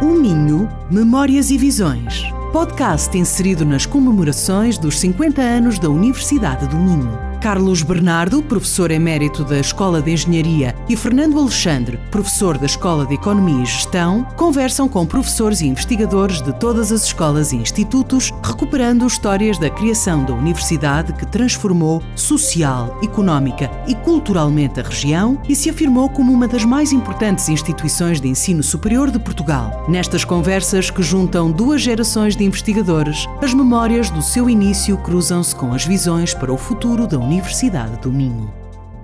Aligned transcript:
O 0.00 0.14
Minho, 0.14 0.68
Memórias 0.88 1.50
e 1.50 1.58
Visões. 1.58 2.22
Podcast 2.52 3.18
inserido 3.18 3.64
nas 3.64 3.84
comemorações 3.84 4.78
dos 4.78 4.96
50 5.00 5.42
anos 5.42 5.80
da 5.80 5.90
Universidade 5.90 6.68
do 6.68 6.76
Minho. 6.76 7.27
Carlos 7.40 7.82
Bernardo, 7.82 8.42
professor 8.42 8.90
emérito 8.90 9.44
da 9.44 9.60
Escola 9.60 10.02
de 10.02 10.10
Engenharia, 10.10 10.74
e 10.88 10.96
Fernando 10.96 11.38
Alexandre, 11.38 11.98
professor 12.10 12.58
da 12.58 12.66
Escola 12.66 13.06
de 13.06 13.14
Economia 13.14 13.62
e 13.62 13.66
Gestão, 13.66 14.24
conversam 14.36 14.88
com 14.88 15.06
professores 15.06 15.60
e 15.60 15.66
investigadores 15.66 16.42
de 16.42 16.52
todas 16.58 16.90
as 16.90 17.04
escolas 17.04 17.52
e 17.52 17.56
institutos, 17.56 18.32
recuperando 18.42 19.06
histórias 19.06 19.56
da 19.56 19.70
criação 19.70 20.24
da 20.24 20.34
universidade 20.34 21.12
que 21.12 21.24
transformou 21.26 22.02
social, 22.16 22.98
económica 23.02 23.70
e 23.86 23.94
culturalmente 23.94 24.80
a 24.80 24.82
região 24.82 25.40
e 25.48 25.54
se 25.54 25.70
afirmou 25.70 26.08
como 26.08 26.32
uma 26.32 26.48
das 26.48 26.64
mais 26.64 26.92
importantes 26.92 27.48
instituições 27.48 28.20
de 28.20 28.28
ensino 28.28 28.64
superior 28.64 29.12
de 29.12 29.18
Portugal. 29.18 29.84
Nestas 29.88 30.24
conversas 30.24 30.90
que 30.90 31.02
juntam 31.02 31.52
duas 31.52 31.80
gerações 31.80 32.34
de 32.34 32.44
investigadores, 32.44 33.26
as 33.40 33.54
memórias 33.54 34.10
do 34.10 34.22
seu 34.22 34.50
início 34.50 34.98
cruzam-se 34.98 35.54
com 35.54 35.72
as 35.72 35.84
visões 35.84 36.34
para 36.34 36.52
o 36.52 36.58
futuro 36.58 37.06
da 37.06 37.16
Universidade 37.16 37.27
do 38.00 38.10
Minho. 38.10 38.50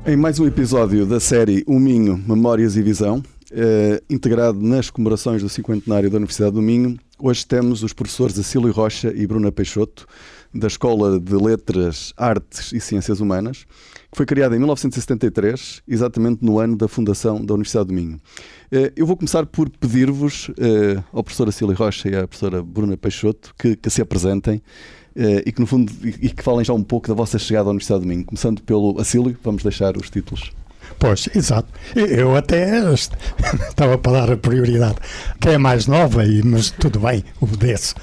Em 0.06 0.16
mais 0.16 0.40
um 0.40 0.46
episódio 0.46 1.04
da 1.04 1.20
série 1.20 1.62
O 1.66 1.78
Minho, 1.78 2.16
Memórias 2.26 2.74
e 2.74 2.82
Visão, 2.82 3.22
eh, 3.52 4.02
integrado 4.08 4.58
nas 4.62 4.88
comemorações 4.88 5.42
do 5.42 5.48
cinquentenário 5.50 6.08
da 6.08 6.16
Universidade 6.16 6.52
do 6.52 6.62
Minho, 6.62 6.98
hoje 7.18 7.46
temos 7.46 7.82
os 7.82 7.92
professores 7.92 8.38
Acílio 8.38 8.72
Rocha 8.72 9.12
e 9.14 9.26
Bruna 9.26 9.52
Peixoto, 9.52 10.06
da 10.54 10.66
Escola 10.68 11.20
de 11.20 11.34
Letras, 11.34 12.14
Artes 12.16 12.72
e 12.72 12.80
Ciências 12.80 13.20
Humanas, 13.20 13.66
que 14.10 14.16
foi 14.16 14.24
criada 14.24 14.56
em 14.56 14.58
1973, 14.58 15.82
exatamente 15.86 16.42
no 16.42 16.58
ano 16.58 16.76
da 16.76 16.88
fundação 16.88 17.44
da 17.44 17.52
Universidade 17.52 17.88
do 17.88 17.92
Minho. 17.92 18.18
Eh, 18.72 18.90
eu 18.96 19.06
vou 19.06 19.18
começar 19.18 19.44
por 19.44 19.68
pedir-vos 19.68 20.50
eh, 20.56 21.02
ao 21.12 21.22
professor 21.22 21.46
Acílio 21.46 21.74
Rocha 21.74 22.08
e 22.08 22.16
à 22.16 22.26
professora 22.26 22.62
Bruna 22.62 22.96
Peixoto 22.96 23.54
que, 23.58 23.76
que 23.76 23.90
se 23.90 24.00
apresentem 24.00 24.62
e 25.16 25.52
que 25.52 25.60
no 25.60 25.66
fundo 25.66 25.92
e, 26.04 26.28
que 26.30 26.42
falem 26.42 26.64
já 26.64 26.72
um 26.72 26.82
pouco 26.82 27.08
da 27.08 27.14
vossa 27.14 27.38
chegada 27.38 27.68
à 27.68 27.70
Universidade 27.70 28.02
de 28.02 28.08
Domingo. 28.08 28.26
Começando 28.26 28.62
pelo 28.62 29.00
Acílio, 29.00 29.36
vamos 29.42 29.62
deixar 29.62 29.96
os 29.96 30.10
títulos. 30.10 30.52
Pois, 30.98 31.28
exato. 31.34 31.68
Eu 31.94 32.36
até 32.36 32.80
estava 32.92 33.98
para 33.98 34.12
dar 34.12 34.32
a 34.32 34.36
prioridade. 34.36 34.96
Quem 35.40 35.52
é 35.54 35.58
mais 35.58 35.86
nova, 35.86 36.22
mas 36.44 36.70
tudo 36.70 37.00
bem, 37.00 37.24
obedeço. 37.40 37.94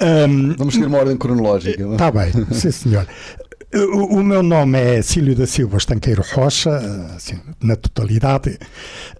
Um, 0.00 0.54
vamos 0.54 0.74
seguir 0.74 0.86
uma 0.86 0.98
ordem 0.98 1.16
cronológica. 1.16 1.82
Está 1.82 2.10
bem, 2.10 2.32
sim 2.52 2.70
senhor. 2.70 3.06
O, 3.74 4.18
o, 4.18 4.24
meu 4.24 4.42
nome 4.42 4.78
é 4.78 5.02
Cílio 5.02 5.34
da 5.34 5.46
Silva 5.46 5.76
Estanqueiro 5.76 6.24
Rocha, 6.32 6.76
assim, 7.16 7.38
na 7.60 7.76
totalidade. 7.76 8.58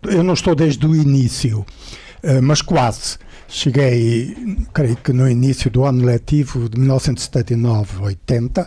Eu 0.03 0.23
não 0.23 0.35
estou 0.35 0.55
desde 0.55 0.87
o 0.87 0.95
início, 0.95 1.67
eh, 1.67 2.06
mas 2.43 2.63
quase. 2.63 3.19
Cheguei, 3.49 4.37
creio 4.73 4.97
que 4.97 5.13
no 5.13 5.29
início 5.29 5.71
do 5.71 5.85
ano 5.85 6.05
letivo 6.05 6.69
de 6.69 6.81
1979-80, 6.81 8.67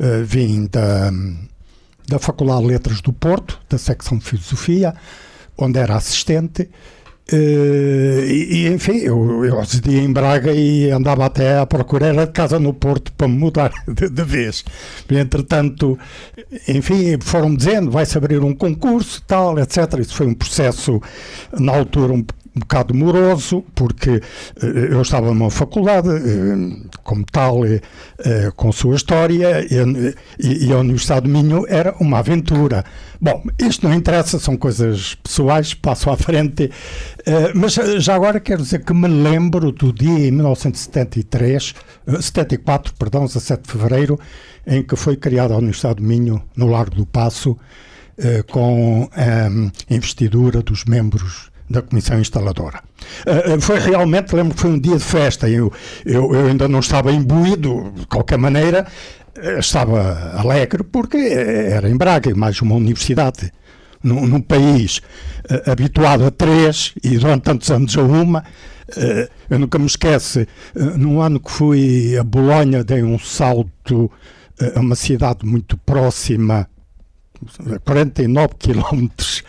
eh, 0.00 0.22
vim 0.24 0.66
da, 0.66 1.12
da 2.08 2.18
Faculdade 2.18 2.62
de 2.62 2.66
Letras 2.66 3.00
do 3.00 3.12
Porto, 3.12 3.60
da 3.68 3.78
secção 3.78 4.20
Filosofia, 4.20 4.94
onde 5.56 5.78
era 5.78 5.94
assistente. 5.94 6.68
Uh, 7.32 8.24
e, 8.26 8.66
enfim, 8.66 8.96
eu, 8.96 9.44
eu 9.44 9.60
residia 9.60 10.02
em 10.02 10.12
Braga 10.12 10.52
e 10.52 10.90
andava 10.90 11.24
até 11.24 11.58
à 11.58 11.64
procura 11.64 12.06
era 12.06 12.26
de 12.26 12.32
casa 12.32 12.58
no 12.58 12.74
Porto 12.74 13.12
para 13.12 13.28
me 13.28 13.38
mudar 13.38 13.70
de, 13.86 14.08
de 14.08 14.24
vez. 14.24 14.64
Entretanto, 15.08 15.96
enfim, 16.66 17.16
foram-me 17.20 17.56
dizendo: 17.56 17.92
vai-se 17.92 18.18
abrir 18.18 18.42
um 18.42 18.52
concurso, 18.52 19.22
tal, 19.24 19.56
etc. 19.60 20.00
Isso 20.00 20.14
foi 20.14 20.26
um 20.26 20.34
processo, 20.34 21.00
na 21.56 21.72
altura, 21.72 22.12
um 22.12 22.24
um 22.54 22.60
bocado 22.60 22.94
moroso, 22.94 23.64
porque 23.74 24.10
uh, 24.10 24.66
eu 24.66 25.00
estava 25.02 25.28
numa 25.28 25.50
faculdade, 25.50 26.08
uh, 26.08 26.90
como 27.04 27.24
tal, 27.24 27.60
uh, 27.60 27.80
com 28.56 28.72
sua 28.72 28.96
história, 28.96 29.66
e, 29.70 30.72
a 30.72 30.78
Universidade 30.78 31.22
do 31.22 31.28
Minho 31.28 31.64
era 31.68 31.94
uma 32.00 32.18
aventura. 32.18 32.84
Bom, 33.20 33.42
isto 33.58 33.86
não 33.86 33.94
interessa, 33.94 34.38
são 34.38 34.56
coisas 34.56 35.14
pessoais, 35.14 35.74
passo 35.74 36.10
à 36.10 36.16
frente, 36.16 36.70
mas 37.54 37.74
já 37.98 38.14
agora 38.14 38.40
quero 38.40 38.62
dizer 38.62 38.82
que 38.82 38.94
me 38.94 39.06
lembro 39.06 39.70
do 39.72 39.92
dia 39.92 40.28
em 40.28 40.30
1973, 40.30 41.74
74, 42.20 42.94
perdão, 42.94 43.26
17 43.26 43.62
de 43.62 43.72
fevereiro, 43.72 44.18
em 44.66 44.82
que 44.82 44.96
foi 44.96 45.16
criada 45.16 45.52
a 45.52 45.58
Universidade 45.58 45.96
do 45.96 46.02
Minho, 46.02 46.42
no 46.56 46.68
Largo 46.68 46.96
do 46.96 47.04
Passo, 47.04 47.58
com 48.48 49.08
a 49.12 49.92
investidura 49.94 50.62
dos 50.62 50.84
membros 50.86 51.49
da 51.70 51.80
Comissão 51.80 52.20
Instaladora. 52.20 52.82
Uh, 53.24 53.60
foi 53.60 53.78
realmente, 53.78 54.34
lembro 54.34 54.54
que 54.54 54.60
foi 54.60 54.70
um 54.70 54.78
dia 54.78 54.96
de 54.96 55.04
festa, 55.04 55.48
eu, 55.48 55.72
eu, 56.04 56.34
eu 56.34 56.46
ainda 56.48 56.66
não 56.66 56.80
estava 56.80 57.12
imbuído, 57.12 57.92
de 57.94 58.06
qualquer 58.06 58.38
maneira, 58.38 58.86
estava 59.58 60.32
alegre 60.36 60.82
porque 60.82 61.16
era 61.16 61.88
em 61.88 61.96
Braga, 61.96 62.34
mais 62.34 62.60
uma 62.60 62.74
universidade. 62.74 63.52
Num, 64.02 64.26
num 64.26 64.40
país 64.40 65.02
habituado 65.66 66.24
a 66.24 66.30
três 66.30 66.94
e 67.04 67.18
durante 67.18 67.42
tantos 67.42 67.70
anos 67.70 67.94
a 67.98 68.02
uma, 68.02 68.42
eu 69.50 69.58
nunca 69.58 69.78
me 69.78 69.84
esqueço, 69.84 70.46
num 70.96 71.20
ano 71.20 71.38
que 71.38 71.50
fui 71.50 72.16
a 72.16 72.24
Bolonha, 72.24 72.82
dei 72.82 73.02
um 73.02 73.18
salto 73.18 74.10
a 74.74 74.80
uma 74.80 74.94
cidade 74.94 75.44
muito 75.44 75.76
próxima, 75.76 76.66
49 77.84 78.54
quilómetros 78.58 79.44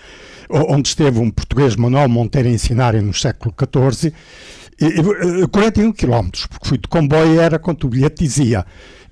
onde 0.51 0.89
esteve 0.89 1.19
um 1.19 1.29
português, 1.29 1.75
Manuel 1.75 2.09
Monteiro, 2.09 2.47
a 2.47 2.51
ensinar 2.51 2.93
no 2.93 3.13
século 3.13 3.53
XIV, 3.57 4.13
41 5.51 5.91
quilómetros, 5.91 6.47
porque 6.47 6.67
fui 6.67 6.77
de 6.77 6.87
comboio 6.87 7.39
era 7.39 7.59
quanto 7.59 7.85
o 7.85 7.89
bilhete 7.89 8.23
dizia. 8.23 8.65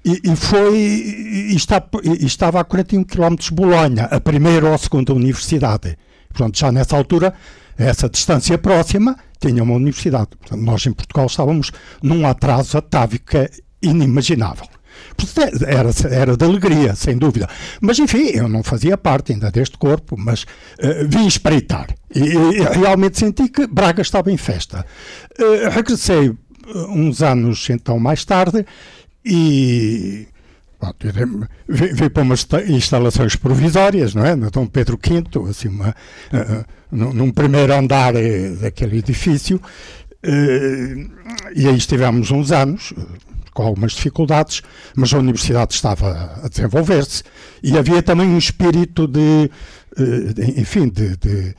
E, 0.03 0.19
e 0.23 0.35
foi 0.35 0.77
e, 0.77 1.55
está, 1.55 1.83
e 2.03 2.25
estava 2.25 2.59
a 2.59 2.63
41 2.63 3.03
quilómetros 3.03 3.49
de 3.49 3.55
Bolonha, 3.55 4.05
a 4.05 4.19
primeira 4.19 4.67
ou 4.67 4.73
a 4.73 4.77
segunda 4.77 5.13
universidade. 5.13 5.97
Portanto, 6.29 6.57
já 6.57 6.71
nessa 6.71 6.95
altura, 6.95 7.33
essa 7.77 8.09
distância 8.09 8.57
próxima, 8.57 9.17
tinha 9.39 9.61
uma 9.61 9.73
universidade. 9.73 10.29
Portanto, 10.39 10.61
nós 10.61 10.85
em 10.85 10.93
Portugal 10.93 11.25
estávamos 11.25 11.71
num 12.01 12.25
atraso 12.25 12.77
atávico 12.77 13.37
inimaginável. 13.81 14.67
Era, 15.65 15.89
era 16.15 16.37
de 16.37 16.45
alegria, 16.45 16.95
sem 16.95 17.17
dúvida. 17.17 17.47
Mas, 17.81 17.99
enfim, 17.99 18.29
eu 18.33 18.47
não 18.47 18.63
fazia 18.63 18.97
parte 18.97 19.33
ainda 19.33 19.51
deste 19.51 19.77
corpo, 19.77 20.15
mas 20.17 20.43
uh, 20.43 21.07
vim 21.07 21.27
espreitar. 21.27 21.87
E, 22.13 22.19
e, 22.19 22.63
realmente 22.79 23.19
senti 23.19 23.49
que 23.49 23.67
Braga 23.67 24.01
estava 24.01 24.31
em 24.31 24.37
festa. 24.37 24.85
Uh, 25.39 25.69
regressei 25.69 26.29
eh, 26.29 26.77
uns 26.89 27.21
anos, 27.21 27.69
então, 27.69 27.99
mais 27.99 28.25
tarde, 28.25 28.65
e 29.23 30.27
vi, 31.67 32.09
para 32.09 32.23
umas 32.23 32.47
instalações 32.67 33.35
provisórias, 33.35 34.15
não 34.15 34.25
é? 34.25 34.35
No 34.35 34.49
Dom 34.49 34.65
Pedro 34.65 34.97
V, 35.01 35.49
assim, 35.49 35.67
uma, 35.67 35.89
uh, 35.89 36.65
num 36.91 37.31
primeiro 37.31 37.73
andar 37.73 38.13
daquele 38.59 38.99
edifício, 38.99 39.61
e 41.55 41.67
aí 41.67 41.77
estivemos 41.77 42.31
uns 42.31 42.51
anos, 42.51 42.93
com 43.59 43.65
algumas 43.65 43.91
dificuldades, 43.91 44.61
mas 44.95 45.13
a 45.13 45.17
universidade 45.17 45.73
estava 45.73 46.39
a 46.41 46.47
desenvolver-se 46.47 47.23
e 47.61 47.77
havia 47.77 48.01
também 48.01 48.29
um 48.29 48.37
espírito 48.37 49.05
de, 49.05 49.51
eh, 49.97 50.33
de 50.33 50.61
enfim, 50.61 50.87
de, 50.87 51.17
de, 51.17 51.55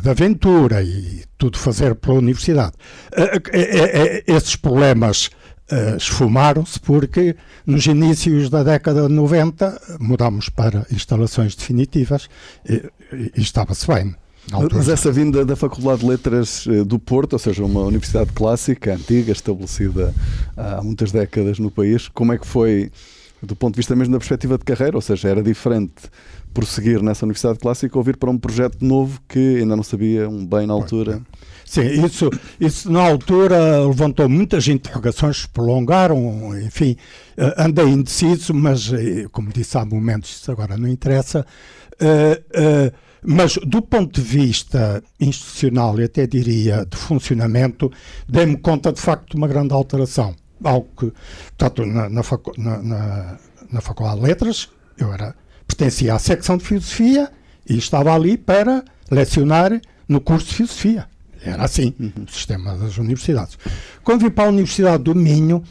de, 0.00 0.08
aventura 0.08 0.82
e 0.82 1.22
tudo 1.36 1.58
fazer 1.58 1.96
pela 1.96 2.14
universidade. 2.14 2.72
Eh, 3.12 3.42
eh, 3.52 4.24
esses 4.26 4.56
problemas 4.56 5.30
esfumaram-se 5.96 6.78
porque 6.78 7.36
nos 7.66 7.86
inícios 7.86 8.50
da 8.50 8.62
década 8.62 9.08
de 9.08 9.12
90 9.14 9.98
mudámos 9.98 10.48
para 10.50 10.86
instalações 10.90 11.54
definitivas 11.54 12.28
e, 12.68 12.90
e 13.34 13.40
estava-se 13.40 13.86
bem. 13.86 14.14
Mas 14.50 14.88
essa 14.88 15.10
vinda 15.10 15.44
da 15.44 15.56
Faculdade 15.56 16.00
de 16.00 16.06
Letras 16.06 16.66
eh, 16.68 16.84
do 16.84 16.98
Porto, 16.98 17.32
ou 17.32 17.38
seja, 17.38 17.64
uma 17.64 17.80
universidade 17.80 18.32
clássica, 18.32 18.94
antiga, 18.94 19.32
estabelecida 19.32 20.14
há 20.56 20.82
muitas 20.82 21.10
décadas 21.10 21.58
no 21.58 21.70
país, 21.70 22.08
como 22.08 22.32
é 22.32 22.38
que 22.38 22.46
foi 22.46 22.90
do 23.42 23.54
ponto 23.54 23.74
de 23.74 23.78
vista 23.78 23.94
mesmo 23.94 24.12
da 24.12 24.18
perspectiva 24.18 24.58
de 24.58 24.64
carreira? 24.64 24.96
Ou 24.96 25.00
seja, 25.00 25.28
era 25.28 25.42
diferente 25.42 25.94
prosseguir 26.52 27.02
nessa 27.02 27.24
universidade 27.24 27.58
clássica 27.58 27.98
ou 27.98 28.04
vir 28.04 28.16
para 28.16 28.30
um 28.30 28.38
projeto 28.38 28.78
novo 28.80 29.20
que 29.28 29.58
ainda 29.58 29.76
não 29.76 29.82
sabia 29.82 30.28
bem 30.28 30.66
na 30.66 30.72
altura? 30.72 31.20
Sim, 31.64 32.04
isso, 32.04 32.30
isso 32.60 32.92
na 32.92 33.02
altura 33.02 33.84
levantou 33.86 34.28
muitas 34.28 34.68
interrogações, 34.68 35.46
prolongaram, 35.46 36.56
enfim, 36.60 36.96
eh, 37.36 37.54
andei 37.58 37.86
indeciso, 37.86 38.54
mas, 38.54 38.92
eh, 38.92 39.26
como 39.32 39.50
disse 39.52 39.76
há 39.76 39.84
momentos, 39.84 40.30
isso 40.30 40.52
agora 40.52 40.76
não 40.76 40.88
interessa. 40.88 41.44
Uh, 41.94 42.90
uh, 42.90 43.03
mas, 43.26 43.56
do 43.64 43.80
ponto 43.80 44.20
de 44.20 44.26
vista 44.26 45.02
institucional 45.18 45.98
e 45.98 46.04
até 46.04 46.26
diria 46.26 46.84
de 46.84 46.96
funcionamento, 46.96 47.90
dei-me 48.28 48.56
conta 48.58 48.92
de 48.92 49.00
facto 49.00 49.30
de 49.30 49.36
uma 49.36 49.48
grande 49.48 49.72
alteração. 49.72 50.34
Algo 50.62 50.88
que, 50.96 51.12
portanto, 51.56 51.86
na, 51.86 52.08
na, 52.10 52.22
na, 52.82 53.38
na, 53.72 53.80
Faculdade 53.80 54.20
de 54.20 54.26
Letras, 54.26 54.68
eu 54.98 55.12
era, 55.12 55.34
pertencia 55.66 56.14
à 56.14 56.18
secção 56.18 56.58
de 56.58 56.64
Filosofia 56.64 57.30
e 57.68 57.78
estava 57.78 58.14
ali 58.14 58.36
para 58.36 58.84
lecionar 59.10 59.80
no 60.06 60.20
curso 60.20 60.48
de 60.48 60.54
Filosofia. 60.54 61.06
Era 61.42 61.64
assim 61.64 61.94
o 61.98 62.30
sistema 62.30 62.76
das 62.76 62.98
universidades. 62.98 63.58
Quando 64.02 64.22
vim 64.22 64.30
para 64.30 64.44
a 64.44 64.48
Universidade 64.48 65.02
do 65.02 65.14
Minho, 65.14 65.62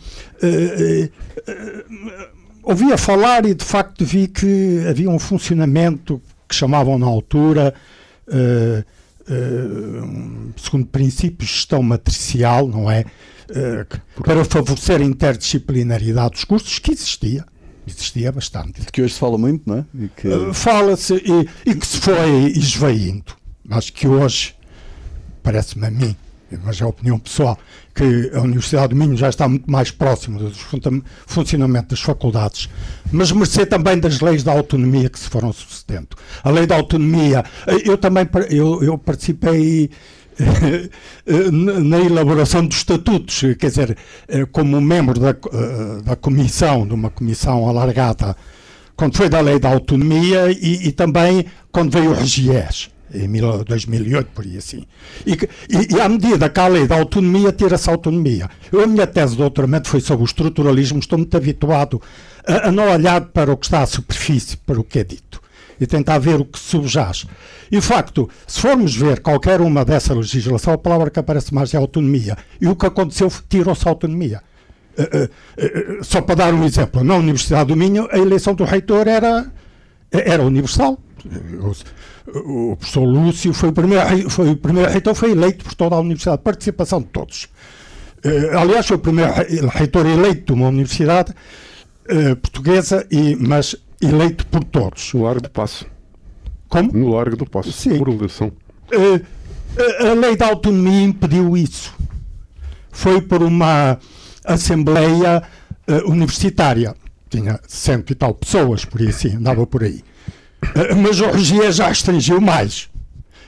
uh, 0.41 1.05
uh, 1.05 2.27
ouvia 2.63 2.97
falar 2.97 3.45
e 3.45 3.53
de 3.53 3.65
facto 3.65 4.05
vi 4.05 4.27
que 4.27 4.85
havia 4.87 5.09
um 5.09 5.19
funcionamento 5.19 6.21
que 6.53 6.59
chamavam 6.59 6.97
na 6.97 7.07
altura, 7.07 7.73
segundo 10.57 10.85
princípios 10.87 11.49
de 11.49 11.55
gestão 11.55 11.81
matricial, 11.81 12.67
não 12.67 12.89
é? 12.89 13.05
para 14.23 14.45
favorecer 14.45 15.01
a 15.01 15.03
interdisciplinaridade 15.03 16.31
dos 16.31 16.43
cursos, 16.45 16.79
que 16.79 16.91
existia 16.91 17.45
existia 17.85 18.31
bastante. 18.31 18.81
De 18.81 18.91
que 18.91 19.01
hoje 19.01 19.13
se 19.13 19.19
fala 19.19 19.37
muito, 19.37 19.69
não 19.69 19.79
é? 19.79 19.85
Que... 20.15 20.27
Uh, 20.27 20.53
Fala-se 20.53 21.15
e, 21.15 21.69
e, 21.69 21.75
que 21.75 21.85
se 21.85 21.99
foi 21.99 22.47
esvaindo. 22.55 23.35
Acho 23.69 23.91
que 23.93 24.07
hoje, 24.07 24.55
parece-me 25.41 25.87
a 25.87 25.91
mim, 25.91 26.15
mas 26.63 26.81
é 26.81 26.83
a 26.83 26.87
opinião 26.87 27.17
pessoal, 27.19 27.57
que 27.93 28.31
a 28.33 28.41
Universidade 28.41 28.89
do 28.89 28.95
Minho 28.95 29.15
já 29.15 29.29
está 29.29 29.47
muito 29.47 29.69
mais 29.69 29.91
próxima 29.91 30.39
do 30.39 30.51
funcionamento 31.27 31.89
das 31.89 32.01
faculdades, 32.01 32.69
mas 33.11 33.31
mercê 33.31 33.65
também 33.65 33.99
das 33.99 34.19
leis 34.19 34.43
da 34.43 34.51
autonomia 34.51 35.09
que 35.09 35.19
se 35.19 35.29
foram 35.29 35.53
sucedendo. 35.53 36.09
A 36.43 36.49
lei 36.49 36.65
da 36.65 36.75
autonomia, 36.75 37.43
eh, 37.67 37.83
eu 37.85 37.97
também 37.97 38.27
eu, 38.49 38.83
eu 38.83 38.97
participei 38.97 39.89
na 41.51 41.99
elaboração 41.99 42.65
dos 42.65 42.77
estatutos, 42.77 43.41
quer 43.59 43.67
dizer, 43.67 43.97
eh, 44.27 44.45
como 44.51 44.81
membro 44.81 45.19
da, 45.19 45.29
eh, 45.29 46.01
da 46.03 46.15
comissão, 46.15 46.87
de 46.87 46.93
uma 46.93 47.09
comissão 47.09 47.69
alargada, 47.69 48.35
quando 48.95 49.17
foi 49.17 49.29
da 49.29 49.39
lei 49.39 49.59
da 49.59 49.69
autonomia 49.69 50.51
e, 50.51 50.87
e 50.87 50.91
também 50.91 51.45
quando 51.71 51.91
veio 51.91 52.11
o 52.11 52.13
Regies, 52.13 52.89
em 53.13 53.29
2008, 53.65 54.29
por 54.33 54.43
aí 54.45 54.57
assim. 54.57 54.85
E, 55.25 55.33
e, 55.33 55.95
e 55.95 56.01
à 56.01 56.09
medida 56.09 56.49
que 56.49 56.59
a 56.59 56.67
lei 56.67 56.87
da 56.87 56.95
autonomia 56.95 57.51
tira-se 57.51 57.89
autonomia. 57.89 58.49
Eu, 58.71 58.81
a 58.81 58.87
minha 58.87 59.05
tese 59.05 59.33
de 59.33 59.37
doutoramento 59.39 59.87
foi 59.87 60.01
sobre 60.01 60.23
o 60.23 60.25
estruturalismo, 60.25 60.99
estou 60.99 61.17
muito 61.17 61.35
habituado 61.37 62.01
a, 62.47 62.69
a 62.69 62.71
não 62.71 62.91
olhar 62.91 63.21
para 63.21 63.51
o 63.51 63.57
que 63.57 63.65
está 63.65 63.81
à 63.81 63.85
superfície, 63.85 64.57
para 64.57 64.79
o 64.79 64.83
que 64.83 64.99
é 64.99 65.03
dito 65.03 65.43
e 65.79 65.87
tentar 65.87 66.17
ver 66.19 66.39
o 66.39 66.45
que 66.45 66.59
subjaz. 66.59 67.25
E, 67.71 67.75
de 67.75 67.81
facto, 67.81 68.29
se 68.47 68.59
formos 68.59 68.95
ver 68.95 69.19
qualquer 69.19 69.61
uma 69.61 69.83
dessa 69.83 70.13
legislação, 70.13 70.73
a 70.73 70.77
palavra 70.77 71.09
que 71.09 71.19
aparece 71.19 71.53
mais 71.53 71.73
é 71.73 71.77
autonomia. 71.77 72.37
E 72.61 72.67
o 72.67 72.75
que 72.75 72.85
aconteceu, 72.85 73.31
tirou-se 73.49 73.87
autonomia. 73.87 74.41
Uh, 74.97 75.01
uh, 75.01 75.99
uh, 75.99 76.03
só 76.03 76.21
para 76.21 76.35
dar 76.35 76.53
um 76.53 76.63
exemplo, 76.63 77.03
na 77.03 77.15
Universidade 77.15 77.69
do 77.69 77.75
Minho, 77.75 78.07
a 78.11 78.17
eleição 78.17 78.53
do 78.53 78.63
reitor 78.63 79.07
era, 79.07 79.51
era 80.11 80.43
universal. 80.43 80.99
O, 82.35 82.75
professor 82.75 83.03
Lúcio 83.03 83.53
foi 83.53 83.69
o, 83.69 83.73
primeiro, 83.73 84.29
foi 84.29 84.49
o 84.51 84.57
primeiro 84.57 84.91
reitor, 84.91 85.15
foi 85.15 85.31
eleito 85.31 85.63
por 85.63 85.73
toda 85.73 85.95
a 85.95 85.99
universidade, 85.99 86.41
participação 86.41 87.01
de 87.01 87.07
todos. 87.07 87.47
aliás, 88.59 88.87
foi 88.87 88.97
o 88.97 88.99
primeiro 88.99 89.31
reitor 89.69 90.05
eleito 90.05 90.53
de 90.53 90.59
uma 90.59 90.67
universidade 90.67 91.33
portuguesa, 92.41 93.07
e, 93.09 93.35
mas 93.35 93.75
eleito 94.01 94.45
por 94.47 94.63
todos. 94.63 95.13
No 95.13 95.23
Largo 95.23 95.41
do 95.41 95.49
Passo. 95.49 95.85
Como? 96.67 96.91
No 96.91 97.09
Largo 97.09 97.37
do 97.37 97.45
Passo, 97.45 97.71
Sim. 97.71 97.97
por 97.97 98.09
eleição. 98.09 98.51
Uh, 98.91 99.25
a 100.07 100.13
lei 100.13 100.35
da 100.35 100.47
autonomia 100.47 101.03
impediu 101.03 101.55
isso. 101.55 101.93
Foi 102.91 103.21
por 103.21 103.41
uma 103.41 103.97
assembleia 104.43 105.43
universitária. 106.05 106.95
Tinha 107.29 107.59
cento 107.67 108.11
e 108.11 108.15
tal 108.15 108.33
pessoas, 108.35 108.85
por 108.85 109.01
aí 109.01 109.07
assim, 109.07 109.35
andava 109.35 109.65
por 109.65 109.83
aí. 109.83 110.03
Mas 111.01 111.19
o 111.19 111.29
Regia 111.31 111.71
já 111.71 111.87
restringiu 111.87 112.39
mais. 112.41 112.89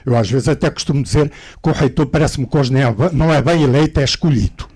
Eu 0.05 0.15
às 0.15 0.29
vezes 0.29 0.47
até 0.47 0.69
costumo 0.69 1.01
dizer 1.01 1.31
que 1.61 1.69
o 1.69 1.73
reitor 1.73 2.05
parece-me 2.05 2.45
que 2.45 2.55
hoje 2.55 2.71
não 3.11 3.33
é 3.33 3.41
bem 3.41 3.63
eleito, 3.63 3.99
é 3.99 4.03
escolhido. 4.03 4.67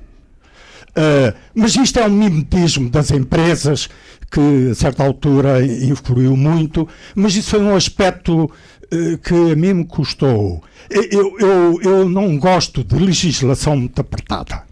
Uh, 0.89 1.37
mas 1.53 1.75
isto 1.75 1.99
é 1.99 2.07
um 2.07 2.09
mimetismo 2.09 2.89
das 2.89 3.11
empresas 3.11 3.87
que 4.31 4.69
a 4.71 4.75
certa 4.75 5.03
altura 5.03 5.63
influiu 5.63 6.35
muito, 6.35 6.87
mas 7.15 7.35
isso 7.35 7.51
foi 7.51 7.61
um 7.61 7.75
aspecto 7.75 8.45
uh, 8.45 9.17
que 9.19 9.51
a 9.51 9.55
mim 9.55 9.73
me 9.73 9.85
custou. 9.85 10.63
Eu, 10.89 11.37
eu, 11.39 11.81
eu 11.83 12.09
não 12.09 12.37
gosto 12.39 12.83
de 12.83 12.95
legislação 12.95 13.77
muito 13.77 14.01
apertada. 14.01 14.63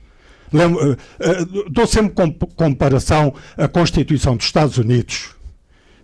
Lembro, 0.52 0.94
uh, 0.94 1.70
dou 1.70 1.86
sempre 1.86 2.14
comp 2.14 2.42
comparação 2.56 3.34
à 3.56 3.68
Constituição 3.68 4.36
dos 4.36 4.48
Estados 4.48 4.78
Unidos, 4.78 5.36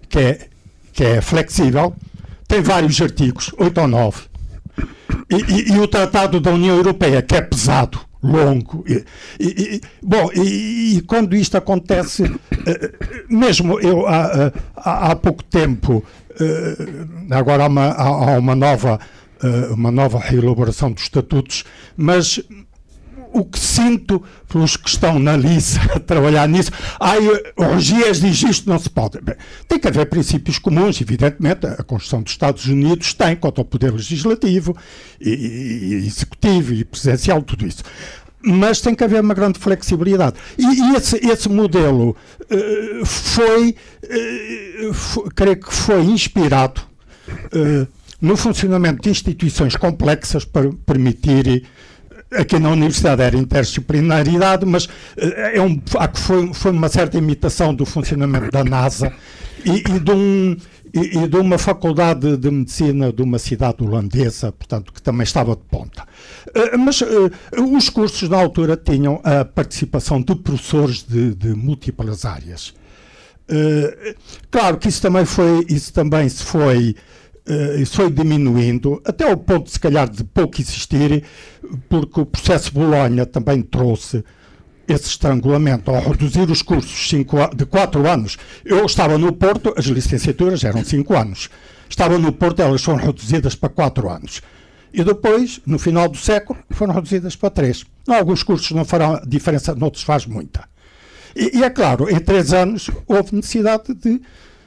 que 0.07 0.19
é, 0.19 0.47
que 0.93 1.03
é 1.03 1.21
flexível, 1.21 1.93
tem 2.47 2.61
vários 2.61 3.01
artigos, 3.01 3.51
oito 3.57 3.81
ou 3.81 3.87
nove, 3.87 4.21
e, 5.29 5.35
e, 5.35 5.73
e 5.73 5.79
o 5.79 5.87
Tratado 5.87 6.39
da 6.39 6.51
União 6.51 6.75
Europeia, 6.75 7.21
que 7.21 7.35
é 7.35 7.41
pesado, 7.41 7.99
longo. 8.21 8.85
E, 8.87 9.03
e, 9.39 9.81
bom, 10.01 10.29
e, 10.33 11.03
quando 11.07 11.35
isto 11.35 11.57
acontece, 11.57 12.23
uh, 12.23 12.39
mesmo 13.29 13.79
eu 13.79 14.07
há, 14.07 14.51
há, 14.75 15.11
há 15.11 15.15
pouco 15.15 15.43
tempo, 15.43 16.03
agora 17.29 17.65
há 17.65 17.67
uma, 17.67 17.91
há, 17.91 18.39
uma 18.39 18.55
nova 18.55 18.99
uma 19.71 19.91
nova 19.91 20.19
reelaboração 20.19 20.89
dos 20.91 21.03
estatutos, 21.03 21.65
mas 21.97 22.41
o 23.33 23.43
que 23.43 23.59
sinto 23.59 24.23
pelos 24.47 24.77
que 24.77 24.87
estão 24.87 25.17
na 25.19 25.35
LISA 25.35 25.81
a 25.95 25.99
trabalhar 25.99 26.47
nisso, 26.47 26.71
ai, 26.99 27.19
o 27.57 27.63
Regias 27.73 28.21
diz 28.21 28.41
isto, 28.43 28.69
não 28.69 28.77
se 28.77 28.89
pode. 28.89 29.19
Bem, 29.21 29.35
tem 29.67 29.79
que 29.79 29.87
haver 29.87 30.05
princípios 30.05 30.59
comuns, 30.59 31.01
evidentemente, 31.01 31.65
a 31.65 31.83
Constituição 31.83 32.21
dos 32.21 32.31
Estados 32.31 32.65
Unidos 32.65 33.13
tem 33.13 33.35
quanto 33.35 33.59
ao 33.59 33.65
poder 33.65 33.91
legislativo, 33.91 34.77
e, 35.19 35.29
e, 35.29 35.93
executivo 36.05 36.73
e 36.73 36.85
presidencial, 36.85 37.41
tudo 37.41 37.65
isso 37.65 37.83
mas 38.45 38.81
tem 38.81 38.93
que 38.93 39.01
haver 39.05 39.21
uma 39.21 39.33
grande 39.33 39.57
flexibilidade. 39.57 40.35
E, 40.57 40.95
esse, 40.97 41.15
esse, 41.25 41.47
modelo 41.47 42.09
uh, 42.41 43.05
foi, 43.05 43.73
uh, 44.03 44.93
foi, 44.93 45.29
creio 45.33 45.55
que 45.61 45.73
foi 45.73 46.01
inspirado 46.01 46.81
uh, 47.29 47.87
no 48.19 48.35
funcionamento 48.35 49.01
de 49.01 49.09
instituições 49.09 49.77
complexas 49.77 50.43
para 50.43 50.69
permitir 50.85 51.65
aqui 52.35 52.59
na 52.59 52.69
universidade 52.69 53.21
era 53.21 53.37
interdisciplinaridade, 53.37 54.65
mas 54.65 54.87
eh, 55.17 55.57
é 55.57 55.61
um, 55.61 55.81
foi, 56.13 56.53
foi 56.53 56.71
uma 56.71 56.89
certa 56.89 57.17
imitação 57.17 57.73
do 57.73 57.85
funcionamento 57.85 58.51
da 58.51 58.63
NASA 58.63 59.13
e, 59.65 59.77
e 59.77 59.99
de 59.99 60.11
um, 60.11 60.57
e, 60.93 61.27
de 61.27 61.37
uma 61.37 61.57
faculdade 61.57 62.37
de 62.37 62.51
medicina 62.51 63.11
de 63.11 63.23
uma 63.23 63.39
cidade 63.39 63.83
holandesa, 63.83 64.51
portanto, 64.51 64.93
que 64.93 65.01
também 65.01 65.23
estava 65.23 65.55
de 65.55 65.63
ponta. 65.63 66.03
Uh, 66.49 66.77
mas 66.77 67.01
uh, 67.01 67.31
os 67.75 67.89
cursos 67.89 68.29
na 68.29 68.37
altura 68.37 68.77
tinham 68.77 69.19
a 69.23 69.43
participação 69.43 70.21
de 70.21 70.35
professores 70.35 71.03
de, 71.03 71.33
de 71.33 71.55
múltiplas 71.55 72.25
áreas. 72.25 72.75
Uh, 73.49 74.15
claro 74.51 74.77
que 74.77 74.87
isso 74.87 75.01
também 75.01 75.25
foi, 75.25 75.65
isso 75.67 75.91
também 75.91 76.29
se 76.29 76.43
foi 76.43 76.95
isso 77.79 77.97
foi 77.97 78.09
diminuindo, 78.09 79.01
até 79.05 79.29
ao 79.29 79.37
ponto, 79.37 79.69
se 79.69 79.79
calhar, 79.79 80.09
de 80.09 80.23
pouco 80.23 80.61
existir, 80.61 81.23
porque 81.89 82.21
o 82.21 82.25
processo 82.25 82.73
Bolonha 82.73 83.25
também 83.25 83.61
trouxe 83.61 84.23
esse 84.87 85.07
estrangulamento 85.09 85.91
ao 85.91 86.01
reduzir 86.01 86.49
os 86.49 86.61
cursos 86.61 87.09
de 87.55 87.65
4 87.65 88.07
anos. 88.07 88.37
Eu 88.63 88.85
estava 88.85 89.17
no 89.17 89.31
Porto, 89.33 89.73
as 89.77 89.85
licenciaturas 89.85 90.63
eram 90.63 90.83
5 90.83 91.13
anos. 91.15 91.49
Estava 91.89 92.17
no 92.17 92.31
Porto, 92.31 92.61
elas 92.61 92.83
foram 92.83 92.99
reduzidas 92.99 93.55
para 93.55 93.69
4 93.69 94.09
anos. 94.09 94.41
E 94.93 95.03
depois, 95.03 95.59
no 95.65 95.79
final 95.79 96.07
do 96.07 96.17
século, 96.17 96.59
foram 96.69 96.93
reduzidas 96.93 97.35
para 97.35 97.49
3. 97.49 97.85
Alguns 98.07 98.43
cursos 98.43 98.71
não 98.71 98.85
farão 98.85 99.19
diferença, 99.25 99.73
noutros 99.73 100.03
faz 100.03 100.25
muita. 100.25 100.67
E, 101.35 101.59
e 101.59 101.63
é 101.63 101.69
claro, 101.69 102.09
em 102.09 102.19
3 102.19 102.53
anos 102.53 102.89
houve 103.07 103.35
necessidade 103.35 103.93
de 103.93 104.21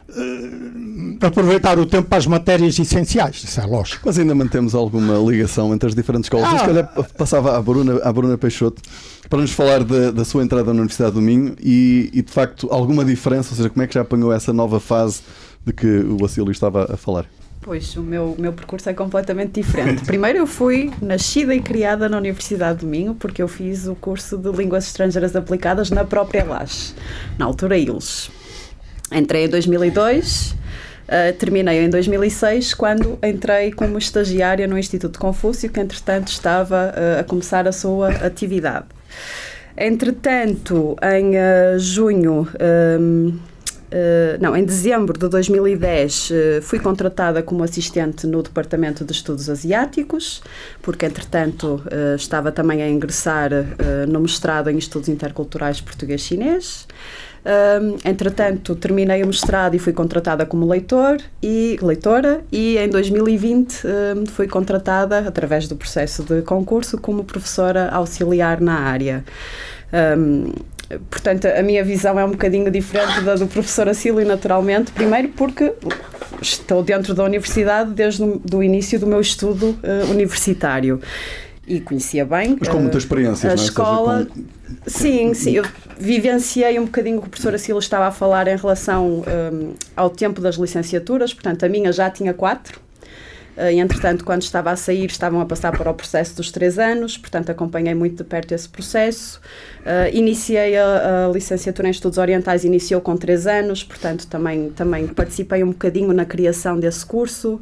uh, 0.08 1.26
aproveitar 1.26 1.78
o 1.78 1.86
tempo 1.86 2.08
para 2.08 2.18
as 2.18 2.26
matérias 2.26 2.78
essenciais, 2.78 3.42
isso 3.42 3.60
é 3.60 3.66
lógico. 3.66 4.02
Mas 4.06 4.18
ainda 4.18 4.34
mantemos 4.34 4.74
alguma 4.74 5.18
ligação 5.18 5.72
entre 5.74 5.88
as 5.88 5.94
diferentes 5.94 6.26
escolas. 6.26 6.48
Ah. 6.52 6.58
Se 6.58 6.64
calhar 6.66 6.92
passava 7.16 7.56
à 7.56 7.62
Bruna, 7.62 8.00
à 8.02 8.12
Bruna 8.12 8.36
Peixoto 8.38 8.82
para 9.28 9.40
nos 9.40 9.52
falar 9.52 9.82
de, 9.82 10.12
da 10.12 10.24
sua 10.24 10.42
entrada 10.42 10.72
na 10.72 10.80
Universidade 10.80 11.14
do 11.14 11.20
Minho 11.20 11.56
e, 11.60 12.10
e, 12.12 12.22
de 12.22 12.30
facto 12.30 12.68
alguma 12.70 13.04
diferença, 13.04 13.50
ou 13.50 13.56
seja, 13.56 13.68
como 13.68 13.82
é 13.82 13.86
que 13.86 13.94
já 13.94 14.02
apanhou 14.02 14.32
essa 14.32 14.52
nova 14.52 14.78
fase 14.78 15.22
de 15.64 15.72
que 15.72 15.86
o 15.86 16.16
Vacílio 16.16 16.50
estava 16.50 16.92
a 16.92 16.96
falar? 16.96 17.26
Pois, 17.60 17.96
o 17.96 18.02
meu, 18.02 18.36
meu 18.38 18.52
percurso 18.52 18.88
é 18.88 18.94
completamente 18.94 19.60
diferente. 19.60 20.04
Primeiro, 20.06 20.38
eu 20.38 20.46
fui 20.46 20.92
nascida 21.02 21.52
e 21.52 21.60
criada 21.60 22.08
na 22.08 22.16
Universidade 22.16 22.80
do 22.80 22.86
Minho, 22.86 23.14
porque 23.14 23.42
eu 23.42 23.48
fiz 23.48 23.88
o 23.88 23.96
curso 23.96 24.38
de 24.38 24.50
Línguas 24.52 24.86
Estrangeiras 24.86 25.34
Aplicadas 25.34 25.90
na 25.90 26.04
própria 26.04 26.44
LAS, 26.44 26.94
na 27.36 27.44
altura 27.44 27.76
ILS. 27.76 28.30
Entrei 29.12 29.44
em 29.44 29.48
2002, 29.48 30.50
uh, 30.50 30.56
eh, 31.08 31.32
terminei 31.32 31.84
em 31.84 31.88
2006, 31.88 32.74
quando 32.74 33.18
entrei 33.22 33.70
como 33.70 33.98
estagiária 33.98 34.66
no 34.66 34.76
Instituto 34.76 35.18
Confúcio, 35.18 35.70
que 35.70 35.78
entretanto 35.78 36.28
estava 36.28 36.92
uh, 36.92 37.20
a 37.20 37.24
começar 37.24 37.68
a 37.68 37.72
sua 37.72 38.08
atividade. 38.08 38.86
Entretanto, 39.76 40.96
em 41.02 41.36
uh, 41.36 41.78
junho. 41.78 42.48
Um, 42.60 43.38
Uh, 43.86 44.36
não, 44.40 44.56
em 44.56 44.64
dezembro 44.64 45.16
de 45.16 45.28
2010 45.28 46.30
uh, 46.30 46.34
fui 46.60 46.80
contratada 46.80 47.40
como 47.40 47.62
assistente 47.62 48.26
no 48.26 48.42
Departamento 48.42 49.04
de 49.04 49.12
Estudos 49.12 49.48
Asiáticos, 49.48 50.42
porque 50.82 51.06
entretanto 51.06 51.80
estava 52.16 52.50
também 52.50 52.82
a 52.82 52.88
ingressar 52.90 53.50
no 54.08 54.18
mestrado 54.18 54.70
em 54.70 54.76
Estudos 54.76 55.08
Interculturais 55.08 55.80
Português-Chinês. 55.80 56.88
Entretanto, 58.04 58.74
terminei 58.74 59.22
o 59.22 59.26
mestrado 59.26 59.74
e 59.74 59.78
fui 59.78 59.92
contratada 59.92 60.44
como 60.44 60.66
leitor 60.66 61.18
e 61.42 61.78
leitora 61.80 62.40
e 62.50 62.76
em 62.76 62.88
2020 62.88 63.82
fui 64.28 64.48
contratada 64.48 65.18
através 65.18 65.68
do 65.68 65.76
processo 65.76 66.24
de 66.24 66.42
concurso 66.42 66.98
como 66.98 67.24
professora 67.24 67.88
auxiliar 67.90 68.60
na 68.60 68.80
área. 68.80 69.24
Um, 69.92 70.52
portanto, 71.10 71.46
a 71.46 71.62
minha 71.62 71.84
visão 71.84 72.18
é 72.18 72.24
um 72.24 72.30
bocadinho 72.30 72.70
diferente 72.70 73.20
da 73.22 73.34
do 73.34 73.46
professor 73.46 73.88
Acílio, 73.88 74.26
naturalmente. 74.26 74.92
Primeiro 74.92 75.28
porque 75.30 75.72
estou 76.40 76.82
dentro 76.82 77.14
da 77.14 77.24
universidade 77.24 77.90
desde 77.92 78.22
o 78.22 78.62
início 78.62 78.98
do 78.98 79.06
meu 79.06 79.20
estudo 79.20 79.78
uh, 79.82 80.10
universitário 80.10 81.00
e 81.66 81.80
conhecia 81.80 82.24
bem. 82.24 82.56
Mas 82.58 82.68
com 82.68 82.78
muita 82.78 82.98
experiência, 82.98 83.50
a 83.50 83.54
não 83.54 83.62
é? 83.62 83.64
escola. 83.64 84.18
Seja. 84.18 84.55
Sim, 84.86 85.34
sim. 85.34 85.52
Eu 85.52 85.64
vivenciei 85.98 86.78
um 86.78 86.84
bocadinho 86.84 87.18
o 87.18 87.20
que 87.22 87.28
o 87.28 87.30
professor 87.30 87.54
Acílio 87.54 87.78
estava 87.78 88.06
a 88.06 88.10
falar 88.10 88.48
em 88.48 88.56
relação 88.56 89.22
um, 89.22 89.74
ao 89.96 90.10
tempo 90.10 90.40
das 90.40 90.56
licenciaturas. 90.56 91.32
Portanto, 91.32 91.64
a 91.64 91.68
minha 91.68 91.92
já 91.92 92.10
tinha 92.10 92.34
quatro 92.34 92.80
Uh, 93.56 93.70
e, 93.70 93.80
entretanto, 93.80 94.22
quando 94.22 94.42
estava 94.42 94.70
a 94.70 94.76
sair, 94.76 95.06
estavam 95.06 95.40
a 95.40 95.46
passar 95.46 95.72
para 95.72 95.90
o 95.90 95.94
processo 95.94 96.36
dos 96.36 96.52
três 96.52 96.78
anos, 96.78 97.16
portanto, 97.16 97.48
acompanhei 97.48 97.94
muito 97.94 98.22
de 98.22 98.24
perto 98.24 98.52
esse 98.52 98.68
processo. 98.68 99.40
Uh, 99.80 100.14
iniciei 100.14 100.76
a, 100.76 101.26
a, 101.26 101.32
licenciatura 101.32 101.88
em 101.88 101.90
Estudos 101.90 102.18
Orientais, 102.18 102.64
iniciou 102.64 103.00
com 103.00 103.16
três 103.16 103.46
anos, 103.46 103.82
portanto, 103.82 104.26
também, 104.26 104.68
também 104.70 105.06
participei 105.06 105.64
um 105.64 105.68
bocadinho 105.68 106.12
na 106.12 106.26
criação 106.26 106.78
desse 106.78 107.04
curso. 107.06 107.60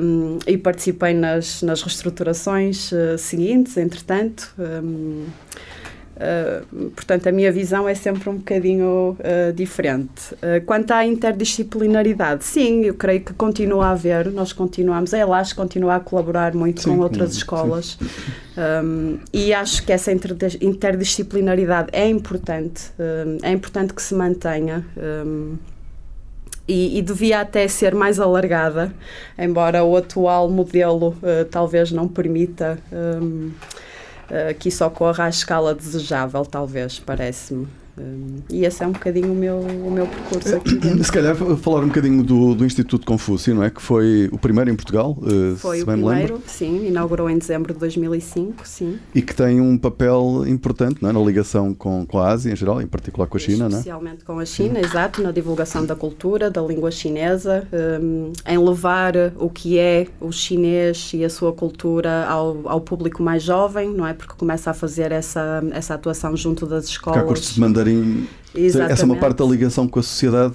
Um, 0.00 0.38
e 0.46 0.56
participei 0.56 1.12
nas, 1.12 1.60
nas 1.60 1.82
reestruturações 1.82 2.90
uh, 2.92 3.18
seguintes, 3.18 3.76
entretanto. 3.76 4.54
Um, 4.58 5.26
Uh, 6.16 6.90
portanto, 6.90 7.26
a 7.26 7.32
minha 7.32 7.52
visão 7.52 7.86
é 7.86 7.94
sempre 7.94 8.30
um 8.30 8.36
bocadinho 8.36 9.18
uh, 9.20 9.52
diferente. 9.52 10.34
Uh, 10.34 10.64
quanto 10.64 10.92
à 10.92 11.04
interdisciplinaridade, 11.04 12.42
sim, 12.42 12.84
eu 12.84 12.94
creio 12.94 13.20
que 13.20 13.34
continua 13.34 13.88
a 13.88 13.90
haver, 13.90 14.32
nós 14.32 14.50
continuamos, 14.50 15.12
a 15.12 15.18
ELAS 15.18 15.52
continua 15.52 15.96
a 15.96 16.00
colaborar 16.00 16.54
muito 16.54 16.80
sim, 16.82 16.90
com 16.90 17.02
outras 17.02 17.32
sim, 17.32 17.36
escolas 17.38 17.98
sim. 18.00 18.06
Um, 18.56 19.18
e 19.34 19.52
acho 19.52 19.84
que 19.84 19.92
essa 19.92 20.10
interdisciplinaridade 20.10 21.90
é 21.92 22.08
importante, 22.08 22.90
um, 22.98 23.36
é 23.42 23.52
importante 23.52 23.92
que 23.92 24.00
se 24.00 24.14
mantenha. 24.14 24.84
Um, 24.96 25.56
e, 26.68 26.98
e, 26.98 27.02
devia 27.02 27.42
até 27.42 27.68
ser 27.68 27.94
mais 27.94 28.18
alargada, 28.18 28.92
embora 29.38 29.84
o 29.84 29.96
atual 29.96 30.50
modelo 30.50 31.16
talvez 31.48 31.92
não 31.92 32.08
permita 32.08 32.76
que 34.58 34.68
isso 34.68 34.84
ocorra 34.84 35.24
à 35.24 35.28
escala 35.28 35.74
desejável, 35.74 36.44
talvez, 36.44 36.98
parece-me. 36.98 37.68
Um, 37.98 38.42
e 38.50 38.64
esse 38.64 38.82
é 38.82 38.86
um 38.86 38.92
bocadinho 38.92 39.32
o 39.32 39.34
meu, 39.34 39.58
o 39.58 39.90
meu 39.90 40.06
percurso 40.06 40.56
aqui 40.56 40.76
dentro. 40.76 41.02
Se 41.02 41.10
calhar 41.10 41.34
falar 41.34 41.80
um 41.80 41.88
bocadinho 41.88 42.22
do, 42.22 42.54
do 42.54 42.64
Instituto 42.64 43.06
Confúcio, 43.06 43.54
não 43.54 43.62
é? 43.62 43.70
Que 43.70 43.80
foi 43.80 44.28
o 44.30 44.38
primeiro 44.38 44.70
em 44.70 44.76
Portugal, 44.76 45.16
uh, 45.22 45.56
Foi 45.56 45.82
o 45.82 45.86
primeiro, 45.86 46.40
sim, 46.46 46.86
inaugurou 46.86 47.30
em 47.30 47.38
dezembro 47.38 47.72
de 47.72 47.80
2005, 47.80 48.68
sim. 48.68 48.98
E 49.14 49.22
que 49.22 49.34
tem 49.34 49.60
um 49.60 49.78
papel 49.78 50.44
importante 50.46 51.02
não 51.02 51.08
é? 51.08 51.12
na 51.12 51.20
ligação 51.20 51.72
com, 51.72 52.04
com 52.04 52.18
a 52.18 52.28
Ásia 52.28 52.52
em 52.52 52.56
geral, 52.56 52.82
em 52.82 52.86
particular 52.86 53.26
com 53.26 53.36
a 53.36 53.40
China, 53.40 53.68
não 53.68 53.76
é? 53.76 53.80
Especialmente 53.80 54.24
com 54.24 54.38
a 54.38 54.44
China, 54.44 54.78
exato, 54.78 55.22
na 55.22 55.32
divulgação 55.32 55.86
da 55.86 55.96
cultura, 55.96 56.50
da 56.50 56.60
língua 56.60 56.90
chinesa, 56.90 57.66
um, 58.02 58.32
em 58.46 58.58
levar 58.58 59.14
o 59.38 59.48
que 59.48 59.78
é 59.78 60.06
o 60.20 60.30
chinês 60.30 61.12
e 61.14 61.24
a 61.24 61.30
sua 61.30 61.52
cultura 61.52 62.26
ao, 62.26 62.68
ao 62.68 62.80
público 62.80 63.22
mais 63.22 63.42
jovem, 63.42 63.90
não 63.90 64.06
é? 64.06 64.12
Porque 64.12 64.34
começa 64.36 64.70
a 64.70 64.74
fazer 64.74 65.12
essa, 65.12 65.62
essa 65.72 65.94
atuação 65.94 66.36
junto 66.36 66.66
das 66.66 66.84
escolas. 66.84 67.18
Porque 67.18 67.24
há 67.24 67.28
cursos 67.28 67.54
de 67.54 67.60
mandarim 67.60 67.85
mandarim. 67.86 68.28
Exatamente. 68.54 68.92
Essa 68.92 69.02
é 69.02 69.04
uma 69.04 69.16
parte 69.16 69.38
da 69.38 69.44
ligação 69.44 69.86
com 69.86 69.98
a 69.98 70.02
sociedade 70.02 70.54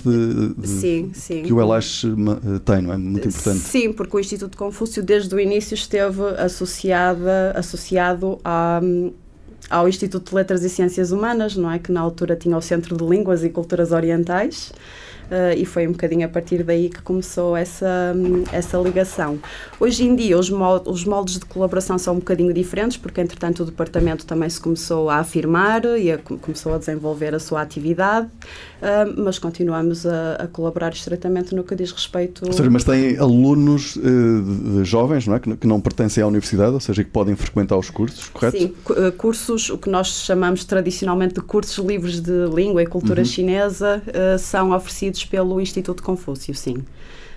de, 0.57 0.67
sim, 0.67 1.11
sim. 1.13 1.43
que 1.43 1.53
o 1.53 1.61
Elash 1.61 2.03
tem, 2.65 2.81
não 2.81 2.93
é? 2.93 2.97
Muito 2.97 3.27
importante. 3.27 3.59
Sim, 3.59 3.93
porque 3.93 4.17
o 4.17 4.19
Instituto 4.19 4.57
Confúcio 4.57 5.03
desde 5.03 5.33
o 5.35 5.39
início 5.39 5.75
esteve 5.75 6.21
associada, 6.39 7.51
associado 7.55 8.39
a, 8.43 8.81
ao 9.69 9.87
Instituto 9.87 10.29
de 10.29 10.35
Letras 10.35 10.63
e 10.63 10.69
Ciências 10.69 11.11
Humanas, 11.11 11.55
não 11.55 11.69
é? 11.69 11.77
Que 11.77 11.91
na 11.91 12.01
altura 12.01 12.35
tinha 12.35 12.57
o 12.57 12.61
Centro 12.61 12.97
de 12.97 13.03
Línguas 13.03 13.43
e 13.43 13.49
Culturas 13.49 13.91
Orientais. 13.91 14.73
Uh, 15.31 15.55
e 15.57 15.63
foi 15.65 15.87
um 15.87 15.93
bocadinho 15.93 16.25
a 16.25 16.29
partir 16.29 16.61
daí 16.61 16.89
que 16.89 17.01
começou 17.01 17.55
essa, 17.55 18.13
essa 18.51 18.77
ligação. 18.77 19.39
Hoje 19.79 20.03
em 20.03 20.13
dia, 20.13 20.37
os, 20.37 20.49
moldes, 20.49 20.91
os 20.91 21.05
moldes 21.05 21.39
de 21.39 21.45
colaboração 21.45 21.97
são 21.97 22.15
um 22.15 22.19
bocadinho 22.19 22.53
diferentes, 22.53 22.97
porque 22.97 23.21
entretanto 23.21 23.63
o 23.63 23.65
departamento 23.65 24.25
também 24.25 24.49
se 24.49 24.59
começou 24.59 25.09
a 25.09 25.19
afirmar 25.19 25.85
e 25.97 26.11
a, 26.11 26.17
começou 26.17 26.73
a 26.73 26.77
desenvolver 26.77 27.33
a 27.33 27.39
sua 27.39 27.61
atividade, 27.61 28.27
uh, 28.81 29.21
mas 29.21 29.39
continuamos 29.39 30.05
a, 30.05 30.35
a, 30.35 30.47
colaborar 30.47 30.91
estreitamente 30.91 31.55
no 31.55 31.63
que 31.63 31.75
diz 31.75 31.91
respeito. 31.91 32.45
Ou 32.45 32.53
seja, 32.53 32.69
mas 32.69 32.83
tem 32.83 33.17
alunos 33.17 33.95
uh, 33.95 34.01
de, 34.01 34.83
jovens, 34.83 35.27
não 35.27 35.35
é? 35.35 35.39
Que, 35.39 35.55
que, 35.55 35.67
não 35.67 35.79
pertencem 35.79 36.23
à 36.23 36.27
universidade, 36.27 36.73
ou 36.73 36.79
seja, 36.79 37.03
que 37.03 37.09
podem 37.09 37.35
frequentar 37.35 37.77
os 37.77 37.89
cursos, 37.89 38.27
correto? 38.29 38.57
Sim, 38.57 38.73
cursos, 39.17 39.69
o 39.69 39.77
que 39.77 39.89
nós 39.89 40.07
chamamos 40.07 40.65
tradicionalmente 40.65 41.35
de 41.35 41.41
cursos 41.41 41.83
livres 41.85 42.19
de 42.19 42.47
língua 42.53 42.83
e 42.83 42.85
cultura 42.85 43.21
uhum. 43.21 43.25
chinesa, 43.25 44.01
são 44.39 44.71
oferecidos 44.71 45.25
pelo 45.25 45.61
Instituto 45.61 46.03
Confúcio, 46.03 46.53
sim. 46.53 46.83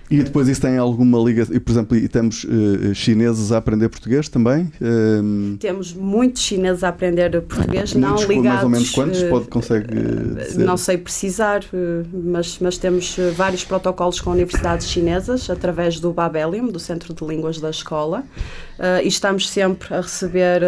E 0.09 0.21
depois 0.21 0.47
isso 0.47 0.61
tem 0.61 0.77
alguma 0.77 1.17
liga, 1.19 1.47
e, 1.51 1.59
por 1.59 1.71
exemplo, 1.71 1.97
e 1.97 2.07
temos 2.07 2.43
uh, 2.43 2.93
chineses 2.93 3.51
a 3.51 3.57
aprender 3.57 3.89
português 3.89 4.29
também? 4.29 4.71
Uh, 4.79 5.57
temos 5.57 5.93
muitos 5.93 6.43
chineses 6.43 6.83
a 6.83 6.89
aprender 6.89 7.41
português, 7.41 7.95
não 7.95 8.15
ligados... 8.15 8.43
Mais 8.43 8.63
ou 8.63 8.69
menos 8.69 8.89
quantos 8.91 9.23
uh, 9.23 9.29
pode, 9.29 9.47
consegue 9.47 9.87
dizer? 9.95 10.63
Não 10.63 10.77
sei 10.77 10.97
precisar, 10.97 11.61
mas, 12.13 12.59
mas 12.59 12.77
temos 12.77 13.17
vários 13.35 13.63
protocolos 13.63 14.21
com 14.21 14.29
universidades 14.29 14.87
chinesas, 14.87 15.49
através 15.49 15.99
do 15.99 16.11
Babelium, 16.11 16.67
do 16.67 16.79
Centro 16.79 17.13
de 17.13 17.25
Línguas 17.25 17.59
da 17.59 17.71
Escola, 17.71 18.23
e 19.03 19.07
estamos 19.07 19.49
sempre 19.49 19.93
a 19.93 20.01
receber 20.01 20.61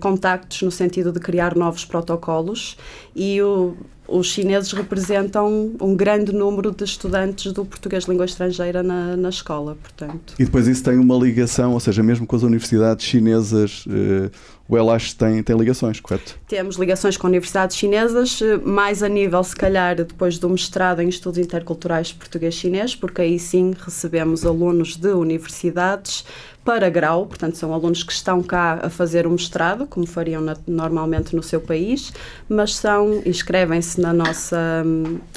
contactos 0.00 0.62
no 0.62 0.70
sentido 0.70 1.12
de 1.12 1.20
criar 1.20 1.54
novos 1.54 1.84
protocolos 1.84 2.76
e 3.14 3.42
o 3.42 3.76
os 4.12 4.26
chineses 4.26 4.72
representam 4.72 5.72
um 5.80 5.96
grande 5.96 6.32
número 6.32 6.70
de 6.70 6.84
estudantes 6.84 7.52
do 7.52 7.64
português 7.64 8.04
língua 8.04 8.26
estrangeira 8.26 8.82
na, 8.82 9.16
na 9.16 9.28
escola, 9.28 9.76
portanto. 9.80 10.34
E 10.38 10.44
depois 10.44 10.68
isso 10.68 10.84
tem 10.84 10.98
uma 10.98 11.16
ligação, 11.16 11.72
ou 11.72 11.80
seja, 11.80 12.02
mesmo 12.02 12.26
com 12.26 12.36
as 12.36 12.42
universidades 12.42 13.06
chinesas, 13.06 13.84
eh, 13.88 14.30
o 14.68 14.76
Elash 14.76 15.14
tem, 15.14 15.42
tem 15.42 15.56
ligações, 15.56 16.00
correto? 16.00 16.38
Temos 16.46 16.76
ligações 16.76 17.16
com 17.16 17.26
universidades 17.26 17.76
chinesas, 17.76 18.40
eh, 18.42 18.58
mais 18.58 19.02
a 19.02 19.08
nível, 19.08 19.42
se 19.42 19.56
calhar, 19.56 19.96
depois 19.96 20.38
do 20.38 20.48
mestrado 20.48 21.00
em 21.00 21.08
Estudos 21.08 21.38
Interculturais 21.38 22.12
Português-Chinês, 22.12 22.94
porque 22.94 23.22
aí 23.22 23.38
sim 23.38 23.74
recebemos 23.78 24.44
alunos 24.44 24.96
de 24.96 25.08
universidades 25.08 26.24
para 26.64 26.88
grau, 26.88 27.26
portanto, 27.26 27.56
são 27.56 27.74
alunos 27.74 28.04
que 28.04 28.12
estão 28.12 28.40
cá 28.42 28.78
a 28.82 28.88
fazer 28.88 29.26
o 29.26 29.30
mestrado, 29.30 29.86
como 29.86 30.06
fariam 30.06 30.40
na, 30.40 30.56
normalmente 30.66 31.34
no 31.34 31.42
seu 31.42 31.60
país, 31.60 32.12
mas 32.48 32.76
são, 32.76 33.20
inscrevem-se 33.26 34.00
na 34.00 34.12
nossa, 34.12 34.84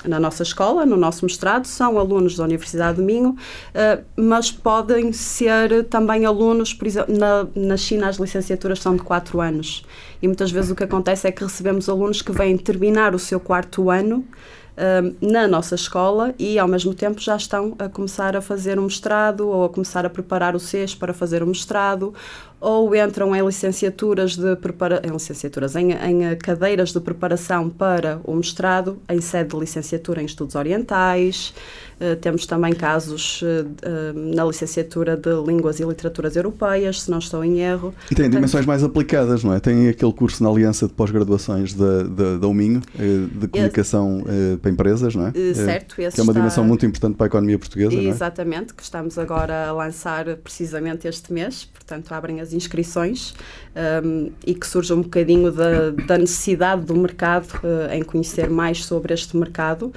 na 0.05 0.19
nossa 0.19 0.43
escola, 0.43 0.85
no 0.85 0.95
nosso 0.95 1.25
mestrado, 1.25 1.65
são 1.65 1.97
alunos 1.97 2.37
da 2.37 2.43
Universidade 2.43 2.97
de 2.97 3.03
Minho, 3.03 3.31
uh, 3.31 4.03
mas 4.15 4.51
podem 4.51 5.11
ser 5.11 5.85
também 5.85 6.25
alunos, 6.25 6.73
por 6.73 6.85
exemplo, 6.85 7.17
na, 7.17 7.47
na 7.55 7.77
China 7.77 8.07
as 8.07 8.17
licenciaturas 8.17 8.79
são 8.79 8.95
de 8.95 9.01
4 9.01 9.41
anos, 9.41 9.83
e 10.21 10.27
muitas 10.27 10.51
vezes 10.51 10.69
o 10.69 10.75
que 10.75 10.83
acontece 10.83 11.27
é 11.27 11.31
que 11.31 11.43
recebemos 11.43 11.89
alunos 11.89 12.21
que 12.21 12.31
vêm 12.31 12.55
terminar 12.55 13.15
o 13.15 13.19
seu 13.19 13.39
quarto 13.39 13.89
ano 13.89 14.23
na 15.21 15.47
nossa 15.47 15.75
escola 15.75 16.35
e, 16.37 16.59
ao 16.59 16.67
mesmo 16.67 16.93
tempo, 16.93 17.21
já 17.21 17.35
estão 17.35 17.75
a 17.79 17.87
começar 17.87 18.35
a 18.35 18.41
fazer 18.41 18.77
um 18.77 18.83
mestrado 18.83 19.47
ou 19.47 19.63
a 19.65 19.69
começar 19.69 20.05
a 20.05 20.09
preparar 20.09 20.55
o 20.55 20.59
SES 20.59 20.93
para 20.93 21.13
fazer 21.13 21.41
o 21.41 21.47
mestrado 21.47 22.13
ou 22.59 22.95
entram 22.95 23.35
em 23.35 23.45
licenciaturas 23.45 24.35
de 24.35 24.55
prepara 24.55 25.01
em 25.05 25.11
licenciaturas 25.11 25.75
em, 25.75 25.91
em, 25.91 26.35
cadeiras 26.37 26.91
de 26.91 26.99
preparação 26.99 27.69
para 27.69 28.19
o 28.23 28.33
mestrado 28.33 28.99
em 29.07 29.21
sede 29.21 29.49
de 29.49 29.59
licenciatura 29.59 30.21
em 30.21 30.25
estudos 30.25 30.55
orientais 30.55 31.53
temos 32.21 32.45
também 32.45 32.73
casos 32.73 33.41
uh, 33.41 33.45
uh, 33.45 34.35
na 34.35 34.45
licenciatura 34.45 35.15
de 35.15 35.29
línguas 35.45 35.79
e 35.79 35.83
literaturas 35.83 36.35
europeias 36.35 37.03
se 37.03 37.11
não 37.11 37.19
estou 37.19 37.43
em 37.43 37.59
erro 37.59 37.93
e 38.11 38.15
tem 38.15 38.29
dimensões 38.29 38.65
mais 38.65 38.83
aplicadas 38.83 39.43
não 39.43 39.53
é 39.53 39.59
tem 39.59 39.87
aquele 39.87 40.13
curso 40.13 40.43
na 40.43 40.49
aliança 40.49 40.87
de 40.87 40.93
pós-graduações 40.93 41.73
da, 41.73 42.03
da, 42.03 42.37
da 42.37 42.47
UMinho 42.47 42.81
de 43.39 43.47
comunicação 43.47 44.23
para 44.61 44.71
empresas, 44.71 45.15
não 45.15 45.27
é? 45.27 45.31
Certo. 45.53 45.95
que 45.95 46.03
é 46.03 46.05
uma 46.05 46.09
está... 46.09 46.33
dimensão 46.33 46.63
muito 46.63 46.85
importante 46.85 47.15
para 47.15 47.25
a 47.25 47.27
economia 47.27 47.57
portuguesa, 47.57 47.95
Exatamente, 47.95 48.71
é? 48.71 48.75
que 48.75 48.83
estamos 48.83 49.17
agora 49.17 49.67
a 49.67 49.71
lançar 49.71 50.25
precisamente 50.37 51.07
este 51.07 51.31
mês, 51.31 51.65
portanto 51.65 52.11
abrem 52.11 52.41
as 52.41 52.53
inscrições 52.53 53.33
um, 54.03 54.31
e 54.45 54.53
que 54.53 54.65
surge 54.65 54.93
um 54.93 55.01
bocadinho 55.01 55.51
da, 55.51 55.91
da 55.91 56.17
necessidade 56.17 56.83
do 56.83 56.95
mercado 56.95 57.47
uh, 57.55 57.93
em 57.93 58.03
conhecer 58.03 58.49
mais 58.49 58.85
sobre 58.85 59.13
este 59.13 59.35
mercado. 59.35 59.91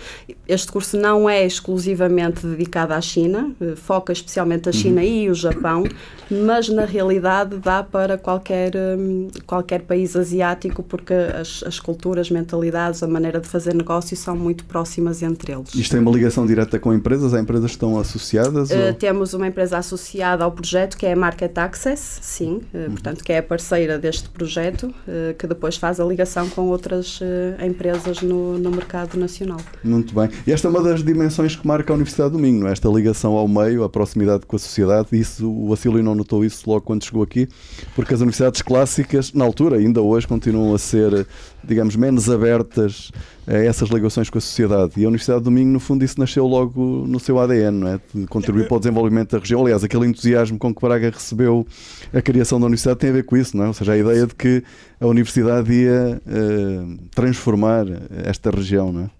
Este 0.46 0.70
curso 0.70 0.96
não 0.96 1.28
é 1.28 1.44
exclusivamente 1.88 2.46
dedicado 2.46 2.92
à 2.92 3.00
China, 3.00 3.52
uh, 3.60 3.76
foca 3.76 4.12
especialmente 4.12 4.68
a 4.68 4.72
China 4.72 5.00
uhum. 5.00 5.06
e 5.06 5.30
o 5.30 5.34
Japão, 5.34 5.84
mas 6.30 6.68
na 6.68 6.84
realidade 6.84 7.56
dá 7.56 7.82
para 7.82 8.18
qualquer, 8.18 8.72
um, 8.76 9.28
qualquer 9.46 9.82
país 9.82 10.14
asiático 10.14 10.82
porque 10.82 11.14
as, 11.14 11.62
as 11.66 11.80
culturas, 11.80 12.30
mentalidades, 12.30 13.02
a 13.02 13.08
maneira 13.08 13.40
de 13.40 13.48
fazer 13.48 13.74
negócio 13.74 14.16
são 14.16 14.36
muito 14.36 14.64
próximas 14.64 15.22
entre 15.22 15.52
eles. 15.52 15.74
Isto 15.74 15.92
tem 15.92 16.00
uma 16.00 16.10
ligação 16.10 16.46
direta 16.46 16.78
com 16.78 16.92
empresas? 16.92 17.32
Há 17.32 17.40
empresas 17.40 17.70
que 17.70 17.76
estão 17.76 17.98
associadas? 17.98 18.70
Uh, 18.70 18.94
temos 18.98 19.32
uma 19.34 19.46
empresa 19.46 19.78
associada 19.78 20.44
ao 20.44 20.52
projeto 20.52 20.96
que 20.96 21.06
é 21.06 21.12
a 21.12 21.16
Market 21.16 21.56
Access, 21.56 22.18
sim, 22.22 22.60
uhum. 22.74 22.90
portanto 22.90 23.24
que 23.24 23.32
é 23.32 23.38
a 23.38 23.42
parceira 23.42 23.98
deste 23.98 24.28
projeto, 24.28 24.92
eh, 25.06 25.34
que 25.38 25.46
depois 25.46 25.76
faz 25.76 26.00
a 26.00 26.04
ligação 26.04 26.48
com 26.50 26.68
outras 26.68 27.20
eh, 27.22 27.66
empresas 27.66 28.20
no, 28.22 28.58
no 28.58 28.70
mercado 28.70 29.16
nacional. 29.16 29.60
Muito 29.82 30.14
bem. 30.14 30.28
E 30.46 30.52
esta 30.52 30.68
é 30.68 30.70
uma 30.70 30.82
das 30.82 31.02
dimensões 31.02 31.56
que 31.56 31.66
marca 31.78 31.92
a 31.92 31.94
Universidade 31.94 32.32
do 32.32 32.40
Minho, 32.40 32.66
é? 32.66 32.72
esta 32.72 32.88
ligação 32.88 33.36
ao 33.36 33.46
meio, 33.46 33.84
a 33.84 33.88
proximidade 33.88 34.44
com 34.46 34.56
a 34.56 34.58
sociedade. 34.58 35.08
Isso, 35.12 35.48
o 35.48 35.72
Acílio 35.72 36.02
não 36.02 36.12
notou 36.12 36.44
isso 36.44 36.68
logo 36.68 36.80
quando 36.80 37.04
chegou 37.04 37.22
aqui, 37.22 37.46
porque 37.94 38.12
as 38.12 38.20
universidades 38.20 38.62
clássicas, 38.62 39.32
na 39.32 39.44
altura, 39.44 39.76
ainda 39.76 40.02
hoje, 40.02 40.26
continuam 40.26 40.74
a 40.74 40.78
ser, 40.78 41.24
digamos, 41.62 41.94
menos 41.94 42.28
abertas 42.28 43.12
a 43.46 43.54
essas 43.54 43.90
ligações 43.90 44.28
com 44.28 44.38
a 44.38 44.40
sociedade. 44.40 44.94
E 44.96 45.04
a 45.04 45.06
Universidade 45.06 45.44
do 45.44 45.52
Minho, 45.52 45.68
no 45.68 45.78
fundo, 45.78 46.04
isso 46.04 46.18
nasceu 46.18 46.48
logo 46.48 47.04
no 47.06 47.20
seu 47.20 47.38
ADN, 47.38 47.78
não 47.78 47.88
é? 47.88 48.00
De 48.12 48.26
contribuir 48.26 48.66
para 48.66 48.76
o 48.76 48.80
desenvolvimento 48.80 49.30
da 49.30 49.38
região. 49.38 49.62
Aliás, 49.62 49.84
aquele 49.84 50.06
entusiasmo 50.06 50.58
com 50.58 50.74
que 50.74 50.80
Braga 50.80 51.10
recebeu 51.10 51.64
a 52.12 52.20
criação 52.20 52.58
da 52.58 52.66
Universidade 52.66 52.98
tem 52.98 53.10
a 53.10 53.12
ver 53.12 53.24
com 53.24 53.36
isso, 53.36 53.56
não 53.56 53.62
é? 53.62 53.68
Ou 53.68 53.74
seja, 53.74 53.92
a 53.92 53.96
ideia 53.96 54.26
de 54.26 54.34
que 54.34 54.64
a 55.00 55.06
Universidade 55.06 55.72
ia 55.72 56.20
uh, 56.26 56.98
transformar 57.14 57.86
esta 58.24 58.50
região, 58.50 58.92
não 58.92 59.02
é? 59.02 59.17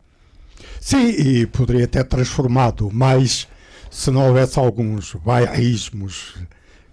Sim, 0.88 1.08
e 1.10 1.44
poderia 1.44 1.86
ter 1.86 2.02
transformado, 2.04 2.88
mas 2.90 3.46
se 3.90 4.10
não 4.10 4.26
houvesse 4.26 4.58
alguns 4.58 5.14
bairrismos 5.22 6.36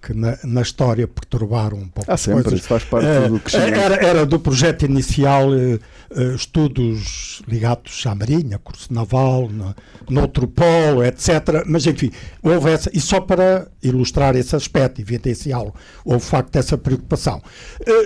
que 0.01 0.13
na, 0.13 0.37
na, 0.43 0.61
história 0.61 1.07
perturbaram 1.07 1.77
um 1.77 1.87
pouco. 1.87 2.11
Ah, 2.11 2.17
sempre, 2.17 2.43
coisas. 2.43 2.59
isso 2.59 2.67
faz 2.67 2.83
parte 2.83 3.07
uh, 3.07 3.29
do 3.29 3.39
que 3.39 3.55
era, 3.55 3.95
era 4.05 4.25
do 4.25 4.37
projeto 4.37 4.83
inicial 4.83 5.47
uh, 5.47 5.79
uh, 6.11 6.35
estudos 6.35 7.41
ligados 7.47 8.05
à 8.05 8.13
Marinha, 8.13 8.59
curso 8.59 8.93
naval, 8.93 9.47
no, 9.47 9.73
no 10.09 10.21
outro 10.21 10.45
polo, 10.45 11.01
etc. 11.01 11.63
Mas, 11.65 11.87
enfim, 11.87 12.11
houve 12.43 12.71
essa, 12.71 12.91
e 12.93 12.99
só 12.99 13.21
para 13.21 13.69
ilustrar 13.81 14.35
esse 14.35 14.53
aspecto, 14.57 14.99
evidenciá-lo, 14.99 15.73
houve 16.03 16.19
de 16.19 16.29
facto 16.29 16.53
essa 16.57 16.77
preocupação. 16.77 17.41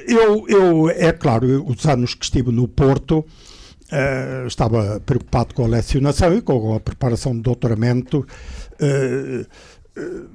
eu, 0.08 0.46
eu, 0.48 0.90
é 0.92 1.12
claro, 1.12 1.66
os 1.68 1.84
anos 1.88 2.14
que 2.14 2.26
estive 2.26 2.52
no 2.52 2.68
Porto, 2.68 3.26
Uh, 3.92 4.46
estava 4.46 5.00
preocupado 5.04 5.56
com 5.56 5.66
a 5.66 5.68
lecionação 5.68 6.36
e 6.36 6.42
com 6.42 6.76
a 6.76 6.80
preparação 6.80 7.34
de 7.34 7.42
doutoramento. 7.42 8.26
Uh, 8.80 9.46
uh, 10.00 10.30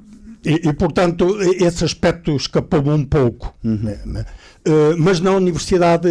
e, 0.45 0.69
e, 0.69 0.73
portanto, 0.75 1.41
esse 1.41 1.85
aspecto 1.85 2.35
escapou 2.37 2.81
um 2.81 3.05
pouco. 3.05 3.55
Uhum. 3.65 3.97
Né? 4.05 4.27
Uh, 4.67 4.97
mas 4.99 5.21
na 5.21 5.33
universidade 5.33 6.09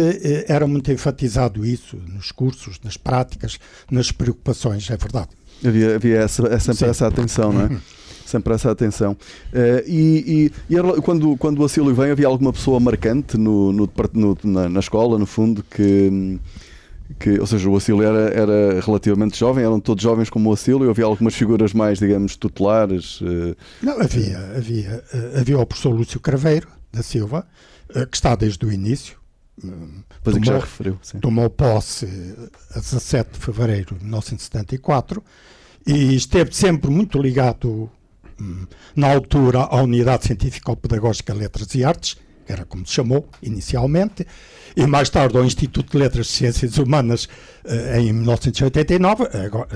era 0.48 0.66
muito 0.66 0.90
enfatizado 0.90 1.64
isso, 1.64 1.96
nos 2.08 2.32
cursos, 2.32 2.80
nas 2.82 2.96
práticas, 2.96 3.58
nas 3.90 4.10
preocupações, 4.10 4.88
é 4.90 4.96
verdade. 4.96 5.28
Havia, 5.64 5.94
havia 5.94 6.18
essa, 6.18 6.46
essa, 6.48 6.72
sempre 6.72 6.90
essa 6.90 7.06
atenção, 7.06 7.52
não 7.52 7.60
é? 7.62 7.64
Uhum. 7.66 7.80
sempre 8.26 8.54
essa 8.54 8.70
atenção. 8.70 9.12
Uh, 9.52 9.86
e, 9.86 10.50
e, 10.68 10.74
e, 10.74 11.00
quando, 11.02 11.36
quando 11.36 11.60
o 11.60 11.64
Acílio 11.64 11.94
vem, 11.94 12.10
havia 12.10 12.26
alguma 12.26 12.52
pessoa 12.52 12.80
marcante 12.80 13.36
no, 13.36 13.72
no, 13.72 13.90
no 14.12 14.38
na, 14.44 14.68
na, 14.68 14.80
escola, 14.80 15.18
no 15.18 15.26
fundo, 15.26 15.64
que, 15.70 16.38
que, 17.18 17.38
ou 17.38 17.46
seja, 17.46 17.68
o 17.68 17.76
Acílio 17.76 18.02
era, 18.02 18.30
era 18.30 18.80
relativamente 18.80 19.38
jovem, 19.38 19.64
eram 19.64 19.80
todos 19.80 20.02
jovens 20.02 20.28
como 20.28 20.50
o 20.50 20.52
Acílio, 20.52 20.90
havia 20.90 21.04
algumas 21.04 21.34
figuras 21.34 21.72
mais, 21.72 21.98
digamos, 21.98 22.36
tutelares? 22.36 23.20
Uh... 23.20 23.56
Não, 23.82 24.00
havia, 24.00 24.38
havia, 24.56 25.04
uh, 25.12 25.40
havia 25.40 25.58
o 25.58 25.66
professor 25.66 25.90
Lúcio 25.90 26.20
Craveiro 26.20 26.68
da 26.92 27.02
Silva, 27.02 27.46
uh, 27.90 28.06
que 28.06 28.16
está 28.16 28.34
desde 28.34 28.64
o 28.66 28.72
início. 28.72 29.16
Pois 30.22 30.34
tomou, 30.34 30.40
que 30.40 30.46
já 30.46 30.58
referiu. 30.58 30.98
Sim. 31.00 31.20
Tomou 31.20 31.48
posse 31.48 32.06
a 32.74 32.80
17 32.80 33.32
de 33.32 33.38
fevereiro 33.38 33.94
de 33.94 34.02
1974 34.02 35.22
e 35.86 36.16
esteve 36.16 36.52
sempre 36.54 36.90
muito 36.90 37.20
ligado, 37.20 37.90
um, 38.40 38.66
na 38.96 39.12
altura, 39.12 39.60
à 39.60 39.80
Unidade 39.82 40.26
Científico-Pedagógica 40.26 41.32
Letras 41.32 41.74
e 41.74 41.84
Artes, 41.84 42.16
que 42.44 42.52
era 42.52 42.64
como 42.64 42.86
se 42.86 42.92
chamou 42.92 43.28
inicialmente, 43.42 44.26
e 44.76 44.86
mais 44.86 45.08
tarde 45.08 45.36
ao 45.36 45.44
Instituto 45.44 45.92
de 45.92 45.98
Letras 45.98 46.28
e 46.28 46.30
Ciências 46.30 46.78
Humanas 46.78 47.28
uh, 47.64 47.96
em 47.98 48.12
1989. 48.12 49.28
Agora, 49.44 49.68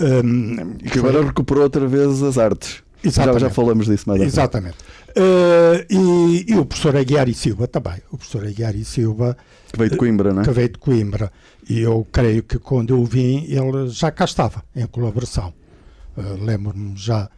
uh, 0.00 0.04
um, 0.24 0.74
que 0.76 0.98
agora 0.98 1.24
recuperou 1.24 1.64
outra 1.64 1.86
vez 1.86 2.22
as 2.22 2.38
artes. 2.38 2.82
Já, 3.02 3.38
já 3.38 3.48
falamos 3.48 3.86
disso 3.86 4.08
mais 4.08 4.20
Exatamente. 4.20 4.76
Uh, 5.10 5.84
e, 5.88 6.52
e, 6.52 6.58
o 6.58 6.64
professor 6.64 6.96
Aguiar 6.96 7.28
e 7.28 7.34
Silva 7.34 7.66
também. 7.66 7.98
O 8.10 8.18
professor 8.18 8.46
Aguiar 8.46 8.76
e 8.76 8.84
Silva. 8.84 9.36
Que 9.72 9.78
veio 9.78 9.90
de 9.90 9.96
Coimbra, 9.96 10.32
não 10.32 10.42
é? 10.42 10.44
Que 10.44 10.50
veio 10.50 10.68
de 10.68 10.78
Coimbra. 10.78 11.32
E 11.68 11.80
eu 11.80 12.06
creio 12.12 12.42
que 12.42 12.58
quando 12.58 12.94
eu 12.94 13.04
vim, 13.04 13.46
ele 13.48 13.88
já 13.88 14.10
cá 14.10 14.24
estava, 14.24 14.62
em 14.76 14.86
colaboração. 14.86 15.52
Uh, 16.16 16.44
Lembro-me 16.44 16.94
já, 16.96 17.30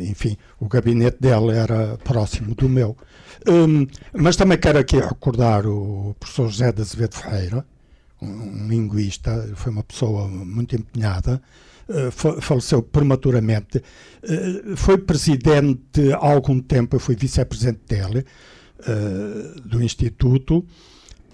enfim, 0.00 0.36
o 0.58 0.66
gabinete 0.68 1.18
dele 1.20 1.52
era 1.52 1.98
próximo 1.98 2.54
do 2.54 2.68
meu. 2.68 2.96
Um, 3.46 3.86
mas 4.12 4.36
também 4.36 4.58
quero 4.58 4.78
aqui 4.78 4.98
recordar 4.98 5.66
o 5.66 6.14
professor 6.18 6.48
José 6.48 6.72
de 6.72 6.82
Azevedo 6.82 7.14
Ferreira, 7.14 7.64
um 8.20 8.66
linguista, 8.66 9.50
foi 9.54 9.70
uma 9.72 9.84
pessoa 9.84 10.26
muito 10.26 10.74
empenhada, 10.74 11.40
uh, 11.88 12.40
faleceu 12.40 12.82
prematuramente, 12.82 13.78
uh, 13.78 14.76
foi 14.76 14.98
presidente 14.98 16.12
há 16.12 16.32
algum 16.32 16.60
tempo, 16.60 16.96
eu 16.96 17.00
fui 17.00 17.14
vice-presidente 17.14 17.80
dele, 17.88 18.24
uh, 18.80 19.60
do 19.60 19.82
Instituto, 19.82 20.66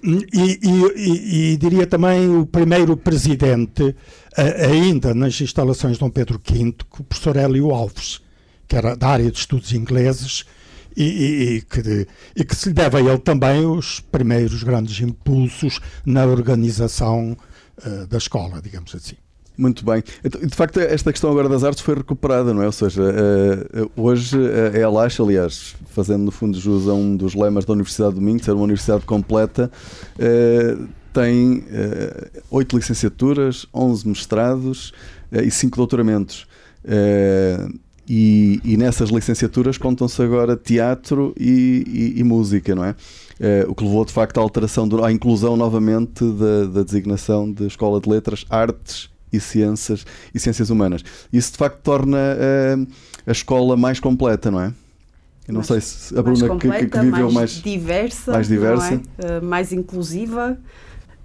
e, 0.06 0.60
e, 0.62 1.52
e, 1.52 1.56
diria 1.56 1.86
também 1.86 2.28
o 2.28 2.44
primeiro 2.44 2.94
presidente, 2.94 3.96
ainda 4.36 5.14
nas 5.14 5.40
instalações 5.40 5.94
de 5.94 6.00
Dom 6.00 6.10
Pedro 6.10 6.38
V, 6.46 6.74
o 6.98 7.04
professor 7.04 7.38
Hélio 7.38 7.70
Alves, 7.70 8.20
que 8.66 8.77
era 8.77 8.96
da 8.96 9.09
área 9.09 9.31
de 9.31 9.38
estudos 9.38 9.72
ingleses, 9.72 10.44
e, 10.96 11.05
e, 11.05 11.57
e, 11.57 11.62
que, 11.62 12.07
e 12.37 12.44
que 12.44 12.55
se 12.55 12.72
deve 12.72 12.96
a 12.96 13.00
ele 13.00 13.18
também 13.18 13.66
os 13.66 14.00
primeiros 14.00 14.62
grandes 14.62 15.00
impulsos 15.00 15.81
na 16.07 16.24
organização 16.24 17.37
uh, 17.85 18.07
da 18.07 18.16
escola, 18.16 18.61
digamos 18.62 18.94
assim. 18.94 19.16
Muito 19.57 19.85
bem. 19.85 20.03
Então, 20.24 20.40
de 20.40 20.55
facto, 20.55 20.81
esta 20.81 21.12
questão 21.12 21.31
agora 21.31 21.48
das 21.48 21.62
artes 21.62 21.81
foi 21.81 21.94
recuperada, 21.94 22.53
não 22.53 22.62
é? 22.62 22.66
Ou 22.66 22.72
seja, 22.72 23.03
uh, 23.03 23.90
hoje 23.96 24.37
uh, 24.37 24.77
é 24.77 24.83
a 24.83 24.90
Lacha, 24.90 25.22
aliás, 25.22 25.74
fazendo 25.90 26.24
no 26.24 26.31
fundo 26.31 26.59
jus 26.59 26.88
a 26.88 26.94
um 26.94 27.16
dos 27.16 27.35
lemas 27.35 27.64
da 27.64 27.72
Universidade 27.72 28.14
do 28.14 28.20
Minho, 28.20 28.42
ser 28.42 28.53
uma 28.53 28.64
universidade 28.64 29.05
completa, 29.05 29.70
tem 31.12 31.64
oito 32.50 32.77
licenciaturas, 32.77 33.66
onze 33.72 34.07
mestrados 34.09 34.92
e 35.31 35.48
cinco 35.48 35.77
doutoramentos. 35.77 36.44
E, 38.08 38.60
e, 38.62 38.76
nessas 38.76 39.08
licenciaturas 39.08 39.78
contam-se 39.78 40.20
agora 40.22 40.56
teatro 40.56 41.34
e, 41.38 42.12
e, 42.16 42.20
e 42.20 42.24
música, 42.24 42.74
não 42.74 42.84
é? 42.84 42.94
é? 43.40 43.64
o 43.66 43.74
que 43.74 43.82
levou 43.82 44.04
de 44.04 44.12
facto 44.12 44.36
à 44.38 44.42
alteração, 44.42 44.86
do, 44.86 45.02
à 45.02 45.10
inclusão 45.10 45.56
novamente 45.56 46.22
da, 46.22 46.66
da, 46.66 46.82
designação 46.82 47.50
de 47.50 47.66
Escola 47.66 47.98
de 48.00 48.08
Letras, 48.10 48.44
Artes 48.50 49.08
e 49.32 49.40
Ciências 49.40 50.04
e 50.34 50.38
Ciências 50.38 50.68
Humanas. 50.68 51.02
Isso 51.32 51.52
de 51.52 51.58
facto 51.58 51.80
torna 51.82 52.18
uh, 52.18 52.86
a 53.26 53.32
escola 53.32 53.74
mais 53.74 53.98
completa, 53.98 54.50
não 54.50 54.60
é? 54.60 54.66
Eu 55.46 55.54
não 55.54 55.60
mais, 55.60 55.66
sei 55.66 55.80
se 55.80 56.18
a 56.18 56.22
Bruna 56.22 56.48
completa, 56.48 56.84
que, 56.84 56.90
que, 56.90 57.00
viveu 57.00 57.32
mais, 57.32 57.34
mais 57.34 57.62
diversa, 57.62 58.32
mais, 58.32 58.48
diversa. 58.48 58.94
É? 59.18 59.38
Uh, 59.38 59.44
mais 59.44 59.72
inclusiva. 59.72 60.58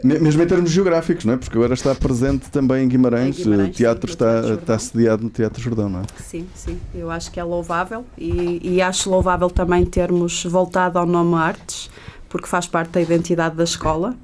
Mesmo 0.03 0.41
em 0.41 0.47
termos 0.47 0.71
geográficos, 0.71 1.25
não 1.25 1.33
é? 1.33 1.37
Porque 1.37 1.57
agora 1.57 1.73
está 1.73 1.93
presente 1.93 2.49
também 2.49 2.85
em 2.85 2.87
Guimarães, 2.87 3.39
em 3.39 3.43
Guimarães 3.43 3.69
o 3.69 3.71
teatro 3.71 4.07
sim, 4.07 4.13
está, 4.13 4.53
está 4.53 4.79
sediado 4.79 5.23
no 5.23 5.29
Teatro 5.29 5.61
Jordão, 5.61 5.89
não 5.89 6.01
é? 6.01 6.03
Sim, 6.17 6.47
sim, 6.55 6.79
eu 6.95 7.11
acho 7.11 7.31
que 7.31 7.39
é 7.39 7.43
louvável 7.43 8.05
e, 8.17 8.59
e 8.63 8.81
acho 8.81 9.09
louvável 9.09 9.49
também 9.49 9.85
termos 9.85 10.43
voltado 10.45 10.97
ao 10.97 11.05
nome 11.05 11.35
Artes, 11.35 11.89
porque 12.29 12.47
faz 12.47 12.65
parte 12.65 12.91
da 12.91 13.01
identidade 13.01 13.55
da 13.55 13.63
escola 13.63 14.15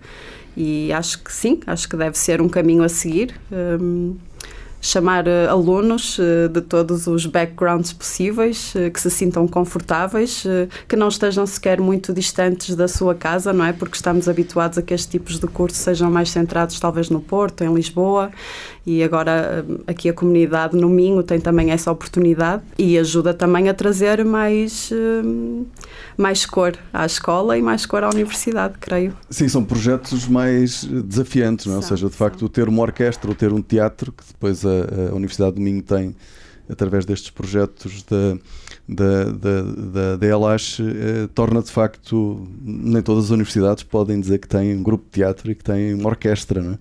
e 0.56 0.94
acho 0.94 1.22
que 1.22 1.34
sim, 1.34 1.60
acho 1.68 1.90
que 1.90 1.98
deve 1.98 2.18
ser 2.18 2.42
um 2.42 2.48
caminho 2.48 2.84
a 2.84 2.90
seguir. 2.90 3.36
Um, 3.52 4.16
chamar 4.82 5.28
uh, 5.28 5.50
alunos 5.50 6.20
uh, 6.20 6.48
de 6.50 6.62
todos 6.62 7.08
os 7.08 7.26
backgrounds 7.26 7.92
possíveis, 7.92 8.74
uh, 8.76 8.92
que 8.92 9.02
se 9.02 9.10
sintam 9.10 9.48
confortáveis, 9.48 10.44
que 10.88 10.96
não 10.96 11.08
estejam 11.08 11.46
sequer 11.46 11.80
muito 11.82 12.14
distantes 12.14 12.76
da 12.76 12.88
sua 12.88 13.16
casa, 13.16 13.52
não 13.52 13.66
é? 13.66 13.74
Porque 13.74 13.96
estamos 13.96 14.30
habituados 14.30 14.78
a 14.78 14.82
que 14.82 14.94
estes 14.94 15.10
tipos 15.10 15.40
de 15.40 15.48
cursos 15.48 15.80
sejam 15.80 16.12
mais 16.12 16.30
centrados 16.30 16.80
talvez 16.80 17.10
no 17.10 17.20
Porto, 17.20 17.64
em 17.64 17.74
Lisboa, 17.74 18.32
e 18.86 19.04
agora 19.04 19.66
aqui 19.88 20.10
a 20.10 20.14
comunidade 20.14 20.78
no 20.78 20.88
Minho 20.88 21.24
tem 21.24 21.40
também 21.40 21.72
essa 21.72 21.92
oportunidade 21.92 22.64
e 22.78 22.98
ajuda 22.98 23.34
também 23.34 23.68
a 23.68 23.74
trazer 23.74 24.24
mais, 24.24 24.92
mais 26.18 26.46
cor 26.46 26.78
à 26.94 27.06
escola 27.06 27.58
e 27.58 27.62
mais 27.62 27.86
cor 27.86 28.04
à 28.04 28.10
universidade, 28.10 28.76
creio. 28.80 29.16
Sim, 29.30 29.48
são 29.48 29.64
projetos 29.64 30.28
mais 30.28 30.84
desafiantes, 30.84 31.66
não 31.66 31.74
é? 31.74 31.78
ou 31.78 31.82
seja, 31.82 32.08
de 32.08 32.16
facto, 32.16 32.48
ter 32.48 32.68
uma 32.68 32.82
orquestra 32.82 33.30
ou 33.30 33.36
ter 33.36 33.52
um 33.52 33.62
teatro 33.62 34.12
que 34.12 34.24
depois 34.28 34.66
a 34.66 34.86
a, 35.12 35.16
Universidade 35.16 35.56
do 35.56 35.62
Minho 35.62 35.82
tem, 35.82 36.16
através 36.70 37.06
destes 37.06 37.30
projetos 37.30 38.04
da, 38.04 38.38
da, 38.88 39.24
da, 39.26 39.62
da 39.62 40.16
DLH, 40.16 40.80
eh, 40.80 41.28
torna 41.34 41.62
de 41.62 41.72
facto, 41.72 42.48
nem 42.62 43.02
todas 43.02 43.26
as 43.26 43.30
universidades 43.32 43.84
podem 43.84 44.20
dizer 44.20 44.38
que 44.38 44.48
têm 44.48 44.76
um 44.76 44.84
grupo 44.84 45.06
de 45.06 45.12
teatro 45.12 45.52
e 45.52 45.56
que 45.56 45.64
têm 45.64 45.94
uma 45.94 46.10
orquestra, 46.10 46.62
não 46.62 46.74
é? 46.74 46.78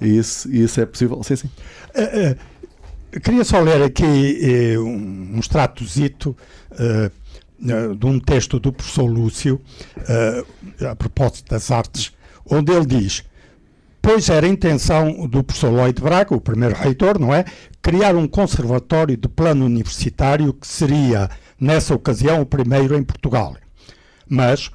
E 0.00 0.16
isso, 0.16 0.50
isso 0.50 0.80
é 0.80 0.86
possível. 0.86 1.22
Sim, 1.22 1.36
sim. 1.36 1.50
Uh, 1.94 2.32
uh, 3.16 3.20
queria 3.20 3.44
só 3.44 3.60
ler 3.60 3.82
aqui 3.82 4.76
uh, 4.76 4.80
um, 4.82 5.36
um 5.36 5.40
de 7.96 8.06
um 8.06 8.18
texto 8.18 8.58
do 8.58 8.72
professor 8.72 9.04
Lúcio, 9.04 9.60
a 10.90 10.96
propósito 10.96 11.48
das 11.48 11.70
artes, 11.70 12.12
onde 12.44 12.72
ele 12.72 12.86
diz 12.86 13.22
pois 14.02 14.28
era 14.28 14.44
a 14.44 14.50
intenção 14.50 15.28
do 15.28 15.44
professor 15.44 15.70
Lloyd 15.70 16.02
Braga, 16.02 16.34
o 16.34 16.40
primeiro 16.40 16.74
reitor, 16.74 17.20
não 17.20 17.32
é? 17.32 17.44
Criar 17.80 18.16
um 18.16 18.26
conservatório 18.26 19.16
de 19.16 19.28
plano 19.28 19.64
universitário 19.64 20.52
que 20.52 20.66
seria, 20.66 21.30
nessa 21.62 21.94
ocasião, 21.94 22.40
o 22.40 22.46
primeiro 22.46 22.96
em 22.96 23.04
Portugal. 23.04 23.56
Mas 24.28 24.70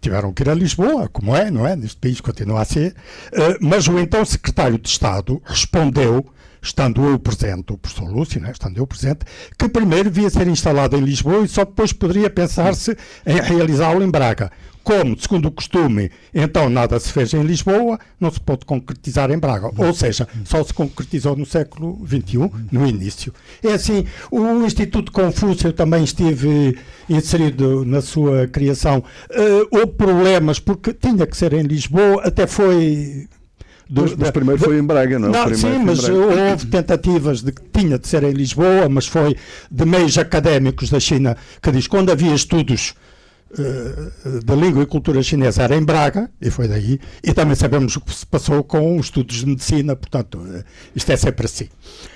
tiveram 0.00 0.32
que 0.32 0.42
ir 0.42 0.50
a 0.50 0.54
Lisboa, 0.54 1.08
como 1.08 1.34
é, 1.34 1.50
não 1.50 1.66
é? 1.66 1.74
Neste 1.74 1.96
país 1.96 2.20
continua 2.20 2.60
a 2.60 2.64
ser. 2.64 2.94
Eh, 3.32 3.56
mas 3.60 3.88
o 3.88 3.98
então 3.98 4.24
secretário 4.24 4.78
de 4.78 4.88
Estado 4.88 5.40
respondeu, 5.44 6.26
estando 6.62 7.02
eu 7.04 7.18
presente, 7.18 7.72
o 7.72 7.78
professor 7.78 8.10
Lúcio, 8.10 8.44
é? 8.44 8.50
estando 8.50 8.78
eu 8.78 8.86
presente, 8.86 9.20
que 9.58 9.68
primeiro 9.68 10.10
devia 10.10 10.30
ser 10.30 10.46
instalado 10.48 10.96
em 10.96 11.00
Lisboa 11.00 11.44
e 11.44 11.48
só 11.48 11.64
depois 11.64 11.92
poderia 11.92 12.30
pensar-se 12.30 12.96
em 13.26 13.40
realizá-lo 13.40 14.02
em 14.02 14.10
Braga. 14.10 14.50
Como, 14.82 15.16
segundo 15.20 15.46
o 15.46 15.50
costume, 15.50 16.10
então 16.34 16.70
nada 16.70 16.98
se 16.98 17.12
fez 17.12 17.34
em 17.34 17.42
Lisboa, 17.42 17.98
não 18.18 18.30
se 18.30 18.40
pode 18.40 18.64
concretizar 18.64 19.30
em 19.30 19.38
Braga. 19.38 19.70
Ou 19.76 19.92
seja, 19.92 20.26
só 20.44 20.64
se 20.64 20.72
concretizou 20.72 21.36
no 21.36 21.44
século 21.44 22.02
XXI, 22.06 22.50
no 22.72 22.86
início. 22.86 23.32
É 23.62 23.72
assim, 23.74 24.06
o 24.30 24.64
Instituto 24.64 25.12
Confúcio 25.12 25.72
também 25.72 26.02
estive 26.02 26.78
inserido 27.08 27.84
na 27.84 28.00
sua 28.00 28.48
criação. 28.48 29.04
Uh, 29.30 29.68
houve 29.70 29.92
problemas, 29.92 30.58
porque 30.58 30.94
tinha 30.94 31.26
que 31.26 31.36
ser 31.36 31.52
em 31.52 31.62
Lisboa, 31.62 32.22
até 32.24 32.46
foi 32.46 33.28
do, 33.90 34.02
mas, 34.02 34.14
mas, 34.14 34.30
primeiro 34.30 34.62
foi 34.62 34.78
em 34.78 34.84
Braga, 34.84 35.18
não? 35.18 35.30
não 35.30 35.54
sim, 35.54 35.78
mas 35.84 36.08
houve 36.08 36.66
tentativas 36.66 37.42
de 37.42 37.50
que 37.50 37.60
tinha 37.72 37.98
de 37.98 38.06
ser 38.06 38.22
em 38.22 38.30
Lisboa, 38.30 38.88
mas 38.88 39.08
foi 39.08 39.36
de 39.68 39.84
meios 39.84 40.16
académicos 40.16 40.90
da 40.90 41.00
China 41.00 41.36
que 41.60 41.72
diz 41.72 41.88
quando 41.88 42.10
havia 42.10 42.32
estudos 42.32 42.94
da 44.44 44.54
língua 44.54 44.82
e 44.82 44.86
cultura 44.86 45.22
chinesa 45.22 45.62
era 45.62 45.76
em 45.76 45.82
Braga, 45.82 46.30
e 46.40 46.50
foi 46.50 46.68
daí, 46.68 47.00
e 47.22 47.32
também 47.32 47.56
sabemos 47.56 47.96
o 47.96 48.00
que 48.00 48.14
se 48.14 48.24
passou 48.24 48.62
com 48.62 48.96
os 48.96 49.06
estudos 49.06 49.36
de 49.38 49.46
medicina, 49.46 49.96
portanto, 49.96 50.38
uh, 50.38 50.62
isto 50.94 51.10
é 51.10 51.16
sempre 51.16 51.46
assim. 51.46 51.68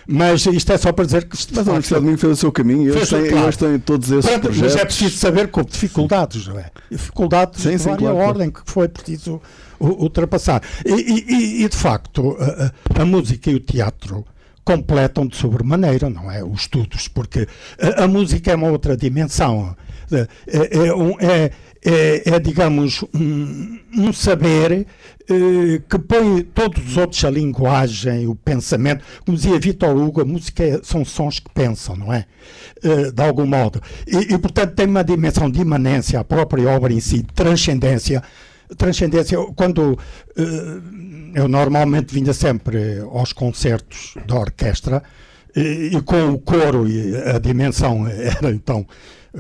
Mas 0.07 0.47
isto 0.47 0.73
é 0.73 0.79
só 0.79 0.93
para 0.93 1.05
dizer 1.05 1.25
que. 1.25 1.37
Mas 1.53 1.67
a 1.67 1.73
Universidade 1.73 2.03
de 2.03 2.07
Minho 2.07 2.19
fez 2.19 2.33
o 2.33 2.37
seu 2.37 2.53
caminho 2.53 2.83
e 2.85 2.89
eles 2.89 3.09
têm, 3.09 3.31
claro. 3.31 3.57
têm 3.57 3.79
todos 3.79 4.11
esses 4.11 4.31
Pronto, 4.31 4.43
projetos. 4.43 4.75
Mas 4.75 4.83
é 4.83 4.85
preciso 4.85 5.17
saber 5.17 5.49
com 5.49 5.63
dificuldades, 5.63 6.47
não 6.47 6.59
é? 6.59 6.71
Dificuldades 6.91 7.63
sim, 7.63 7.71
de 7.71 7.79
sim, 7.79 7.89
várias 7.89 8.13
claro, 8.13 8.29
ordem 8.29 8.51
que 8.51 8.61
foi 8.65 8.89
preciso 8.89 9.43
ultrapassar. 9.81 10.63
E, 10.85 10.93
e, 10.93 11.65
e 11.65 11.69
de 11.69 11.77
facto, 11.77 12.37
a, 12.39 13.03
a, 13.03 13.05
música 13.05 13.51
e 13.51 13.55
o 13.55 13.61
teatro 13.61 14.25
completam 14.65 15.27
de 15.27 15.37
sobremaneira, 15.37 16.09
não 16.09 16.31
é? 16.31 16.45
Os 16.45 16.63
estudos, 16.63 17.09
porque 17.09 17.49
a, 17.81 18.05
a 18.05 18.09
música 18.09 18.53
é 18.53 18.55
uma 18.55 18.69
outra 18.69 18.97
dimensão. 18.97 19.77
É, 20.13 20.29
é, 20.47 21.27
é, 21.27 21.51
é, 21.85 22.23
é 22.35 22.39
digamos, 22.41 23.05
um, 23.15 23.79
um 23.97 24.13
saber 24.13 24.87
eh, 25.27 25.81
que 25.89 25.99
põe 25.99 26.43
todos 26.43 26.87
os 26.87 26.97
outros, 26.99 27.25
a 27.25 27.31
linguagem, 27.31 28.27
o 28.27 28.35
pensamento. 28.35 29.03
Como 29.25 29.37
dizia 29.37 29.59
Vitor 29.59 29.97
Hugo, 29.97 30.21
a 30.21 30.25
música 30.25 30.63
é, 30.63 30.81
são 30.83 31.03
sons 31.05 31.41
que 31.41 31.49
pensam, 31.51 31.97
não 31.97 32.13
é? 32.13 32.27
Eh, 32.83 33.11
de 33.11 33.23
algum 33.23 33.47
modo. 33.47 33.81
E, 34.07 34.35
e, 34.35 34.39
portanto, 34.39 34.75
tem 34.75 34.87
uma 34.87 35.03
dimensão 35.03 35.51
de 35.51 35.61
imanência, 35.61 36.21
a 36.21 36.25
própria 36.25 36.69
obra 36.69 36.93
em 36.93 37.01
si, 37.01 37.19
de 37.19 37.33
transcendência. 37.33 38.23
Transcendência, 38.77 39.39
quando 39.57 39.99
eh, 40.37 40.43
eu 41.35 41.49
normalmente 41.49 42.13
vinha 42.13 42.35
sempre 42.35 43.01
aos 43.01 43.33
concertos 43.33 44.15
da 44.27 44.37
orquestra, 44.37 45.03
e, 45.57 45.97
e 45.97 46.03
com 46.03 46.33
o 46.33 46.39
coro 46.39 46.87
e 46.87 47.17
a 47.17 47.39
dimensão 47.39 48.07
era 48.09 48.51
então 48.51 48.87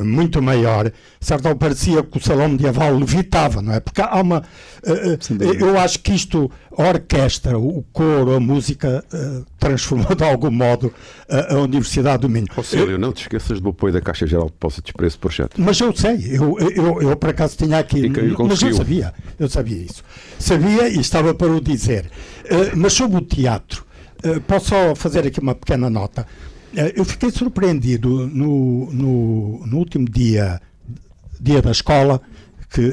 muito 0.02 0.42
maior, 0.42 0.90
certo? 1.20 1.54
Parecia 1.56 2.02
que 2.02 2.18
o 2.18 2.20
salão 2.20 2.48
medieval 2.48 2.96
levitava, 2.96 3.62
não 3.62 3.72
é? 3.72 3.80
Porque 3.80 4.00
há 4.00 4.20
uma. 4.20 4.42
Uh, 4.82 5.44
eu 5.60 5.78
acho 5.78 6.00
que 6.00 6.12
isto, 6.12 6.50
a 6.76 6.88
orquestra, 6.88 7.58
o 7.58 7.84
coro, 7.92 8.34
a 8.34 8.40
música, 8.40 9.04
uh, 9.12 9.44
transformou 9.58 10.14
de 10.14 10.24
algum 10.24 10.50
modo 10.50 10.92
a, 11.28 11.54
a 11.54 11.58
Universidade 11.60 12.22
do 12.22 12.28
Minho. 12.28 12.46
Auxílio, 12.56 12.98
não 12.98 13.12
te 13.12 13.22
esqueças 13.22 13.60
do 13.60 13.68
apoio 13.68 13.92
da 13.92 14.00
Caixa 14.00 14.26
Geral 14.26 14.46
de 14.46 14.52
Depósitos 14.52 14.92
para 14.92 15.06
esse 15.06 15.18
projeto. 15.18 15.60
Mas 15.60 15.78
eu 15.78 15.94
sei, 15.94 16.16
eu, 16.30 16.58
eu, 16.58 17.02
eu 17.02 17.16
por 17.16 17.30
acaso 17.30 17.56
tinha 17.56 17.78
aqui. 17.78 18.10
Mas 18.48 18.62
eu 18.62 18.74
sabia, 18.74 19.14
eu 19.38 19.48
sabia 19.48 19.78
isso. 19.78 20.02
Sabia 20.38 20.88
e 20.88 20.98
estava 20.98 21.34
para 21.34 21.52
o 21.52 21.60
dizer. 21.60 22.10
Mas 22.74 22.92
sobre 22.92 23.18
o 23.18 23.20
teatro, 23.20 23.86
posso 24.46 24.68
só 24.70 24.94
fazer 24.94 25.26
aqui 25.26 25.40
uma 25.40 25.54
pequena 25.54 25.88
nota. 25.88 26.26
É, 26.76 26.92
eu 26.96 27.04
fiquei 27.04 27.30
surpreendido 27.30 28.26
no, 28.26 28.92
no, 28.92 29.66
no, 29.66 29.78
último 29.78 30.08
dia, 30.08 30.60
dia 31.40 31.62
da 31.62 31.70
escola, 31.70 32.20
que 32.70 32.92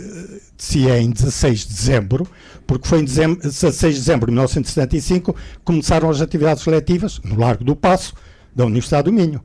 se 0.58 0.88
é 0.88 1.02
em 1.02 1.10
16 1.10 1.62
de 1.62 1.74
dezembro, 1.74 2.28
porque 2.68 2.88
foi 2.88 3.00
em 3.00 3.06
dezembro, 3.06 3.42
16 3.42 3.96
de 3.96 4.00
dezembro 4.00 4.28
de 4.28 4.34
1975 4.34 5.36
começaram 5.64 6.10
as 6.10 6.22
atividades 6.22 6.66
letivas 6.66 7.20
no 7.24 7.40
Largo 7.40 7.64
do 7.64 7.76
Passo 7.76 8.14
da 8.56 8.66
Universidade 8.66 9.06
do 9.06 9.14
Minho. 9.14 9.42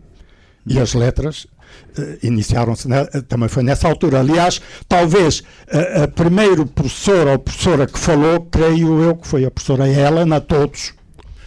E 0.66 0.78
as 0.78 0.94
letras 0.94 1.44
uh, 1.44 2.18
iniciaram-se, 2.22 2.88
também 3.28 3.48
foi 3.48 3.62
nessa 3.62 3.88
altura. 3.88 4.20
Aliás, 4.20 4.60
talvez 4.88 5.40
uh, 5.40 6.02
a 6.04 6.08
primeiro 6.08 6.66
professor 6.66 7.26
ou 7.28 7.38
professora 7.38 7.86
que 7.86 7.98
falou, 7.98 8.40
creio 8.42 9.02
eu, 9.02 9.16
que 9.16 9.26
foi 9.26 9.44
a 9.44 9.50
professora 9.50 9.88
Helena, 9.88 10.36
a 10.36 10.40
todos, 10.40 10.92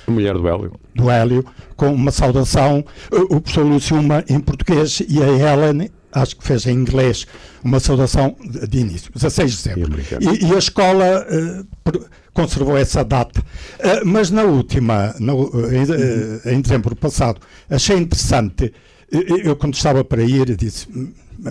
a 0.09 0.13
mulher 0.13 0.33
do 0.33 0.47
Hélio. 0.47 0.73
Do 0.93 1.09
Hélio, 1.09 1.45
com 1.75 1.93
uma 1.93 2.11
saudação, 2.11 2.83
o 3.11 3.39
professor 3.39 3.65
Lúcio 3.65 3.97
uma 3.97 4.23
em 4.27 4.39
português 4.39 5.01
e 5.07 5.21
a 5.21 5.27
Helen, 5.27 5.89
acho 6.11 6.35
que 6.37 6.45
fez 6.45 6.65
em 6.65 6.73
inglês, 6.73 7.25
uma 7.63 7.79
saudação 7.79 8.35
de, 8.43 8.67
de 8.67 8.79
início, 8.79 9.11
16 9.13 9.51
de 9.51 9.57
dezembro. 9.57 10.01
E, 10.19 10.45
e 10.45 10.53
a 10.53 10.57
escola 10.57 11.25
uh, 11.25 12.05
conservou 12.33 12.77
essa 12.77 13.03
data. 13.03 13.39
Uh, 13.39 14.05
mas 14.05 14.31
na 14.31 14.43
última, 14.43 15.15
uh, 15.19 15.71
em, 15.71 16.55
em 16.55 16.61
dezembro 16.61 16.95
passado, 16.95 17.39
achei 17.69 17.97
interessante, 17.97 18.73
eu 19.11 19.55
quando 19.55 19.73
estava 19.73 20.03
para 20.03 20.23
ir, 20.23 20.55
disse 20.55 20.87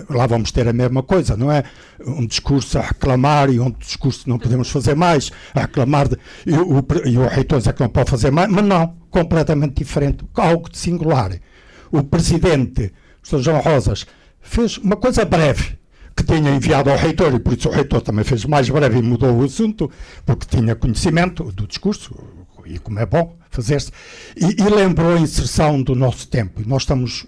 lá 0.09 0.27
vamos 0.27 0.51
ter 0.51 0.67
a 0.67 0.73
mesma 0.73 1.01
coisa, 1.01 1.35
não 1.35 1.51
é? 1.51 1.63
Um 2.05 2.25
discurso 2.25 2.77
a 2.77 2.81
reclamar 2.81 3.49
e 3.49 3.59
um 3.59 3.71
discurso 3.71 4.29
não 4.29 4.37
podemos 4.37 4.69
fazer 4.69 4.95
mais, 4.95 5.31
a 5.53 5.61
reclamar 5.61 6.07
de, 6.07 6.17
e, 6.45 6.53
o, 6.53 6.85
e 7.05 7.17
o 7.17 7.27
reitor 7.27 7.61
é 7.65 7.73
que 7.73 7.81
não 7.81 7.89
pode 7.89 8.09
fazer 8.09 8.31
mais, 8.31 8.49
mas 8.49 8.63
não, 8.63 8.95
completamente 9.09 9.75
diferente, 9.75 10.23
algo 10.35 10.69
de 10.69 10.77
singular. 10.77 11.31
O 11.91 12.03
presidente, 12.03 12.93
o 13.23 13.27
Sr. 13.27 13.39
João 13.39 13.59
Rosas, 13.59 14.05
fez 14.39 14.77
uma 14.77 14.95
coisa 14.95 15.25
breve, 15.25 15.77
que 16.15 16.23
tinha 16.23 16.51
enviado 16.51 16.89
ao 16.89 16.97
reitor, 16.97 17.33
e 17.33 17.39
por 17.39 17.57
isso 17.57 17.69
o 17.69 17.71
reitor 17.71 18.01
também 18.01 18.23
fez 18.23 18.45
mais 18.45 18.69
breve 18.69 18.99
e 18.99 19.01
mudou 19.01 19.35
o 19.35 19.43
assunto, 19.43 19.89
porque 20.25 20.45
tinha 20.45 20.75
conhecimento 20.75 21.45
do 21.51 21.65
discurso, 21.65 22.15
e 22.65 22.77
como 22.77 22.99
é 22.99 23.05
bom 23.05 23.35
fazer-se, 23.49 23.91
e, 24.37 24.61
e 24.61 24.69
lembrou 24.69 25.15
a 25.15 25.19
inserção 25.19 25.81
do 25.81 25.95
nosso 25.95 26.27
tempo. 26.27 26.61
Nós 26.67 26.83
estamos 26.83 27.25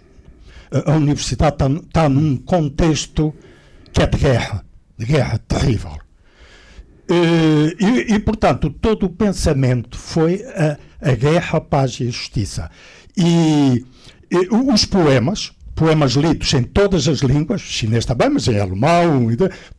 a 0.72 0.94
universidade 0.94 1.56
está, 1.56 1.68
está 1.68 2.10
num 2.10 2.38
contexto 2.38 3.34
que 3.92 4.02
é 4.02 4.08
de 4.08 4.18
guerra, 4.18 4.66
de 4.98 5.06
guerra 5.06 5.38
terrível. 5.40 5.98
E, 7.10 7.76
e, 7.80 8.14
e 8.16 8.20
portanto, 8.20 8.70
todo 8.70 9.06
o 9.06 9.10
pensamento 9.10 9.98
foi 9.98 10.44
a, 10.46 10.78
a, 11.02 11.14
guerra, 11.14 11.58
a 11.58 11.62
paz 11.62 12.00
e 12.00 12.04
a 12.04 12.12
justiça. 12.12 12.72
E, 13.18 13.86
e, 14.32 14.48
os 14.50 14.86
poemas, 14.86 15.52
poemas 15.76 16.14
lidos 16.14 16.54
em 16.54 16.64
todas 16.64 17.10
as 17.10 17.20
línguas, 17.20 17.60
chinês 17.60 18.06
também, 18.06 18.30
mas 18.30 18.48
em 18.48 18.58
alemão, 18.58 19.28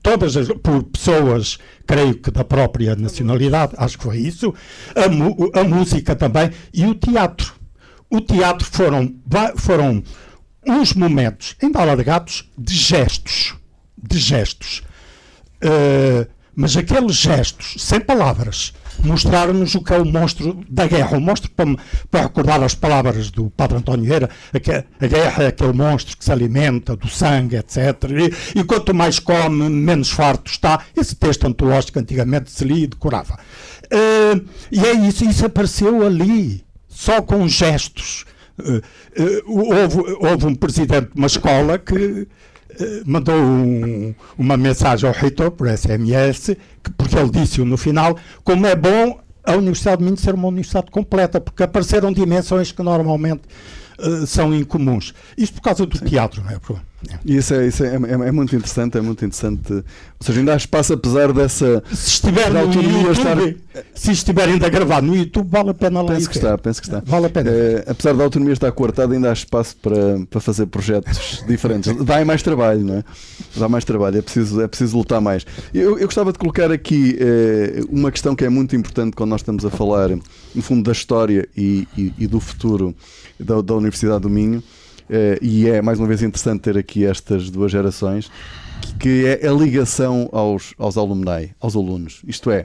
todas 0.03 0.37
as, 0.37 0.49
por 0.49 0.83
pessoas, 0.85 1.59
creio 1.87 2.17
que 2.17 2.31
da 2.31 2.45
própria 2.45 2.95
nacionalidade, 2.95 3.73
acho 3.79 3.97
que 3.97 4.05
foi 4.05 4.19
isso, 4.19 4.55
a, 4.95 5.61
a 5.61 5.65
música 5.65 6.15
também, 6.15 6.51
e 6.75 6.85
o 6.85 6.95
teatro 6.95 7.63
o 8.13 8.21
teatro 8.21 8.69
foram, 8.71 9.15
foram 9.57 10.03
uns 10.67 10.95
momentos, 10.95 11.57
em 11.63 11.71
bala 11.71 11.97
de 11.97 12.75
gestos. 12.75 13.55
De 13.97 14.19
gestos. 14.19 14.83
Uh, 15.63 16.27
mas 16.55 16.77
aqueles 16.77 17.17
gestos, 17.17 17.77
sem 17.79 17.99
palavras, 17.99 18.75
mostraram-nos 19.03 19.75
o 19.75 19.83
que 19.83 19.93
é 19.93 19.99
o 19.99 20.05
monstro 20.05 20.61
da 20.69 20.87
guerra. 20.87 21.17
O 21.17 21.21
monstro, 21.21 21.51
para, 21.51 21.67
para 22.11 22.23
recordar 22.23 22.63
as 22.63 22.75
palavras 22.75 23.31
do 23.31 23.49
Padre 23.51 23.79
António 23.79 24.05
Vieira, 24.05 24.29
a, 24.53 25.07
guerra 25.07 25.45
é 25.45 25.47
aquele 25.47 25.73
monstro 25.73 26.17
que 26.17 26.25
se 26.25 26.31
alimenta 26.31 26.95
do 26.95 27.09
sangue, 27.09 27.57
etc. 27.57 27.77
E, 28.55 28.61
e 28.61 28.65
quanto 28.65 28.95
mais 28.95 29.19
come, 29.19 29.69
menos 29.69 30.11
farto 30.11 30.51
está. 30.51 30.85
Esse 30.95 31.15
texto 31.15 31.47
antológico 31.47 31.99
antigamente 31.99 32.51
se 32.51 32.65
lia 32.65 32.85
e 32.85 32.87
decorava. 32.87 33.39
Uh, 33.87 34.47
e 34.71 34.85
é 34.85 34.93
isso, 34.93 35.25
isso 35.25 35.47
apareceu 35.47 36.05
ali, 36.05 36.65
só 36.89 37.23
com 37.23 37.49
gestos. 37.49 38.27
Uh, 38.59 38.77
uh, 38.77 39.75
houve, 39.75 40.17
houve 40.21 40.47
um 40.47 40.55
presidente 40.55 41.09
de 41.13 41.19
uma 41.19 41.27
escola 41.27 41.79
que 41.79 42.29
eh, 42.79 43.03
mandou 43.05 43.35
um, 43.35 44.15
uma 44.39 44.57
mensagem 44.57 45.09
ao 45.09 45.15
reitor 45.15 45.51
por 45.51 45.69
SMS, 45.69 46.57
que, 46.83 46.91
porque 46.97 47.17
ele 47.17 47.31
disse 47.31 47.61
no 47.63 47.77
final 47.77 48.17
como 48.45 48.67
é 48.67 48.75
bom 48.75 49.21
a 49.45 49.57
Universidade 49.57 49.99
de 49.99 50.05
Minho 50.05 50.17
ser 50.17 50.35
uma 50.35 50.49
universidade 50.49 50.91
completa, 50.91 51.41
porque 51.41 51.63
apareceram 51.63 52.13
dimensões 52.13 52.73
que 52.73 52.83
normalmente 52.83 53.43
uh, 53.99 54.27
são 54.27 54.55
incomuns. 54.55 55.15
Isto 55.37 55.55
por 55.55 55.63
causa 55.63 55.87
do 55.87 55.99
Sim. 55.99 56.05
teatro, 56.05 56.43
não 56.43 56.51
é? 56.51 56.59
Isso, 57.25 57.55
é, 57.55 57.67
isso 57.67 57.85
é, 57.85 57.89
é, 57.89 58.29
é, 58.29 58.33
muito 58.33 58.55
interessante, 58.55 58.97
é 58.97 59.01
muito 59.01 59.25
interessante. 59.25 59.73
Ou 59.73 59.83
seja, 60.21 60.39
ainda 60.39 60.55
há 60.55 60.57
espaço, 60.57 60.93
apesar 60.93 61.33
dessa. 61.33 61.83
Se 61.93 62.09
estiver 62.09 62.51
no 62.53 62.61
YouTube, 62.61 63.11
estar... 63.11 63.37
se 63.95 64.13
estiver 64.13 64.49
ainda 64.49 64.67
a 64.67 64.71
gravar 64.71 65.03
no 65.03 65.17
YouTube, 65.17 65.49
vale 65.51 65.71
a 65.71 65.75
pena 65.75 66.01
lá 66.01 66.13
Penso 66.13 66.31
que 66.31 66.37
está, 66.37 66.57
penso 66.57 66.81
que 66.81 66.87
está. 66.87 67.03
Vale 67.05 67.27
a 67.27 67.31
pena. 67.31 67.51
É, 67.51 67.85
apesar 67.89 68.15
da 68.15 68.23
autonomia 68.23 68.53
estar 68.53 68.71
coartada, 68.73 69.15
ainda 69.15 69.31
há 69.31 69.33
espaço 69.33 69.77
para, 69.77 70.21
para 70.31 70.41
fazer 70.41 70.67
projetos 70.67 71.43
diferentes. 71.47 71.93
Dá 72.05 72.25
mais 72.25 72.43
trabalho, 72.43 72.81
não 72.81 72.97
é? 72.97 73.05
Dá 73.57 73.69
mais 73.69 73.85
trabalho, 73.85 74.19
é 74.19 74.23
preciso, 74.23 74.61
é 74.61 74.69
preciso 74.69 74.97
lutar 74.97 75.21
mais. 75.21 75.45
Eu, 75.75 75.99
eu 75.99 76.07
gostava 76.07 76.33
de 76.33 76.39
colocar 76.39 76.71
aqui 76.71 77.17
eh, 77.21 77.81
uma 77.91 78.13
questão 78.13 78.35
que 78.37 78.45
é 78.45 78.49
muito 78.49 78.77
importante 78.77 79.17
quando 79.17 79.31
nós 79.31 79.41
estamos 79.41 79.65
a 79.65 79.71
falar, 79.71 80.11
no 80.55 80.63
fundo, 80.63 80.83
da 80.83 80.93
história 80.93 81.49
e, 81.57 81.87
e, 81.97 82.13
e 82.19 82.27
do 82.27 82.41
futuro 82.41 82.95
da, 83.39 83.61
da 83.61 83.75
Universidade 83.75 84.23
do 84.23 84.31
Minho 84.31 84.63
Uh, 85.13 85.37
e 85.43 85.69
é 85.69 85.83
mais 85.83 85.99
uma 85.99 86.09
vez 86.09 86.23
interessante 86.23 86.63
ter 86.63 86.79
aqui 86.79 87.05
estas 87.05 87.51
duas 87.51 87.71
gerações, 87.71 88.31
que 88.99 89.27
é 89.27 89.47
a 89.47 89.53
ligação 89.53 90.29
aos, 90.33 90.75
aos 90.79 90.97
alumni, 90.97 91.55
aos 91.61 91.77
alunos. 91.77 92.23
Isto 92.27 92.51
é, 92.51 92.65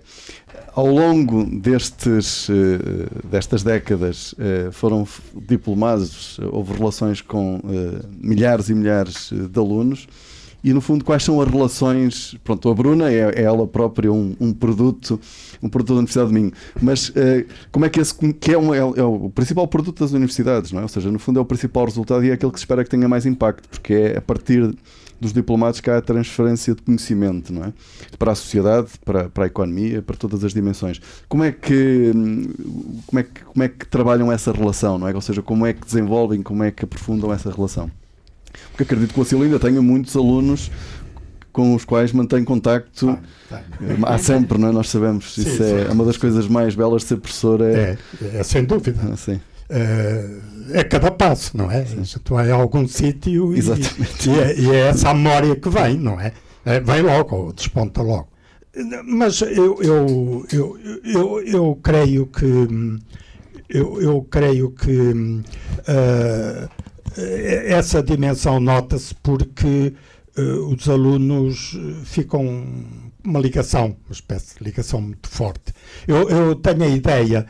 ao 0.73 0.88
longo 0.88 1.43
destes, 1.43 2.47
uh, 2.47 2.54
destas 3.30 3.63
décadas 3.63 4.34
uh, 4.34 4.71
foram 4.71 5.06
diplomados, 5.36 6.39
houve 6.52 6.73
relações 6.73 7.19
com 7.19 7.60
milhares 8.17 8.69
e 8.69 8.73
milhares 8.73 9.30
de 9.32 9.60
alunos 9.60 10.08
e 10.63 10.74
no 10.74 10.82
fundo 10.82 11.06
quais 11.06 11.24
são 11.24 11.39
as 11.41 11.48
relações? 11.48 12.36
Pronto 12.43 12.70
a 12.70 12.74
Bruna 12.74 13.12
é, 13.12 13.32
é 13.36 13.43
ela 13.43 13.67
própria 13.67 14.12
um, 14.12 14.36
um, 14.39 14.54
produto 14.54 15.20
um 15.62 15.70
produto 15.70 15.89
da 15.89 16.00
Universidade 16.00 16.30
de 16.30 16.34
Minho. 16.34 16.52
Mas 16.82 17.10
uh, 17.10 17.13
como 17.72 17.86
é 17.86 17.89
que 17.89 18.00
esse 18.00 18.13
que 18.34 18.52
é, 18.52 18.58
um, 18.58 18.74
é, 18.74 18.80
é, 18.80 19.04
o 19.04 19.30
principal 19.30 19.67
produto 19.67 20.00
das 20.00 20.12
universidades 20.12 20.72
não 20.72 20.80
é? 20.80 20.84
Ou 20.84 20.89
seja 20.89 21.12
no 21.12 21.20
fundo 21.20 21.39
é 21.39 21.41
o 21.41 21.46
principal 21.46 21.86
resultado 21.86 22.26
e 22.26 22.30
é 22.30 22.34
aquele 22.34 22.52
que 22.52 22.60
se 22.60 22.63
espera 22.63 22.84
que 22.84 22.89
tenha 22.89 23.08
mais 23.08 23.26
impacto 23.26 23.67
porque 23.70 23.93
é 23.93 24.17
a 24.17 24.22
partir 24.22 24.76
dos 25.20 25.34
diplomados 25.34 25.80
que 25.80 25.89
há 25.89 25.98
a 25.98 26.02
transferência 26.02 26.76
de 26.76 26.82
conhecimento 26.82 27.54
não 27.54 27.63
é? 27.63 27.74
Para 28.17 28.32
a 28.32 28.36
sociedade 28.36 28.89
para, 29.06 29.30
para 29.30 29.46
a 29.46 29.48
economia 29.48 30.02
para 30.02 30.15
todas 30.15 30.43
as 30.43 30.54
dimensões. 30.54 31.00
Como 31.28 31.43
é 31.43 31.52
que 31.52 32.12
como 33.06 33.20
é 33.20 33.24
que 33.24 33.43
como 33.43 33.63
é 33.63 33.67
que 33.70 33.88
trabalham 33.88 34.32
essa 34.32 34.52
relação 34.52 34.98
não 34.98 35.08
é? 35.08 35.13
Ou 35.13 35.22
seja 35.22 35.41
como 35.41 35.65
é 35.65 35.74
que 35.74 35.86
desenvolvem 35.86 36.41
como 36.41 36.63
é 36.63 36.72
que 36.72 36.84
aprofundam 36.84 37.32
essa 37.32 37.52
relação 37.52 37.91
porque 38.72 38.84
acredito 38.84 39.13
que 39.13 39.20
o 39.20 39.24
Acil 39.24 39.41
ainda 39.41 39.60
tenha 39.60 39.82
muitos 39.82 40.15
alunos 40.15 40.72
com 41.52 41.74
os 41.74 41.84
quais 41.84 42.12
mantém 42.12 42.43
contacto 42.43 43.17
ah, 43.52 43.62
há 44.06 44.17
sempre, 44.20 44.60
não 44.60 44.70
é? 44.70 44.72
Nós 44.72 44.89
sabemos. 44.89 45.34
Sim, 45.34 45.41
Isso 45.41 45.63
é, 45.63 45.86
sim. 45.86 45.91
uma 45.91 46.06
das 46.06 46.15
coisas 46.15 46.48
mais 46.48 46.76
belas 46.76 47.02
de 47.02 47.08
ser 47.08 47.17
professor. 47.17 47.62
É, 47.62 47.98
é, 48.22 48.38
é 48.38 48.43
sem 48.43 48.63
dúvida. 48.63 49.00
Ah, 49.12 49.17
sim. 49.17 49.39
É, 49.70 50.39
é 50.74 50.84
cada 50.84 51.10
passo, 51.10 51.58
não 51.58 51.72
é? 51.72 51.84
Sim. 51.86 52.20
Tu 52.24 52.34
vai 52.34 52.52
a 52.52 52.56
algum 52.56 52.88
sítio 52.88 53.56
e, 53.56 53.60
e, 53.60 53.70
é, 54.39 54.60
e, 54.60 54.72
é, 54.72 54.80
essa 54.89 55.10
a 55.10 55.13
memória 55.13 55.56
que 55.56 55.70
vem, 55.70 55.98
não 55.98 56.20
é? 56.20 56.32
é 56.63 56.80
vem 56.80 57.02
logo, 57.02 57.36
ou 57.36 57.54
desponta 57.54 58.02
logo. 58.02 58.30
Mas 59.06 59.41
eu, 59.41 59.82
eu, 59.82 60.46
eu, 60.52 60.80
eu, 61.04 61.41
eu 61.41 61.80
creio 61.82 62.28
que 62.28 62.67
eu, 63.70 64.02
eu 64.02 64.28
creio 64.30 64.72
que 64.72 64.91
uh, 64.91 66.70
essa 67.65 68.01
dimensão 68.03 68.60
nota-se 68.60 69.15
porque 69.15 69.93
uh, 70.38 70.73
os 70.73 70.88
alunos 70.88 71.75
eh, 71.75 72.06
ficam 72.06 72.65
uma 73.23 73.39
ligação, 73.39 73.97
uma 74.06 74.13
espécie 74.13 74.58
de 74.58 74.63
ligação 74.63 75.01
muito 75.01 75.27
forte. 75.27 75.73
Eu, 76.08 76.30
eu 76.30 76.56
tenho 76.56 76.84
a 76.84 76.88
ideia, 76.88 77.45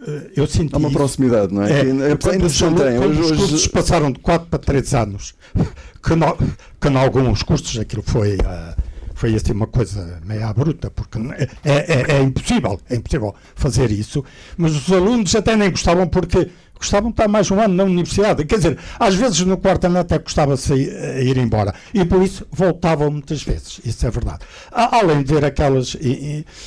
uh, 0.00 0.30
eu 0.36 0.46
senti. 0.46 0.74
Há 0.74 0.78
uma 0.78 0.90
proximidade, 0.90 1.52
não 1.52 1.62
é? 1.62 1.72
é, 1.72 2.12
é 2.12 2.16
que 2.16 2.28
ainda 2.28 2.48
se 2.48 2.64
mantém. 2.64 2.98
Hoje, 2.98 3.20
os 3.20 3.28
cursos 3.28 3.52
hoje... 3.52 3.68
passaram 3.70 4.12
de 4.12 4.20
4 4.20 4.48
para 4.48 4.58
3 4.58 4.94
anos, 4.94 5.34
que, 6.02 6.14
no, 6.14 6.36
que 6.80 6.88
em 6.88 6.96
alguns 6.96 7.42
cursos 7.42 7.78
aquilo 7.78 8.02
foi. 8.02 8.36
Uh, 8.36 8.88
foi 9.18 9.34
assim 9.34 9.50
uma 9.50 9.66
coisa 9.66 10.20
meio 10.24 10.54
bruta, 10.54 10.92
porque 10.92 11.18
é, 11.18 11.48
é, 11.64 12.16
é, 12.18 12.22
impossível, 12.22 12.80
é 12.88 12.94
impossível 12.94 13.34
fazer 13.56 13.90
isso, 13.90 14.24
mas 14.56 14.76
os 14.76 14.92
alunos 14.92 15.34
até 15.34 15.56
nem 15.56 15.72
gostavam 15.72 16.06
porque 16.06 16.48
gostavam 16.78 17.10
de 17.10 17.14
estar 17.14 17.28
mais 17.28 17.50
um 17.50 17.60
ano 17.60 17.74
na 17.74 17.84
universidade. 17.84 18.44
Quer 18.44 18.56
dizer, 18.56 18.78
às 18.98 19.14
vezes 19.14 19.40
no 19.40 19.56
quarto 19.56 19.86
ano 19.86 19.98
até 19.98 20.18
gostava-se 20.18 20.72
a 20.72 20.76
ir 21.20 21.36
embora. 21.36 21.74
E 21.92 22.04
por 22.04 22.22
isso 22.22 22.46
voltavam 22.50 23.10
muitas 23.10 23.42
vezes. 23.42 23.80
Isso 23.84 24.06
é 24.06 24.10
verdade. 24.10 24.40
Além 24.70 25.22
de 25.22 25.34
ver 25.34 25.44
aquelas 25.44 25.96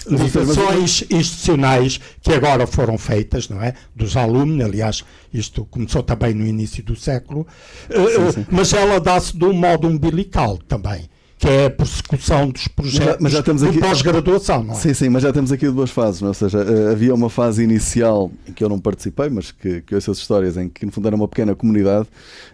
ligações 0.08 1.04
institucionais 1.10 2.00
que 2.22 2.34
agora 2.34 2.68
foram 2.68 2.98
feitas, 2.98 3.50
não 3.50 3.62
é? 3.62 3.74
Dos 3.96 4.16
alunos, 4.16 4.64
aliás, 4.64 5.04
isto 5.34 5.66
começou 5.66 6.04
também 6.04 6.34
no 6.34 6.46
início 6.46 6.84
do 6.84 6.96
século, 6.96 7.48
sim, 7.90 8.28
eh, 8.28 8.32
sim. 8.32 8.46
mas 8.52 8.74
ela 8.74 9.00
dá-se 9.00 9.36
de 9.38 9.46
um 9.46 9.54
modo 9.54 9.88
umbilical 9.88 10.58
também 10.58 11.10
que 11.42 11.48
é 11.48 11.66
a 11.66 11.70
persecução 11.72 12.50
dos 12.50 12.68
projetos 12.68 13.18
mas 13.20 13.34
já, 13.34 13.44
mas 13.50 13.62
já 13.62 13.72
de 13.72 13.80
pós-graduação, 13.80 14.64
não 14.64 14.76
é? 14.76 14.78
Sim, 14.78 14.94
sim, 14.94 15.10
mas 15.10 15.24
já 15.24 15.34
temos 15.34 15.52
aqui 15.52 15.68
duas 15.70 15.90
fases, 15.90 16.22
é? 16.22 16.28
ou 16.28 16.34
seja, 16.36 16.60
eh, 16.60 16.92
havia 16.92 17.16
uma 17.16 17.32
fase 17.32 17.64
inicial 17.64 18.32
em 18.48 18.54
que 18.54 18.64
eu 18.64 18.70
não 18.70 18.80
participei, 18.80 19.28
mas 19.28 19.52
que, 19.52 19.82
que 19.82 19.96
ouço 19.96 20.12
as 20.12 20.20
histórias, 20.20 20.56
em 20.56 20.70
que 20.70 20.86
no 20.86 20.92
fundo 20.92 21.08
era 21.08 21.16
uma 21.16 21.28
pequena 21.28 21.56
comunidade, 21.56 22.08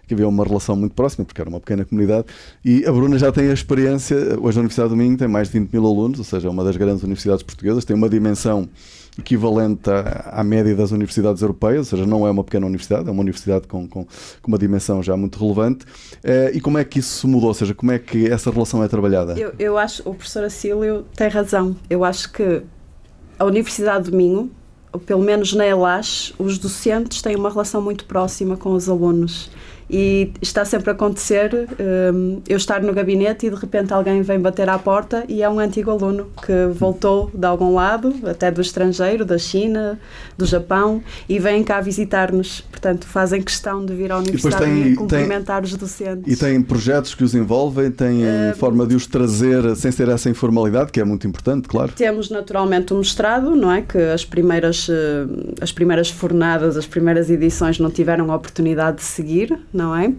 que 0.08 0.14
havia 0.14 0.26
uma 0.26 0.46
relação 0.46 0.78
muito 0.78 0.94
próxima, 0.94 1.26
porque 1.26 1.42
era 1.42 1.50
uma 1.50 1.60
pequena 1.60 1.84
comunidade, 1.84 2.28
e 2.64 2.86
a 2.86 2.92
Bruna 2.94 3.20
já 3.20 3.30
tem 3.30 3.50
a 3.50 3.54
experiência, 3.54 4.16
hoje 4.40 4.58
a 4.58 4.62
Universidade 4.62 4.90
do 4.90 4.96
Minho 4.96 5.18
tem 5.18 5.28
mais 5.28 5.50
de 5.50 5.60
20 5.60 5.70
mil 5.74 5.86
alunos, 5.86 6.20
ou 6.20 6.26
seja, 6.26 6.48
é 6.48 6.50
uma 6.50 6.64
das 6.64 6.78
grandes 6.78 7.04
universidades 7.04 7.44
portuguesas, 7.44 7.84
tem 7.84 7.94
uma 7.94 8.08
dimensão 8.08 8.70
equivalente 9.18 9.90
à, 9.90 10.44
média 10.44 10.76
das 10.76 10.92
universidades 10.92 11.42
europeias, 11.42 11.92
ou 11.92 11.98
seja, 11.98 12.06
não 12.06 12.28
é 12.28 12.32
uma 12.32 12.44
pequena 12.44 12.66
universidade, 12.66 13.08
é 13.08 13.12
uma 13.12 13.22
universidade 13.22 13.68
com, 13.68 13.88
com, 13.88 14.06
com 14.06 14.48
uma 14.48 14.58
dimensão 14.58 15.02
já 15.02 15.18
muito 15.18 15.40
relevante. 15.40 15.86
Uh, 15.86 16.54
e 16.54 16.62
como 16.62 16.78
é 16.78 16.84
que 16.84 17.00
isso 17.00 17.28
mudou? 17.28 17.50
Ou 17.50 17.54
seja, 17.54 17.74
como 17.74 17.92
é 17.92 18.00
que 18.00 18.28
essa 18.28 18.52
relação 18.52 18.84
é 18.84 18.88
trabalhada? 18.88 19.34
Eu, 19.38 19.54
eu 19.58 19.78
acho, 19.78 20.08
o 20.08 20.14
professor 20.14 20.44
Acílio 20.44 21.06
tem 21.16 21.28
razão. 21.30 21.76
Eu 21.90 22.04
acho 22.04 22.32
que 22.32 22.62
a 23.40 23.46
Universidade 23.46 24.10
de 24.10 24.16
Minho, 24.16 24.52
pelo 25.06 25.22
menos 25.22 25.54
na 25.54 25.66
ELAS, 25.66 26.34
os 26.38 26.58
docentes 26.58 27.22
têm 27.22 27.36
uma 27.36 27.50
relação 27.50 27.82
muito 27.82 28.06
próxima 28.06 28.56
com 28.56 28.72
os 28.72 28.88
alunos 28.88 29.50
e 29.90 30.32
está 30.42 30.66
sempre 30.66 30.90
a 30.90 30.94
acontecer 30.94 31.68
um, 32.14 32.42
eu 32.48 32.58
estar 32.58 32.82
no 32.82 32.94
gabinete 32.94 33.46
e 33.46 33.50
de 33.50 33.56
repente 33.56 33.94
alguém 33.94 34.22
vem 34.22 34.40
bater 34.40 34.70
à 34.70 34.78
porta 34.78 35.24
e 35.28 35.42
é 35.42 35.50
um 35.50 35.60
antigo 35.60 35.92
aluno 35.92 36.28
que 36.46 36.68
voltou 36.74 37.32
de 37.34 37.46
algum 37.46 37.74
lado, 37.74 38.14
até 38.26 38.52
do 38.52 38.62
estrangeiro, 38.62 39.24
da 39.24 39.38
China, 39.38 40.00
do 40.38 40.46
Japão, 40.46 41.02
e 41.28 41.40
vem 41.40 41.64
cá 41.64 41.80
visitar-nos. 41.80 42.62
Portanto, 42.62 43.08
fazem 43.08 43.42
questão 43.42 43.86
de 43.86 43.94
vir 43.96 44.12
à 44.12 44.18
universidade 44.18 44.64
e, 44.64 44.68
tem, 44.68 44.92
e 44.92 44.96
cumprimentar 44.96 45.62
tem, 45.62 45.72
os 45.72 45.78
docentes. 45.78 46.34
E 46.34 46.38
têm 46.38 46.62
projetos 46.62 47.16
que 47.16 47.24
os 47.24 47.34
envolvem, 47.34 47.90
têm 47.90 48.24
uh, 48.24 48.56
forma 48.58 48.86
de 48.86 48.96
os 48.96 49.08
trazer 49.08 49.76
sem 49.76 49.92
ser 49.92 50.10
essa 50.10 50.30
informalidade, 50.30 50.92
que 50.92 51.00
é 51.00 51.04
muito 51.04 51.26
importante, 51.26 51.68
claro. 51.68 51.92
Temos 51.96 52.30
naturalmente 52.30 52.94
um 52.94 52.98
mestrado, 52.98 53.56
não 53.56 53.72
é? 53.72 53.82
Que 53.82 53.98
as 53.98 54.26
primeiras, 54.26 54.88
as 55.62 55.72
primeiras 55.72 56.10
fornadas, 56.10 56.78
as 56.78 56.86
primeiras 56.86 57.30
edições 57.30 57.80
não 57.80 57.90
tiveram 57.90 58.32
a 58.32 58.36
oportunidade 58.36 58.98
de 58.98 59.04
seguir, 59.04 59.58
não 59.78 59.96
é? 59.96 60.12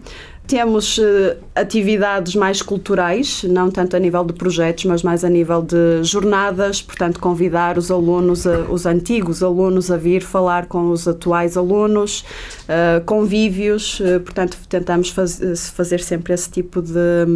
Temos 0.49 0.97
uh, 0.97 1.37
atividades 1.55 2.35
mais 2.35 2.63
culturais, 2.63 3.45
não 3.45 3.71
tanto 3.71 3.95
a 3.95 3.99
nível 3.99 4.25
de 4.25 4.33
projetos, 4.33 4.87
mas 4.87 5.03
mais 5.03 5.23
a 5.23 5.29
nível 5.29 5.61
de 5.61 6.03
jornadas, 6.03 6.81
portanto, 6.81 7.21
convidar 7.21 7.77
os 7.77 7.91
alunos, 7.91 8.47
a, 8.47 8.61
os 8.63 8.87
antigos 8.87 9.43
alunos, 9.43 9.91
a 9.91 9.99
vir 9.99 10.23
falar 10.23 10.65
com 10.65 10.91
os 10.91 11.07
atuais 11.07 11.55
alunos, 11.55 12.25
uh, 12.63 13.05
convívios, 13.05 14.01
portanto, 14.25 14.57
tentamos 14.71 15.11
faz, 15.11 15.39
fazer 15.75 16.01
sempre 16.01 16.33
esse 16.33 16.51
tipo 16.51 16.81
de. 16.81 17.27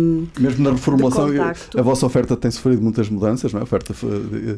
Mesmo 0.41 0.65
na 0.65 0.71
reformulação, 0.71 1.29
a 1.77 1.83
vossa 1.83 2.07
oferta 2.07 2.35
tem 2.35 2.51
sofrido 2.51 2.81
muitas 2.81 3.11
mudanças, 3.11 3.53
não 3.53 3.59
é? 3.59 3.63
A 3.63 3.65
oferta 3.65 3.95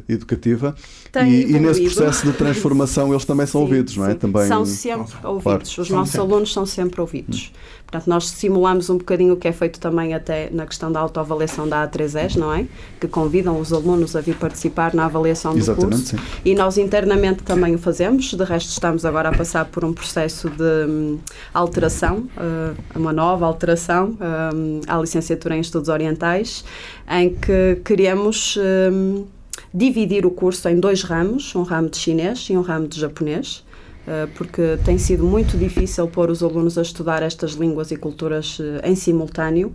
educativa. 0.07 0.73
Tem 1.11 1.29
e, 1.29 1.51
e, 1.51 1.59
nesse 1.59 1.83
processo 1.83 2.25
de 2.25 2.31
transformação 2.31 3.11
eles 3.11 3.25
também 3.25 3.45
são 3.45 3.59
sim, 3.61 3.67
ouvidos, 3.67 3.97
não 3.97 4.05
é? 4.05 4.13
Também, 4.13 4.47
são 4.47 4.65
sempre 4.65 5.13
ouvidos, 5.23 5.43
claro. 5.43 5.81
os 5.81 5.89
nossos 5.89 6.11
sempre. 6.13 6.27
alunos 6.27 6.53
são 6.53 6.65
sempre 6.65 7.01
ouvidos. 7.01 7.51
Hum. 7.53 7.75
Portanto, 7.85 8.07
nós 8.07 8.27
simulamos 8.27 8.89
um 8.89 8.97
bocadinho 8.97 9.33
o 9.33 9.37
que 9.37 9.47
é 9.47 9.51
feito 9.51 9.79
também 9.79 10.13
até 10.13 10.49
na 10.51 10.65
questão 10.65 10.91
da 10.91 10.99
autoavaliação 10.99 11.67
da 11.67 11.87
A3S, 11.87 12.35
não 12.35 12.53
é? 12.53 12.65
Que 12.99 13.07
convidam 13.07 13.59
os 13.59 13.71
alunos 13.71 14.15
a 14.15 14.21
vir 14.21 14.35
participar 14.35 14.93
na 14.93 15.05
avaliação 15.05 15.53
do 15.53 15.59
Exatamente, 15.59 15.95
curso. 15.95 16.17
Sim. 16.17 16.41
E 16.43 16.55
nós 16.55 16.77
internamente 16.77 17.43
também 17.43 17.75
o 17.75 17.77
fazemos, 17.77 18.33
de 18.33 18.43
resto 18.43 18.69
estamos 18.69 19.05
agora 19.05 19.29
a 19.29 19.37
passar 19.37 19.65
por 19.65 19.85
um 19.85 19.93
processo 19.93 20.49
de 20.49 20.89
um, 20.89 21.19
alteração, 21.53 22.27
uh, 22.37 22.75
uma 22.95 23.13
nova 23.13 23.45
alteração 23.45 24.17
um, 24.19 24.81
à 24.87 24.97
licenciatura 24.97 25.55
em 25.55 25.59
Estudos 25.59 25.89
Orientais, 25.89 26.65
em 27.09 27.33
que 27.33 27.81
queremos 27.83 28.57
um, 28.91 29.25
dividir 29.73 30.25
o 30.25 30.31
curso 30.31 30.67
em 30.69 30.79
dois 30.79 31.03
ramos, 31.03 31.53
um 31.55 31.63
ramo 31.63 31.89
de 31.89 31.97
chinês 31.97 32.47
e 32.49 32.57
um 32.57 32.61
ramo 32.61 32.87
de 32.87 32.99
japonês. 32.99 33.64
Eh, 34.07 34.27
porque 34.35 34.77
tem 34.85 34.97
sido 34.97 35.25
muito 35.25 35.57
difícil 35.57 36.07
pôr 36.07 36.29
os 36.29 36.43
alunos 36.43 36.77
a 36.77 36.81
estudar 36.81 37.23
estas 37.23 37.53
línguas 37.53 37.91
e 37.91 37.97
culturas 37.97 38.59
eh, 38.59 38.89
em 38.89 38.95
simultâneo. 38.95 39.73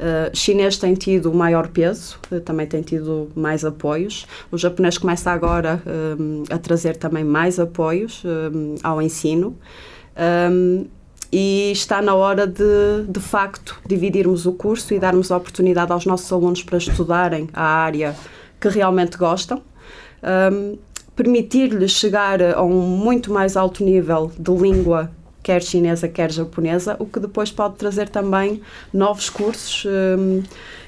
Uh, 0.00 0.34
chinês 0.34 0.78
tem 0.78 0.94
tido 0.94 1.30
maior 1.30 1.68
peso, 1.68 2.18
uh, 2.32 2.40
também 2.40 2.66
tem 2.66 2.80
tido 2.80 3.28
mais 3.34 3.66
apoios. 3.66 4.26
O 4.50 4.56
japonês 4.56 4.96
começa 4.96 5.30
agora 5.30 5.82
uh, 5.84 6.44
a 6.48 6.56
trazer 6.56 6.96
também 6.96 7.22
mais 7.22 7.60
apoios 7.60 8.22
ao 8.82 9.02
ensino. 9.02 9.58
Um, 10.50 10.86
e 11.30 11.70
está 11.70 12.00
na 12.00 12.14
hora 12.14 12.46
de, 12.46 13.04
de 13.08 13.20
facto, 13.20 13.78
dividirmos 13.86 14.46
o 14.46 14.54
curso 14.54 14.94
e 14.94 14.98
darmos 14.98 15.30
a 15.30 15.36
oportunidade 15.36 15.92
aos 15.92 16.06
nossos 16.06 16.32
alunos 16.32 16.62
para 16.62 16.78
estudarem 16.78 17.50
a 17.52 17.62
área 17.62 18.16
que 18.58 18.70
realmente 18.70 19.18
gostam. 19.18 19.60
Um, 20.22 20.78
permitir-lhes 21.16 21.92
chegar 21.92 22.42
a 22.42 22.62
um 22.62 22.80
muito 22.80 23.32
mais 23.32 23.56
alto 23.56 23.84
nível 23.84 24.32
de 24.38 24.50
língua 24.50 25.10
quer 25.42 25.62
chinesa, 25.62 26.08
quer 26.08 26.30
japonesa, 26.30 26.96
o 26.98 27.06
que 27.06 27.18
depois 27.18 27.50
pode 27.50 27.76
trazer 27.76 28.08
também 28.08 28.60
novos 28.92 29.30
cursos. 29.30 29.84
Um, 29.86 30.42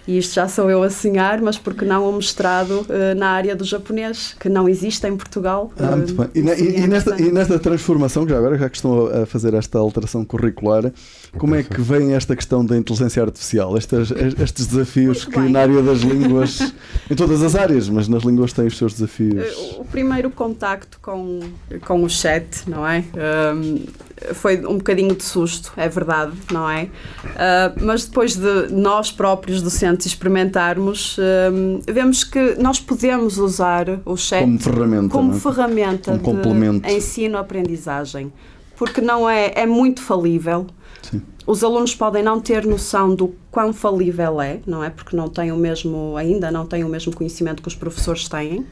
e 0.06 0.18
isto 0.18 0.34
já 0.34 0.48
sou 0.48 0.70
eu 0.70 0.82
a 0.82 0.90
sonhar, 0.90 1.40
mas 1.40 1.56
porque 1.56 1.84
não 1.84 2.08
um 2.08 2.16
mestrado 2.16 2.80
uh, 2.80 3.14
na 3.16 3.30
área 3.30 3.54
do 3.54 3.64
japonês, 3.64 4.34
que 4.38 4.48
não 4.48 4.68
existe 4.68 5.06
em 5.06 5.16
Portugal. 5.16 5.72
Ah, 5.78 5.96
muito 5.96 6.14
bem. 6.14 6.28
E, 6.34 6.42
na, 6.42 6.54
e, 6.54 6.80
e, 6.80 6.86
nesta, 6.86 7.22
e, 7.22 7.30
nesta, 7.30 7.58
transformação, 7.58 8.28
já 8.28 8.36
agora 8.36 8.58
já 8.58 8.68
que 8.68 8.76
estão 8.76 9.06
a 9.06 9.26
fazer 9.26 9.54
esta 9.54 9.78
alteração 9.78 10.24
curricular, 10.24 10.92
como 11.38 11.54
é 11.54 11.62
que 11.62 11.80
vem 11.80 12.14
esta 12.14 12.34
questão 12.34 12.64
da 12.64 12.76
inteligência 12.76 13.22
artificial, 13.22 13.76
estes, 13.78 14.10
estes 14.40 14.66
desafios 14.66 15.24
que 15.24 15.38
na 15.38 15.60
área 15.60 15.82
das 15.82 16.00
línguas, 16.00 16.74
em 17.10 17.14
todas 17.14 17.42
as 17.42 17.54
áreas, 17.54 17.88
mas 17.88 18.08
nas 18.08 18.24
línguas 18.24 18.52
têm 18.52 18.66
os 18.66 18.76
seus 18.76 18.94
desafios? 18.94 19.44
Eh, 19.44 19.78
o 19.78 19.84
primeiro 19.84 20.30
contacto 20.30 20.98
com, 21.00 21.40
com 21.86 22.02
o 22.02 22.10
chat, 22.10 22.68
não 22.68 22.86
é? 22.86 23.04
Um, 23.54 23.84
foi 24.34 24.64
um 24.64 24.76
bocadinho 24.78 25.14
de 25.14 25.24
susto, 25.24 25.72
é 25.76 25.88
verdade, 25.88 26.32
não 26.50 26.68
é? 26.68 26.84
Uh, 26.84 27.84
mas 27.84 28.04
depois 28.04 28.36
de 28.36 28.72
nós 28.72 29.10
próprios 29.10 29.62
docentes 29.92 30.06
experimentarmos, 30.06 31.18
uh, 31.18 31.82
vemos 31.86 32.24
que 32.24 32.56
nós 32.58 32.80
podemos 32.80 33.38
usar 33.38 34.00
o 34.04 34.16
chat 34.16 34.44
como 34.44 34.58
ferramenta, 34.58 35.08
como 35.08 35.32
é? 35.32 35.38
ferramenta 35.38 36.18
complemento. 36.18 36.86
de 36.86 36.94
ensino-aprendizagem, 36.94 38.32
porque 38.76 39.00
não 39.00 39.28
é, 39.28 39.52
é 39.54 39.66
muito 39.66 40.02
falível. 40.02 40.66
Sim. 41.02 41.22
Os 41.46 41.64
alunos 41.64 41.94
podem 41.94 42.22
não 42.22 42.40
ter 42.40 42.64
noção 42.64 43.14
do 43.14 43.34
quão 43.50 43.72
falível 43.72 44.40
é, 44.40 44.60
não 44.66 44.82
é? 44.82 44.90
Porque 44.90 45.16
não 45.16 45.28
têm 45.28 45.50
o 45.50 45.56
mesmo, 45.56 46.16
ainda 46.16 46.50
não 46.50 46.64
têm 46.66 46.84
o 46.84 46.88
mesmo 46.88 47.14
conhecimento 47.14 47.60
que 47.60 47.68
os 47.68 47.74
professores 47.74 48.28
têm. 48.28 48.64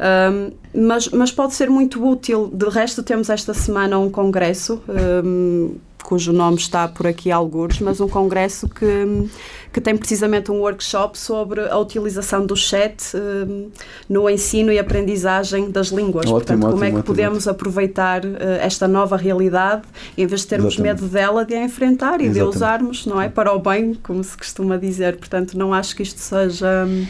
Um, 0.00 0.52
mas, 0.86 1.08
mas 1.08 1.32
pode 1.32 1.54
ser 1.54 1.68
muito 1.68 2.04
útil. 2.04 2.50
De 2.52 2.68
resto, 2.68 3.02
temos 3.02 3.28
esta 3.28 3.52
semana 3.52 3.98
um 3.98 4.08
congresso, 4.08 4.80
um, 5.24 5.74
cujo 6.08 6.32
nome 6.32 6.56
está 6.56 6.88
por 6.88 7.06
aqui 7.06 7.30
alguns, 7.30 7.80
mas 7.80 8.00
um 8.00 8.08
congresso 8.08 8.66
que, 8.66 9.28
que 9.70 9.78
tem 9.78 9.94
precisamente 9.94 10.50
um 10.50 10.54
workshop 10.60 11.18
sobre 11.18 11.68
a 11.68 11.76
utilização 11.76 12.46
do 12.46 12.56
chat 12.56 13.14
um, 13.14 13.68
no 14.08 14.30
ensino 14.30 14.72
e 14.72 14.78
aprendizagem 14.78 15.70
das 15.70 15.88
línguas. 15.88 16.24
Ótimo, 16.24 16.32
Portanto, 16.32 16.64
ótimo, 16.64 16.72
como 16.72 16.84
é 16.84 16.88
que 16.88 16.96
ótimo, 16.96 17.04
podemos 17.04 17.46
aproveitar 17.46 18.24
uh, 18.24 18.38
esta 18.58 18.88
nova 18.88 19.18
realidade 19.18 19.82
em 20.16 20.26
vez 20.26 20.40
de 20.40 20.46
termos 20.46 20.76
Exatamente. 20.76 21.02
medo 21.02 21.12
dela, 21.12 21.44
de 21.44 21.54
a 21.54 21.62
enfrentar 21.62 22.22
e 22.22 22.24
Exatamente. 22.24 22.32
de 22.32 22.40
a 22.40 22.46
usarmos, 22.46 23.04
não 23.04 23.20
é? 23.20 23.28
Para 23.28 23.52
o 23.52 23.58
bem, 23.58 23.92
como 23.92 24.24
se 24.24 24.34
costuma 24.34 24.78
dizer. 24.78 25.18
Portanto, 25.18 25.58
não 25.58 25.74
acho 25.74 25.94
que 25.94 26.02
isto 26.02 26.20
seja 26.20 26.86
hum, 26.88 27.06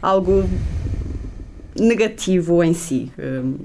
algo 0.00 0.48
negativo 1.78 2.64
em 2.64 2.72
si. 2.72 3.12
Um, 3.18 3.56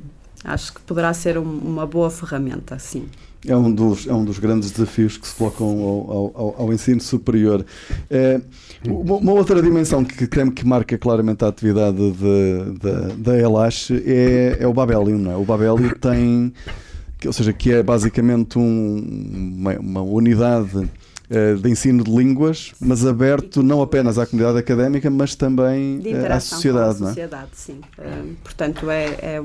acho 0.43 0.73
que 0.73 0.81
poderá 0.81 1.13
ser 1.13 1.37
um, 1.37 1.43
uma 1.43 1.85
boa 1.85 2.09
ferramenta, 2.09 2.77
sim. 2.77 3.07
É 3.45 3.55
um, 3.55 3.71
dos, 3.71 4.07
é 4.07 4.13
um 4.13 4.25
dos 4.25 4.39
grandes 4.39 4.71
desafios 4.71 5.17
que 5.17 5.27
se 5.27 5.35
colocam 5.35 5.67
ao, 5.67 6.31
ao, 6.35 6.55
ao 6.59 6.73
ensino 6.73 6.99
superior. 6.99 7.65
É, 8.09 8.41
uma, 8.85 9.31
outra 9.31 9.61
dimensão 9.61 10.03
que, 10.03 10.27
que, 10.27 10.51
que 10.51 10.65
marca 10.65 10.97
claramente 10.97 11.43
a 11.45 11.47
atividade 11.47 11.97
da 13.17 13.37
Elash 13.37 13.91
é, 13.91 14.57
é 14.59 14.67
o 14.67 14.73
Babelium. 14.73 15.17
Não 15.17 15.31
é? 15.31 15.35
O 15.37 15.43
Babelium 15.43 15.91
tem, 15.99 16.53
ou 17.25 17.33
seja, 17.33 17.53
que 17.53 17.71
é 17.71 17.83
basicamente 17.83 18.57
um, 18.57 19.55
uma, 19.59 19.73
uma 19.79 20.01
unidade 20.01 20.89
de 21.61 21.69
ensino 21.69 22.03
de 22.03 22.11
línguas, 22.11 22.71
mas 22.79 23.05
aberto 23.05 23.61
não 23.61 23.81
apenas 23.81 24.17
à 24.17 24.25
comunidade 24.25 24.59
académica, 24.59 25.09
mas 25.09 25.35
também 25.35 26.01
à 26.29 26.39
sociedade. 26.39 26.99
Com 26.99 27.05
a 27.05 27.09
sociedade, 27.09 27.31
não 27.33 27.39
é? 27.39 27.47
sim. 27.51 27.81
Uh, 27.99 28.35
portanto, 28.41 28.89
é, 28.89 29.05
é, 29.21 29.43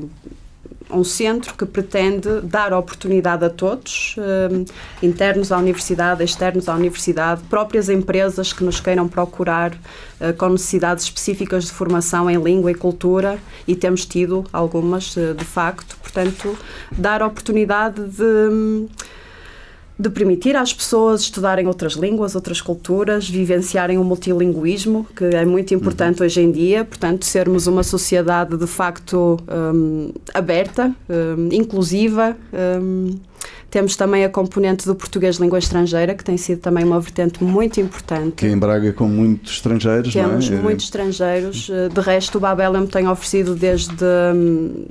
um 0.92 1.05
centro 1.05 1.55
que 1.55 1.64
pretende 1.64 2.40
dar 2.42 2.72
oportunidade 2.72 3.44
a 3.44 3.50
todos, 3.50 4.16
uh, 4.18 4.64
internos 5.02 5.50
à 5.50 5.59
universidade, 5.59 6.22
externos 6.22 6.68
à 6.68 6.74
universidade, 6.74 7.42
próprias 7.48 7.88
empresas 7.88 8.52
que 8.52 8.62
nos 8.62 8.81
queiram 8.81 9.09
procurar 9.09 9.72
uh, 9.72 10.33
com 10.37 10.50
necessidades 10.50 11.05
específicas 11.05 11.64
de 11.64 11.72
formação 11.72 12.31
em 12.31 12.40
língua 12.42 12.70
e 12.70 12.74
cultura, 12.74 13.38
e 13.66 13.74
temos 13.74 14.05
tido 14.05 14.44
algumas, 14.52 15.14
de 15.14 15.44
facto. 15.44 15.96
Portanto, 16.02 16.57
dar 16.90 17.22
oportunidade 17.22 18.02
de 18.09 18.88
de 19.98 20.11
permitir 20.11 20.57
às 20.57 20.72
pessoas 20.72 21.22
estudarem 21.22 21.66
outras 21.66 21.92
línguas, 21.94 22.35
outras 22.35 22.61
culturas, 22.61 23.28
vivenciarem 23.28 23.98
o 23.98 24.05
multilinguismo, 24.05 25.07
que 25.14 25.24
é 25.24 25.44
muito 25.44 25.74
importante 25.74 26.20
uhum. 26.20 26.26
hoje 26.26 26.40
em 26.40 26.50
dia, 26.50 26.85
portanto, 26.85 27.24
sermos 27.24 27.66
uma 27.66 27.83
sociedade 27.83 28.57
de 28.57 28.66
facto 28.66 29.38
um, 29.48 30.12
aberta, 30.35 30.94
um, 31.09 31.48
inclusiva. 31.52 32.37
Um, 32.52 33.14
temos 33.72 33.96
também 33.96 34.22
a 34.22 34.28
componente 34.28 34.85
do 34.85 34.94
português 34.94 35.37
língua 35.37 35.58
estrangeira, 35.58 36.14
que 36.14 36.22
tem 36.22 36.37
sido 36.37 36.61
também 36.61 36.85
uma 36.85 37.00
vertente 37.00 37.42
muito 37.42 37.80
importante. 37.80 38.32
Que 38.32 38.46
em 38.46 38.58
Braga 38.58 38.92
com 38.92 39.06
muitos 39.06 39.54
estrangeiros, 39.54 40.12
Temos 40.12 40.50
não 40.50 40.58
é? 40.58 40.61
muitos 40.61 40.85
estrangeiros. 40.85 41.70
De 41.90 42.00
resto, 42.02 42.37
o 42.37 42.40
Babel 42.42 42.74
me 42.74 42.87
tem 42.87 43.08
oferecido 43.08 43.54
desde, 43.54 43.94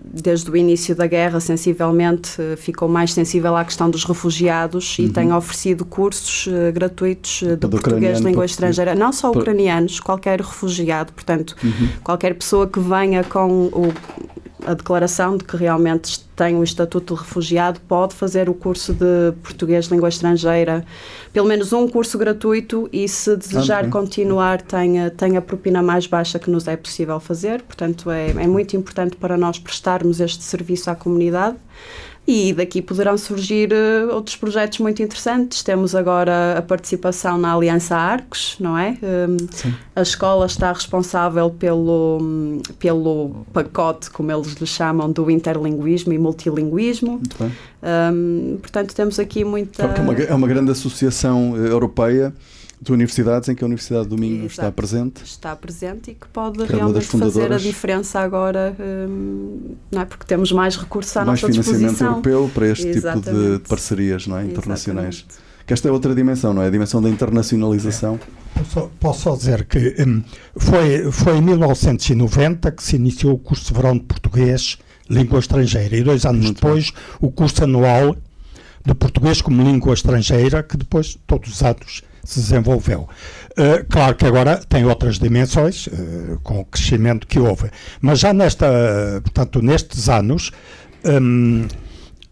desde 0.03 0.49
o 0.49 0.57
início 0.57 0.95
da 0.95 1.05
guerra, 1.05 1.39
sensivelmente, 1.39 2.31
ficou 2.57 2.89
mais 2.89 3.13
sensível 3.13 3.55
à 3.55 3.63
questão 3.63 3.87
dos 3.87 4.03
refugiados 4.03 4.97
uhum. 4.97 5.05
e 5.05 5.09
tem 5.09 5.31
oferecido 5.31 5.85
cursos 5.85 6.49
gratuitos 6.73 7.43
de 7.43 7.67
português 7.67 8.19
língua 8.19 8.45
estrangeira. 8.45 8.95
Não 8.95 9.13
só 9.13 9.29
ucranianos, 9.29 9.99
qualquer 9.99 10.41
refugiado. 10.41 11.13
Portanto, 11.13 11.55
uhum. 11.63 11.89
qualquer 12.03 12.33
pessoa 12.33 12.65
que 12.65 12.79
venha 12.79 13.23
com 13.23 13.67
o 13.67 13.93
a 14.65 14.73
declaração 14.73 15.37
de 15.37 15.43
que 15.43 15.57
realmente 15.57 16.23
tem 16.41 16.55
o 16.55 16.63
estatuto 16.63 17.13
de 17.13 17.19
refugiado 17.19 17.79
pode 17.81 18.15
fazer 18.15 18.49
o 18.49 18.53
curso 18.55 18.93
de 18.93 19.31
português 19.43 19.85
língua 19.85 20.09
estrangeira, 20.09 20.83
pelo 21.31 21.47
menos 21.47 21.71
um 21.71 21.87
curso 21.87 22.17
gratuito 22.17 22.89
e 22.91 23.07
se 23.07 23.37
desejar 23.37 23.87
continuar 23.91 24.59
tem, 24.59 25.07
tem 25.11 25.37
a 25.37 25.41
propina 25.41 25.83
mais 25.83 26.07
baixa 26.07 26.39
que 26.39 26.49
nos 26.49 26.67
é 26.67 26.75
possível 26.75 27.19
fazer, 27.19 27.61
portanto 27.61 28.09
é, 28.09 28.31
é 28.31 28.47
muito 28.47 28.75
importante 28.75 29.15
para 29.17 29.37
nós 29.37 29.59
prestarmos 29.59 30.19
este 30.19 30.43
serviço 30.43 30.89
à 30.89 30.95
comunidade 30.95 31.57
e 32.27 32.53
daqui 32.53 32.81
poderão 32.81 33.17
surgir 33.17 33.71
uh, 33.73 34.13
outros 34.13 34.35
projetos 34.35 34.79
muito 34.79 35.01
interessantes. 35.01 35.63
Temos 35.63 35.95
agora 35.95 36.57
a 36.57 36.61
participação 36.61 37.37
na 37.37 37.53
Aliança 37.53 37.95
Arcos, 37.95 38.55
não 38.59 38.77
é? 38.77 38.97
Um, 39.01 39.37
a 39.95 40.01
escola 40.01 40.45
está 40.45 40.71
responsável 40.71 41.49
pelo, 41.49 42.61
pelo 42.77 43.45
pacote, 43.51 44.09
como 44.11 44.31
eles 44.31 44.53
lhe 44.53 44.67
chamam, 44.67 45.11
do 45.11 45.31
interlinguismo 45.31 46.13
e 46.13 46.17
multilinguismo. 46.31 47.21
Um, 47.83 48.57
portanto, 48.61 48.95
temos 48.95 49.19
aqui 49.19 49.43
muita. 49.43 49.83
É 49.83 50.01
uma, 50.01 50.13
é 50.13 50.33
uma 50.33 50.47
grande 50.47 50.71
associação 50.71 51.53
eh, 51.57 51.69
europeia 51.69 52.33
de 52.81 52.91
universidades 52.91 53.47
em 53.47 53.53
que 53.53 53.63
a 53.63 53.67
Universidade 53.67 54.07
do 54.07 54.17
Minho 54.17 54.37
Exato. 54.37 54.51
está 54.51 54.71
presente. 54.71 55.23
Está 55.23 55.55
presente 55.55 56.11
e 56.11 56.15
que 56.15 56.27
pode 56.27 56.65
Que 56.65 56.73
realmente 56.73 57.05
fazer 57.05 57.53
a 57.53 57.57
diferença 57.57 58.19
agora, 58.19 58.75
hum, 58.79 59.75
não 59.91 60.01
é? 60.01 60.05
porque 60.05 60.25
temos 60.25 60.51
mais 60.51 60.75
recursos 60.75 61.15
à 61.15 61.23
mais 61.23 61.39
nossa 61.41 61.53
financiamento 61.53 61.91
disposição. 61.91 62.07
europeu 62.07 62.51
para 62.51 62.67
este 62.67 62.83
tipo 62.91 62.93
de 62.93 62.97
Exatamente. 62.97 63.69
parcerias 63.69 64.25
não 64.25 64.37
é? 64.37 64.45
internacionais. 64.45 65.15
Exatamente. 65.17 65.51
Que 65.67 65.73
esta 65.73 65.87
é 65.87 65.91
outra 65.91 66.15
dimensão, 66.15 66.55
não 66.55 66.63
é? 66.63 66.67
A 66.67 66.69
dimensão 66.71 66.99
da 67.03 67.07
internacionalização. 67.09 68.19
Posso, 68.55 68.91
posso 68.99 69.21
só 69.21 69.35
dizer 69.35 69.65
que 69.65 69.95
hum, 70.01 70.23
foi, 70.57 71.11
foi 71.11 71.37
em 71.37 71.41
1990 71.41 72.71
que 72.71 72.83
se 72.83 72.95
iniciou 72.95 73.35
o 73.35 73.37
curso 73.37 73.67
de 73.67 73.73
verão 73.73 73.93
de 73.93 74.03
português, 74.05 74.79
língua 75.09 75.39
estrangeira, 75.39 75.95
e 75.95 76.03
dois 76.03 76.25
anos 76.25 76.45
Muito 76.45 76.55
depois 76.55 76.91
o 77.19 77.31
curso 77.31 77.63
anual 77.63 78.15
de 78.85 78.93
português 78.95 79.41
como 79.41 79.63
língua 79.63 79.93
estrangeira, 79.93 80.63
que 80.63 80.77
depois, 80.77 81.17
todos 81.27 81.53
os 81.53 81.61
anos, 81.61 82.01
se 82.23 82.39
desenvolveu. 82.39 83.07
Uh, 83.51 83.85
claro 83.89 84.15
que 84.15 84.25
agora 84.25 84.57
tem 84.57 84.85
outras 84.85 85.19
dimensões, 85.19 85.87
uh, 85.87 86.39
com 86.43 86.59
o 86.59 86.65
crescimento 86.65 87.27
que 87.27 87.39
houve, 87.39 87.69
mas 87.99 88.19
já 88.19 88.33
nesta, 88.33 88.67
uh, 88.67 89.21
portanto, 89.21 89.61
nestes 89.61 90.07
anos, 90.09 90.51
hum, 91.05 91.67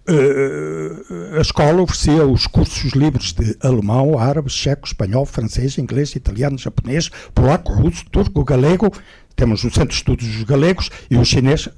uh, 0.10 1.38
a 1.38 1.42
escola 1.42 1.82
oferecia 1.82 2.26
os 2.26 2.48
cursos 2.48 2.94
livres 2.94 3.34
de 3.34 3.56
alemão, 3.62 4.18
árabe, 4.18 4.50
checo, 4.50 4.88
espanhol, 4.88 5.26
francês, 5.26 5.78
inglês, 5.78 6.16
italiano, 6.16 6.58
japonês, 6.58 7.10
polaco, 7.34 7.74
russo, 7.74 8.06
turco, 8.12 8.44
galego. 8.44 8.92
Temos 9.40 9.64
o 9.64 9.70
Centro 9.70 9.88
de 9.88 9.94
Estudos 9.96 10.28
dos 10.28 10.44
Galegos 10.44 10.90
e 11.10 11.16
o 11.16 11.24
chinês, 11.24 11.68
uh, 11.68 11.72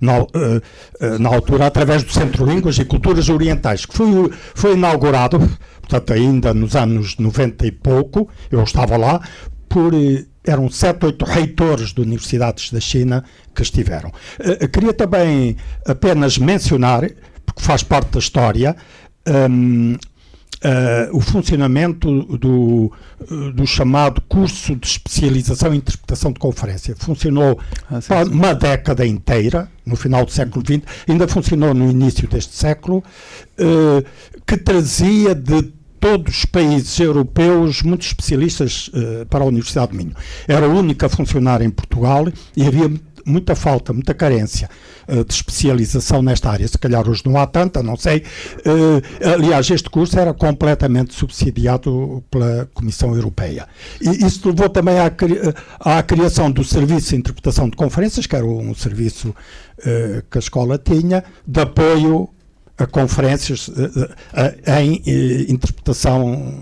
na, 0.00 0.18
uh, 0.18 0.26
uh, 0.26 1.18
na 1.20 1.28
altura, 1.28 1.66
através 1.66 2.02
do 2.02 2.12
Centro 2.12 2.44
de 2.44 2.52
Línguas 2.52 2.76
e 2.78 2.84
Culturas 2.84 3.28
Orientais, 3.28 3.86
que 3.86 3.94
foi, 3.94 4.08
foi 4.56 4.72
inaugurado, 4.74 5.38
portanto, 5.80 6.12
ainda 6.12 6.52
nos 6.52 6.74
anos 6.74 7.16
90 7.16 7.64
e 7.64 7.70
pouco, 7.70 8.28
eu 8.50 8.60
estava 8.64 8.96
lá, 8.96 9.20
por 9.68 9.92
eram 10.44 10.68
sete, 10.68 11.06
oito 11.06 11.24
reitores 11.24 11.92
de 11.92 12.00
universidades 12.00 12.72
da 12.72 12.80
China 12.80 13.24
que 13.54 13.62
estiveram. 13.62 14.12
Eh, 14.38 14.66
queria 14.68 14.92
também 14.92 15.56
apenas 15.84 16.38
mencionar, 16.38 17.02
porque 17.44 17.62
faz 17.62 17.82
parte 17.82 18.12
da 18.12 18.18
história, 18.18 18.76
hum, 19.50 19.96
eh, 20.66 21.08
o 21.12 21.20
funcionamento 21.20 22.10
do, 22.36 22.90
do 23.54 23.64
chamado 23.64 24.20
curso 24.22 24.74
de 24.74 24.84
especialização 24.84 25.72
em 25.72 25.76
interpretação 25.76 26.32
de 26.32 26.40
conferência. 26.40 26.96
Funcionou 26.98 27.60
Ah, 27.88 28.00
sim, 28.00 28.08
sim. 28.08 28.32
uma 28.32 28.52
década 28.52 29.06
inteira, 29.06 29.70
no 29.84 29.94
final 29.94 30.24
do 30.24 30.32
século 30.32 30.64
XX, 30.66 30.82
ainda 31.08 31.28
funcionou 31.28 31.72
no 31.72 31.88
início 31.88 32.26
deste 32.26 32.56
século, 32.56 33.04
eh, 33.56 34.04
que 34.44 34.56
trazia 34.56 35.36
de 35.36 35.72
todos 36.00 36.38
os 36.38 36.44
países 36.44 36.98
europeus 36.98 37.82
muitos 37.82 38.08
especialistas 38.08 38.90
eh, 38.92 39.24
para 39.30 39.44
a 39.44 39.46
Universidade 39.46 39.92
de 39.92 39.98
Minho. 39.98 40.16
Era 40.48 40.68
o 40.68 40.76
único 40.76 41.06
a 41.06 41.08
funcionar 41.08 41.62
em 41.62 41.70
Portugal 41.70 42.26
e 42.56 42.66
havia 42.66 42.90
muita 43.26 43.54
falta, 43.54 43.92
muita 43.92 44.14
carência 44.14 44.70
eh, 45.08 45.24
de 45.24 45.32
especialização 45.34 46.22
nesta 46.22 46.48
área. 46.50 46.66
Se 46.68 46.78
calhar 46.78 47.08
hoje 47.08 47.22
não 47.26 47.36
há 47.36 47.46
tanta, 47.46 47.82
não 47.82 47.96
sei. 47.96 48.22
Eh, 48.64 49.28
aliás, 49.34 49.68
este 49.70 49.90
curso 49.90 50.18
era 50.18 50.32
completamente 50.32 51.12
subsidiado 51.14 52.22
pela 52.30 52.68
Comissão 52.72 53.14
Europeia. 53.14 53.66
E 54.00 54.24
isso 54.24 54.48
levou 54.48 54.68
também 54.68 54.98
à, 54.98 55.10
cri- 55.10 55.40
à 55.80 56.02
criação 56.02 56.50
do 56.50 56.62
Serviço 56.64 57.10
de 57.10 57.16
Interpretação 57.16 57.68
de 57.68 57.76
Conferências, 57.76 58.26
que 58.26 58.36
era 58.36 58.46
um 58.46 58.74
serviço 58.74 59.34
eh, 59.84 60.22
que 60.30 60.38
a 60.38 60.40
escola 60.40 60.78
tinha, 60.78 61.24
de 61.46 61.60
apoio 61.60 62.28
a 62.78 62.86
conferências 62.86 63.70
eh, 64.34 64.54
eh, 64.66 64.80
em 64.82 65.02
eh, 65.06 65.46
interpretação 65.50 66.54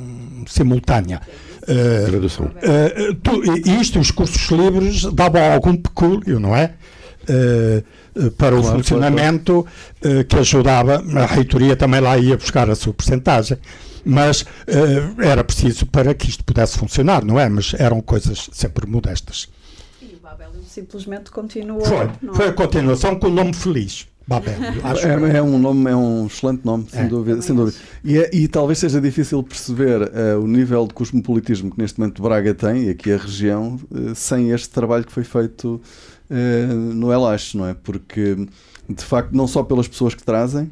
simultânea. 0.46 1.20
Eh, 1.66 2.04
Tradução. 2.06 2.50
eh, 2.62 3.16
tu- 3.22 3.42
isto, 3.80 3.98
os 3.98 4.10
cursos 4.10 4.50
livres, 4.50 5.04
davam 5.12 5.52
algum 5.52 5.74
pecúlio, 5.76 6.38
não 6.38 6.54
é? 6.54 6.74
Eh, 7.28 7.82
para 8.36 8.54
o 8.56 8.60
Claro, 8.60 8.76
funcionamento 8.78 9.66
eh, 10.02 10.24
que 10.24 10.36
ajudava, 10.36 11.02
a 11.16 11.26
reitoria 11.26 11.74
também 11.74 12.00
lá 12.00 12.16
ia 12.18 12.36
buscar 12.36 12.68
a 12.70 12.74
sua 12.74 12.92
porcentagem, 12.92 13.56
mas 14.04 14.44
eh, 14.66 15.02
era 15.26 15.42
preciso 15.42 15.86
para 15.86 16.12
que 16.14 16.28
isto 16.28 16.44
pudesse 16.44 16.78
funcionar, 16.78 17.24
não 17.24 17.40
é? 17.40 17.48
Mas 17.48 17.74
eram 17.78 18.00
coisas 18.02 18.48
sempre 18.52 18.86
modestas. 18.86 19.48
E 20.02 20.14
o 20.14 20.20
Babel 20.22 20.50
simplesmente 20.68 21.30
continuou. 21.30 21.80
Foi, 21.84 22.10
não 22.22 22.34
foi 22.34 22.46
é? 22.46 22.48
a 22.50 22.52
continuação 22.52 23.16
com 23.18 23.26
o 23.28 23.30
nome 23.30 23.54
feliz. 23.54 24.06
Babel, 24.26 24.54
acho 24.82 25.06
É, 25.06 25.36
é 25.36 25.42
um 25.42 25.58
nome, 25.58 25.90
é 25.90 25.94
um 25.96 26.26
excelente 26.26 26.64
nome, 26.64 26.86
sem 26.88 27.00
É. 27.00 27.06
dúvida. 27.06 27.42
Sem 27.42 27.54
dúvida. 27.54 27.76
E, 28.02 28.18
é- 28.18 28.30
e 28.34 28.48
talvez 28.48 28.78
seja 28.78 29.00
difícil 29.00 29.42
perceber 29.42 30.10
eh, 30.14 30.34
o 30.36 30.46
nível 30.46 30.86
de 30.86 30.94
cosmopolitismo 30.94 31.70
que 31.70 31.78
neste 31.78 31.98
momento 32.00 32.22
Braga 32.22 32.54
tem, 32.54 32.84
e 32.84 32.90
aqui 32.90 33.12
a 33.12 33.16
região, 33.18 33.78
eh, 33.94 34.14
sem 34.14 34.50
este 34.50 34.70
trabalho 34.70 35.04
que 35.04 35.12
foi 35.12 35.24
feito 35.24 35.80
eh, 36.30 36.66
no 36.66 37.12
Elache, 37.12 37.56
não 37.56 37.66
é? 37.66 37.74
Porque, 37.74 38.34
de 38.88 39.04
facto, 39.04 39.32
não 39.32 39.46
só 39.46 39.62
pelas 39.62 39.86
pessoas 39.86 40.14
que 40.14 40.22
trazem, 40.22 40.70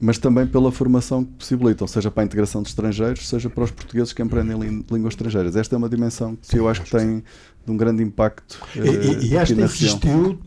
mas 0.00 0.16
também 0.16 0.46
pela 0.46 0.70
formação 0.72 1.24
que 1.24 1.32
possibilitam, 1.32 1.86
seja 1.86 2.10
para 2.10 2.22
a 2.22 2.26
integração 2.26 2.62
de 2.62 2.68
estrangeiros, 2.68 3.28
seja 3.28 3.50
para 3.50 3.64
os 3.64 3.70
portugueses 3.70 4.12
que 4.12 4.22
empreendem 4.22 4.56
lí- 4.58 4.84
línguas 4.90 5.12
estrangeiras. 5.12 5.56
Esta 5.56 5.74
é 5.74 5.76
uma 5.76 5.88
dimensão 5.88 6.36
que 6.36 6.46
Sim, 6.46 6.58
eu 6.58 6.68
acho 6.68 6.82
que 6.84 6.90
tem 6.90 7.22
de 7.66 7.72
um 7.72 7.76
grande 7.76 8.02
impacto 8.02 8.58
E, 8.76 8.78
e- 8.78 9.26
e 9.32 9.36
esta 9.36 9.60
existiu 9.60 10.38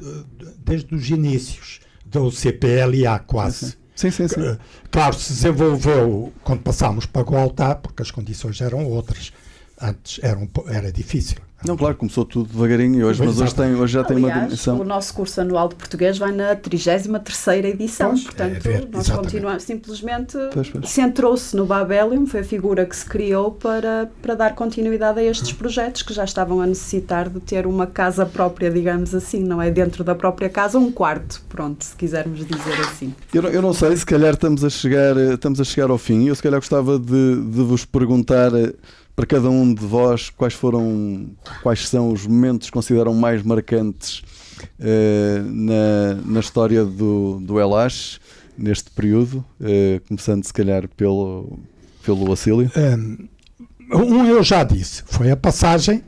desde 0.66 0.96
os 0.96 1.08
inícios 1.10 1.82
do 2.12 2.32
CPLA 2.32 3.20
quase. 3.20 3.78
Sim, 3.96 4.12
sim, 4.12 4.28
sim. 4.28 4.42
Eh, 4.46 4.58
Claro, 4.90 5.16
se 5.16 5.34
desenvolveu 5.34 6.34
quando 6.44 6.62
passámos 6.62 7.06
para 7.06 7.22
Gualtá, 7.22 7.76
porque 7.76 8.02
as 8.02 8.12
condições 8.12 8.60
eram 8.62 8.86
outras. 8.86 9.32
Antes 9.80 10.20
era, 10.24 10.38
um 10.38 10.48
era 10.68 10.92
difícil. 10.92 11.38
Não, 11.66 11.78
claro, 11.78 11.96
começou 11.96 12.26
tudo 12.26 12.50
devagarinho 12.52 13.00
e 13.00 13.04
hoje, 13.04 13.24
mas 13.24 13.40
hoje, 13.40 13.54
tem, 13.54 13.76
hoje 13.76 13.94
já 13.94 14.04
tem 14.04 14.18
uma 14.18 14.28
Aliás, 14.30 14.46
dimensão. 14.48 14.80
o 14.80 14.84
nosso 14.84 15.14
curso 15.14 15.42
anual 15.42 15.70
de 15.70 15.76
português 15.76 16.18
vai 16.18 16.32
na 16.32 16.56
33ª 16.56 17.66
edição, 17.66 18.10
Pois, 18.10 18.24
portanto, 18.24 18.56
é 18.56 18.60
ver, 18.60 18.80
nós 18.92 19.06
exatamente. 19.06 19.12
continuamos 19.32 19.64
simplesmente 19.64 20.38
centrou-se 20.86 21.56
no 21.56 21.66
Babelium, 21.66 22.26
foi 22.26 22.40
a 22.40 22.44
figura 22.44 22.86
que 22.86 22.96
se 22.96 23.06
criou 23.06 23.52
para, 23.52 24.10
para 24.22 24.36
dar 24.36 24.56
continuidade 24.56 25.20
a 25.20 25.24
estes 25.24 25.52
projetos 25.54 26.02
que 26.02 26.14
já 26.14 26.24
estavam 26.24 26.62
a 26.62 26.66
necessitar 26.68 27.30
de 27.30 27.40
ter 27.40 27.66
uma 27.68 27.86
casa 27.88 28.26
própria, 28.26 28.70
digamos 28.72 29.14
assim, 29.14 29.44
não 29.44 29.62
é 29.62 29.70
dentro 29.70 30.04
da 30.04 30.16
própria 30.16 30.50
casa, 30.50 30.78
um 30.80 30.92
quarto, 30.92 31.42
pronto, 31.48 31.84
se 31.84 31.96
quisermos 31.96 32.40
dizer 32.46 32.80
assim. 32.82 33.14
Eu, 33.34 33.42
não- 33.44 33.50
eu 33.50 33.62
não 33.62 33.74
sei, 33.74 33.96
se 33.96 34.06
calhar 34.06 34.34
estamos 34.34 34.64
a 34.64 34.70
chegar, 34.70 35.16
eh, 35.18 35.34
estamos 35.36 35.60
a 35.62 35.64
chegar 35.64 35.90
ao 35.90 35.98
fim. 35.98 36.28
Eu 36.28 36.36
se 36.36 36.42
calhar 36.42 36.60
gostava 36.60 36.98
de, 36.98 37.36
de 37.36 37.62
vos 37.64 37.86
perguntar 37.86 38.54
eh, 38.54 38.74
para 39.16 39.26
cada 39.26 39.50
um 39.50 39.74
de 39.74 39.86
vós 39.86 40.30
quais 40.30 40.54
foram, 40.54 41.32
quais 41.62 41.88
são 41.88 42.12
os 42.12 42.26
momentos 42.26 42.68
que 42.68 42.74
consideram 42.74 43.14
mais 43.14 43.44
marcantes 43.44 44.24
eh, 44.80 45.42
na, 45.46 46.16
na 46.26 46.40
história 46.40 46.86
do, 46.86 47.40
do 47.40 47.60
Elache 47.60 48.20
neste 48.58 48.92
período, 48.92 49.44
eh, 49.62 50.02
começando 50.08 50.44
se 50.44 50.54
calhar 50.54 50.88
pelo, 50.90 51.60
pelo 52.04 52.32
Acílio. 52.32 52.72
Um, 52.76 53.28
um 53.94 54.26
eu 54.26 54.44
já 54.44 54.64
disse, 54.64 55.04
foi 55.06 55.32
a 55.32 55.38
passagem 55.38 56.04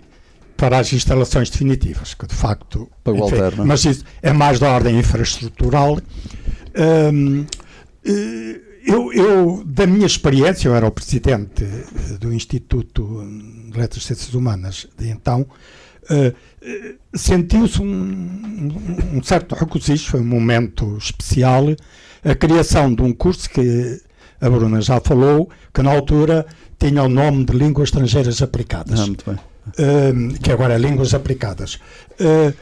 para 0.55 0.77
as 0.79 0.93
instalações 0.93 1.49
definitivas, 1.49 2.13
que 2.13 2.27
de 2.27 2.33
facto. 2.33 2.89
Para 3.03 3.13
o 3.13 3.27
enfim, 3.27 3.35
é? 3.35 3.65
Mas 3.65 3.83
isso 3.85 4.03
é 4.21 4.31
mais 4.31 4.59
da 4.59 4.71
ordem 4.71 4.97
infraestrutural. 4.97 5.99
Um, 7.13 7.45
eh, 8.05 8.61
eu, 8.85 9.11
eu, 9.13 9.63
da 9.65 9.85
minha 9.87 10.05
experiência, 10.05 10.67
eu 10.67 10.75
era 10.75 10.85
o 10.87 10.91
presidente 10.91 11.63
eh, 11.63 12.17
do 12.19 12.33
Instituto 12.33 13.03
de 13.71 13.77
Letras 13.77 14.03
e 14.03 14.07
Ciências 14.07 14.33
Humanas 14.33 14.87
de 14.97 15.09
então, 15.09 15.45
eh, 16.09 16.33
sentiu-se 17.13 17.81
um, 17.81 17.85
um- 17.85 19.17
um 19.17 19.23
certo 19.23 19.55
regozijo, 19.55 20.09
foi 20.09 20.19
um 20.21 20.25
momento 20.25 20.97
especial, 20.97 21.65
a 22.23 22.35
criação 22.35 22.93
de 22.93 23.01
um 23.01 23.13
curso 23.13 23.49
que 23.49 24.01
a 24.41 24.49
Bruna 24.49 24.81
já 24.81 24.99
falou, 24.99 25.49
que 25.73 25.81
na 25.81 25.91
altura 25.91 26.45
tinha 26.79 27.01
o 27.03 27.09
nome 27.09 27.45
de 27.45 27.53
Línguas 27.53 27.89
Estrangeiras 27.89 28.41
Aplicadas 28.41 28.99
Ah, 28.99 29.07
muito 29.07 29.23
bem. 29.25 29.35
uh, 29.35 30.39
que 30.41 30.51
agora 30.51 30.73
é 30.73 30.77
línguas 30.77 31.13
aplicadas. 31.13 31.75
Uh, 32.19 32.49
uh, 32.49 32.49
uh, 32.49 32.53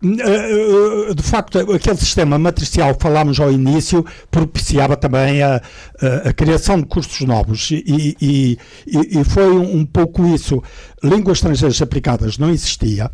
de 0.00 1.22
facto, 1.22 1.58
aquele 1.58 1.96
sistema 1.96 2.38
matricial 2.38 2.94
que 2.94 3.02
falámos 3.02 3.40
ao 3.40 3.50
início 3.50 4.04
propiciava 4.30 4.96
também 4.96 5.42
a, 5.42 5.56
a, 6.00 6.28
a 6.28 6.32
criação 6.32 6.80
de 6.80 6.86
cursos 6.86 7.20
novos 7.26 7.70
e, 7.72 8.16
e, 8.20 8.58
e- 8.86 9.24
foi 9.24 9.50
um, 9.50 9.84
pouco 9.84 10.24
isso. 10.32 10.62
Línguas 11.02 11.38
estrangeiras 11.38 11.82
aplicadas 11.82 12.38
não 12.38 12.50
existia. 12.50 13.10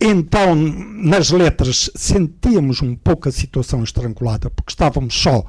Então, 0.00 0.54
nas 0.54 1.30
letras, 1.30 1.90
sentíamos 1.94 2.80
um 2.80 2.94
pouco 2.96 3.28
a 3.28 3.32
situação 3.32 3.82
estrangulada, 3.84 4.48
porque 4.50 4.70
estávamos 4.72 5.14
só 5.14 5.44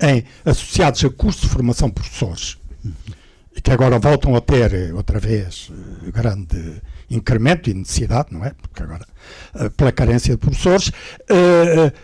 em, 0.00 0.24
associados 0.44 1.04
a 1.04 1.10
cursos 1.10 1.42
de 1.42 1.48
formação 1.48 1.88
de 1.88 1.94
professores. 1.94 2.56
e 3.56 3.60
que 3.60 3.70
agora 3.70 3.98
voltam 3.98 4.34
a 4.36 4.40
ter 4.40 4.72
eh, 4.72 4.92
outra 4.92 5.18
vez 5.18 5.70
eh, 6.06 6.10
grande 6.12 6.80
incremento 7.10 7.70
e 7.70 7.74
necessidade, 7.74 8.28
não 8.32 8.44
é? 8.44 8.52
Porque 8.60 8.82
agora, 8.82 9.04
pela 9.76 9.92
carência 9.92 10.34
de 10.34 10.38
professores, 10.38 10.92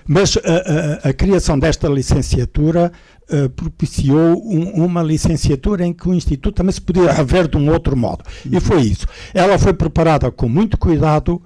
mas 0.07 0.37
a, 0.39 1.07
a, 1.07 1.11
a 1.11 1.13
criação 1.13 1.59
desta 1.59 1.89
licenciatura 1.89 2.93
Uh, 3.27 3.49
propiciou 3.49 4.37
um, 4.47 4.85
uma 4.85 5.03
licenciatura 5.03 5.83
em 5.87 5.95
que 5.95 6.07
o 6.07 6.13
Instituto 6.13 6.57
também 6.57 6.73
se 6.73 6.81
podia 6.83 7.11
haver 7.11 7.49
de 7.49 7.57
um 7.57 7.71
outro 7.73 7.97
modo. 7.97 8.23
E 8.45 8.61
foi 8.61 8.83
isso. 8.83 9.07
Ela 9.33 9.59
foi 9.59 9.73
preparada 9.73 10.31
com 10.31 10.47
muito 10.47 10.77
cuidado 10.77 11.41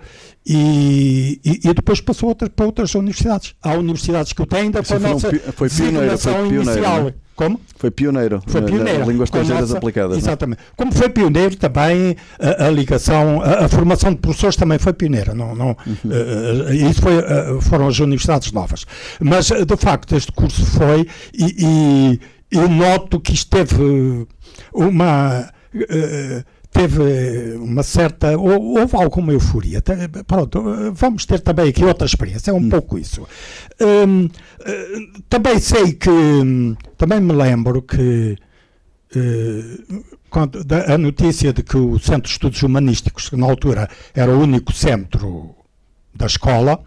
e, 0.44 1.40
e, 1.44 1.68
e 1.68 1.72
depois 1.72 2.00
passou 2.00 2.30
outra, 2.30 2.50
para 2.50 2.66
outras 2.66 2.96
universidades. 2.96 3.54
Há 3.62 3.74
universidades 3.74 4.32
que 4.32 4.42
o 4.42 4.46
têm 4.46 4.62
ainda 4.62 4.82
para 4.82 4.96
a 4.96 4.98
nossa 4.98 5.30
foi 5.52 5.68
pioneira, 5.70 6.18
foi 6.18 6.32
pioneira, 6.32 6.62
inicial. 6.62 7.12
Como? 7.38 7.60
Foi 7.76 7.92
pioneiro. 7.92 8.42
Foi 8.48 8.60
pioneiro. 8.62 8.98
Na, 8.98 9.06
línguas 9.06 9.28
estrangeiras 9.28 9.72
aplicadas. 9.72 10.16
É? 10.16 10.18
Exatamente. 10.18 10.58
Não? 10.58 10.74
Como 10.76 10.92
foi 10.92 11.08
pioneiro 11.08 11.54
também 11.54 12.16
a, 12.36 12.66
a 12.66 12.70
ligação, 12.70 13.40
a, 13.40 13.66
a, 13.66 13.68
formação 13.68 14.10
de 14.10 14.16
professores 14.16 14.56
também 14.56 14.76
foi 14.76 14.92
pioneira. 14.92 15.32
Não, 15.34 15.54
não, 15.54 15.68
uhum. 15.68 15.94
uh, 16.04 16.74
isso 16.74 17.00
foi, 17.00 17.16
uh, 17.16 17.60
foram 17.60 17.86
as 17.86 18.00
universidades 18.00 18.50
novas. 18.50 18.84
Mas, 19.20 19.46
de 19.46 19.76
facto, 19.76 20.16
este 20.16 20.32
curso 20.32 20.66
foi 20.66 21.06
e, 21.32 21.54
e 21.60 22.20
eu 22.50 22.68
noto 22.68 23.20
que 23.20 23.32
isto 23.34 23.56
teve 23.56 24.26
uma... 24.74 25.48
Uh, 25.72 26.57
teve 26.70 27.56
uma 27.56 27.82
certa. 27.82 28.36
houve 28.36 28.96
alguma 28.96 29.32
euforia. 29.32 29.82
Pronto, 30.26 30.62
vamos 30.92 31.26
ter 31.26 31.40
também 31.40 31.68
aqui 31.68 31.84
outra 31.84 32.06
experiência, 32.06 32.50
é 32.50 32.54
um 32.54 32.58
hum. 32.58 32.68
pouco 32.68 32.98
isso. 32.98 33.26
Hum, 33.80 34.28
também 35.28 35.58
sei 35.58 35.92
que. 35.92 36.10
Também 36.96 37.20
me 37.20 37.32
lembro 37.32 37.82
que. 37.82 38.36
Quando, 40.28 40.62
da, 40.62 40.94
a 40.94 40.98
notícia 40.98 41.52
de 41.52 41.62
que 41.62 41.76
o 41.76 41.98
Centro 41.98 42.24
de 42.24 42.28
Estudos 42.28 42.62
Humanísticos, 42.62 43.30
que 43.30 43.36
na 43.36 43.46
altura 43.46 43.88
era 44.14 44.30
o 44.30 44.40
único 44.40 44.72
centro 44.74 45.54
da 46.14 46.26
escola, 46.26 46.80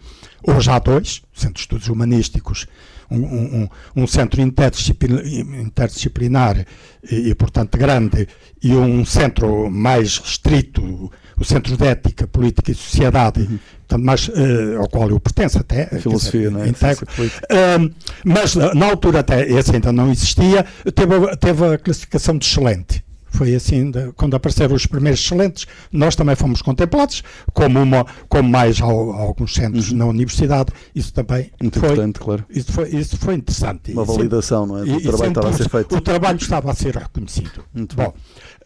hoje 0.46 0.70
há 0.70 0.78
dois, 0.78 1.22
Centro 1.34 1.54
de 1.54 1.60
Estudos 1.60 1.88
Humanísticos 1.88 2.68
um, 3.12 3.62
um, 3.96 4.02
um 4.02 4.06
centro 4.06 4.40
interdisciplinar, 4.40 5.26
interdisciplinar 5.26 6.66
e, 7.10 7.30
e, 7.30 7.34
portanto, 7.34 7.76
grande, 7.76 8.28
e 8.62 8.74
um 8.74 9.04
centro 9.04 9.70
mais 9.70 10.18
restrito, 10.18 11.10
o 11.36 11.44
Centro 11.44 11.76
de 11.76 11.84
Ética, 11.84 12.26
Política 12.26 12.70
e 12.70 12.74
Sociedade, 12.74 13.40
uhum. 13.40 13.58
portanto, 13.86 14.04
mais, 14.04 14.28
uh, 14.28 14.78
ao 14.78 14.88
qual 14.88 15.08
eu 15.10 15.18
pertenço 15.18 15.58
até. 15.58 15.86
Filosofia, 15.98 16.40
dizer, 16.40 16.52
não 16.52 16.62
é? 16.62 16.68
Integro. 16.68 17.06
Uh, 17.18 17.94
mas 18.24 18.54
na 18.54 18.86
altura 18.86 19.20
até 19.20 19.48
esse 19.48 19.74
ainda 19.74 19.92
não 19.92 20.10
existia, 20.10 20.64
teve, 20.94 21.36
teve 21.36 21.66
a 21.66 21.78
classificação 21.78 22.38
de 22.38 22.46
excelente 22.46 23.04
foi 23.32 23.54
assim, 23.54 23.90
de, 23.90 24.12
quando 24.12 24.36
apareceram 24.36 24.74
os 24.74 24.86
primeiros 24.86 25.20
excelentes, 25.20 25.66
nós 25.90 26.14
também 26.14 26.36
fomos 26.36 26.62
contemplados, 26.62 27.22
como, 27.52 27.80
uma, 27.80 28.06
como 28.28 28.48
mais 28.48 28.80
ao, 28.80 29.12
alguns 29.12 29.54
centros 29.54 29.90
uhum. 29.90 29.98
na 29.98 30.06
universidade. 30.06 30.70
Isso 30.94 31.12
também 31.12 31.50
Muito 31.60 31.80
foi, 31.80 31.88
importante, 31.88 32.20
claro. 32.20 32.44
Isso 32.50 32.72
foi, 32.72 32.88
isso 32.90 33.16
foi 33.16 33.34
interessante. 33.34 33.92
Uma 33.92 34.04
validação, 34.04 34.66
não 34.66 34.78
é? 34.78 34.82
O 34.82 35.00
trabalho 35.00 35.28
estava 35.28 35.48
a 35.48 35.52
ser 35.52 35.68
feito. 35.68 35.96
O 35.96 36.00
trabalho 36.00 36.36
estava 36.36 36.70
a 36.70 36.74
ser 36.74 36.96
reconhecido. 36.96 37.64
Muito 37.74 37.96
bom. 37.96 38.12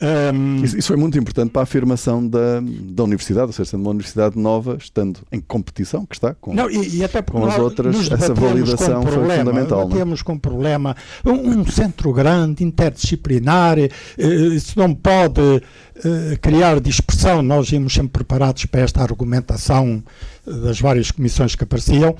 Um, 0.00 0.62
isso, 0.62 0.76
isso, 0.76 0.88
foi 0.88 0.96
muito 0.96 1.18
importante 1.18 1.50
para 1.50 1.62
a 1.62 1.64
afirmação 1.64 2.26
da, 2.26 2.60
da 2.60 3.02
universidade, 3.04 3.46
ou 3.46 3.52
seja, 3.52 3.70
sendo 3.70 3.80
uma 3.80 3.90
universidade 3.90 4.38
nova, 4.38 4.76
estando 4.78 5.20
em 5.32 5.40
competição, 5.40 6.04
que 6.04 6.14
está 6.14 6.34
com, 6.34 6.54
não, 6.54 6.70
e, 6.70 6.98
e 6.98 7.04
até 7.04 7.22
com 7.22 7.46
as 7.46 7.58
outras, 7.58 8.10
essa 8.12 8.34
validação 8.34 9.02
foi 9.02 9.12
problema, 9.12 9.44
fundamental. 9.44 9.88
Temos 9.88 10.20
com 10.20 10.38
problema 10.38 10.94
um, 11.24 11.60
um, 11.60 11.66
centro 11.66 12.12
grande, 12.12 12.62
interdisciplinar, 12.62 13.78
eh, 13.78 13.90
isso 14.18 14.78
não 14.78 14.94
pode 14.94 15.62
eh, 16.04 16.36
criar 16.42 16.78
dispersão. 16.78 17.40
Nós 17.40 17.72
íamos 17.72 17.94
sempre 17.94 18.10
preparados 18.10 18.66
para 18.66 18.82
esta 18.82 19.02
argumentação 19.02 20.02
das 20.44 20.78
várias 20.78 21.10
comissões 21.10 21.54
que 21.54 21.64
apareciam, 21.64 22.14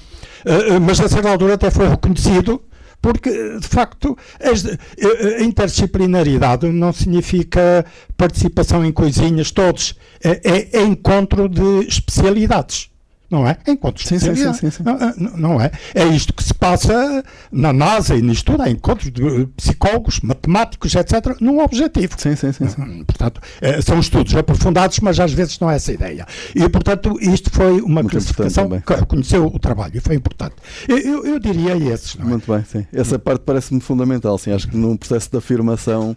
eh, 0.47 0.79
mas 0.79 0.99
a 1.01 1.09
certa 1.09 1.29
altura 1.29 1.55
até 1.55 1.71
foi 1.71 1.89
reconhecido 1.89 2.63
porque, 3.01 3.31
de 3.59 3.67
facto, 3.67 4.17
a 4.41 5.43
interdisciplinaridade 5.43 6.67
não 6.69 6.93
significa 6.93 7.85
participação 8.17 8.85
em 8.85 8.93
coisinhas, 8.93 9.51
todos. 9.51 9.95
É, 10.23 10.41
é, 10.45 10.81
é 10.81 10.83
encontro 10.83 11.49
de 11.49 11.87
especialidades. 11.87 12.91
Não 13.29 13.47
é? 13.47 13.57
Encontros 13.67 14.07
sim, 14.07 14.19
sim, 14.19 14.35
sim, 14.37 14.71
sim, 14.71 14.83
não, 14.85 15.37
não 15.37 15.61
é? 15.61 15.73
É 15.95 16.05
isto 16.07 16.33
que 16.33 16.45
se 16.45 16.55
passa 16.55 17.25
na 17.51 17.73
NASA 17.73 18.15
e 18.15 18.23
nisto 18.23 18.53
tudo. 18.53 18.63
Há 18.63 18.71
encontros 18.71 19.11
de 19.11 19.47
psicólogos, 19.57 20.21
matemáticos, 20.21 20.95
etc., 20.95 21.37
num 21.41 21.61
objetivo. 21.61 22.15
Sim, 22.17 22.37
sim, 22.37 22.53
sim. 22.53 22.69
sim. 22.69 23.05
Portanto, 23.05 23.41
é, 23.61 23.81
são 23.83 23.99
estudos 23.99 24.35
aprofundados, 24.37 25.01
mas 25.01 25.19
às 25.19 25.33
vezes 25.33 25.59
não 25.59 25.69
é 25.69 25.77
essa 25.77 25.93
ideia. 25.93 26.25
E, 26.55 26.69
portanto, 26.69 27.19
isto 27.21 27.51
foi 27.51 27.81
uma 27.81 28.03
Muito 28.03 28.11
classificação 28.13 28.69
que 28.81 28.95
reconheceu 28.95 29.47
o 29.47 29.59
trabalho 29.59 29.97
e 29.97 30.01
foi 30.01 30.15
importante. 30.15 30.55
Eu, 30.89 30.99
eu, 30.99 31.27
eu 31.27 31.39
diria 31.41 31.77
esses, 31.77 32.15
não 32.15 32.27
é? 32.27 32.29
Muito 32.31 32.53
bem, 32.53 32.65
sim. 32.65 32.87
Essa 32.93 33.19
parte 33.19 33.43
parece-me 33.45 33.81
fundamental, 33.81 34.39
sim. 34.39 34.53
Acho 34.53 34.69
que 34.69 34.77
num 34.77 34.97
processo 34.97 35.31
de 35.31 35.37
afirmação 35.37 36.17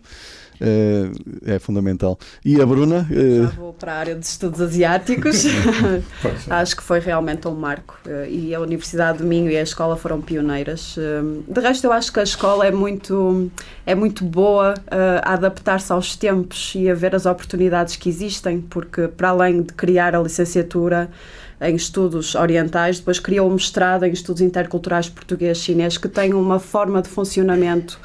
é, 0.61 1.55
é 1.55 1.59
fundamental. 1.59 2.17
E 2.43 2.61
a 2.61 2.65
Bruna? 2.65 3.07
É... 3.11 3.43
Já 3.43 3.49
vou 3.49 3.73
para 3.73 3.93
a 3.93 3.97
área 3.97 4.15
de 4.15 4.25
estudos 4.25 4.61
asiáticos. 4.61 5.45
acho 6.49 6.75
que 6.75 6.83
foi 6.83 6.99
realmente 6.99 7.47
um 7.47 7.55
marco. 7.55 7.97
Eh, 8.05 8.27
e 8.29 8.55
a 8.55 8.59
Universidade 8.59 9.19
do 9.19 9.25
Minho 9.25 9.49
e 9.49 9.57
a 9.57 9.61
escola 9.61 9.95
foram 9.95 10.21
pioneiras. 10.21 10.97
De 11.47 11.61
resto, 11.61 11.85
eu 11.85 11.93
acho 11.93 12.11
que 12.11 12.19
a 12.19 12.23
escola 12.23 12.65
é 12.65 12.71
muito, 12.71 13.49
é 13.85 13.95
muito 13.95 14.23
boa 14.23 14.73
a 15.23 15.33
adaptar-se 15.33 15.91
aos 15.91 16.15
tempos 16.15 16.73
e 16.75 16.89
a 16.89 16.93
ver 16.93 17.15
as 17.15 17.25
oportunidades 17.25 17.95
que 17.95 18.09
existem, 18.09 18.61
porque 18.61 19.07
para 19.07 19.29
além 19.29 19.61
de 19.61 19.73
criar 19.73 20.15
a 20.15 20.19
licenciatura 20.21 21.09
em 21.61 21.75
estudos 21.75 22.35
orientais, 22.35 22.99
depois 22.99 23.19
criou 23.19 23.49
um 23.49 23.53
mestrado 23.53 24.05
em 24.05 24.11
estudos 24.11 24.41
interculturais 24.41 25.09
português-chinês 25.09 25.97
que 25.97 26.07
tem 26.07 26.33
uma 26.33 26.59
forma 26.59 27.01
de 27.01 27.09
funcionamento 27.09 27.99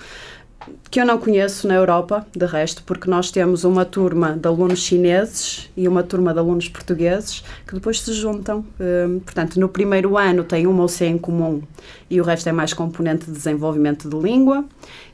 que 0.95 1.01
eu 1.01 1.05
não 1.05 1.19
conheço 1.19 1.67
na 1.67 1.75
Europa, 1.75 2.25
de 2.37 2.47
resto, 2.47 2.85
porque 2.85 3.11
nós 3.11 3.29
temos 3.29 3.65
uma 3.65 3.85
turma 3.85 4.39
de 4.41 4.47
alunos 4.47 4.79
chineses 4.79 5.69
e 5.77 5.89
uma 5.89 6.05
turma 6.05 6.33
de 6.33 6.39
alunos 6.39 6.69
portugueses 6.69 7.43
que 7.67 7.75
depois 7.75 8.01
se 8.01 8.13
juntam. 8.13 8.65
Um, 8.79 9.19
portanto, 9.19 9.59
no 9.59 9.69
primeiro 9.69 10.17
ano 10.17 10.45
tem 10.45 10.69
uma 10.69 10.85
OC 10.85 11.05
em 11.05 11.19
comum 11.19 11.63
e 12.09 12.21
o 12.21 12.25
resto 12.25 12.49
é 12.49 12.53
mais 12.53 12.73
componente 12.73 13.27
de 13.27 13.33
desenvolvimento 13.33 14.09
de 14.09 14.17
língua. 14.17 14.65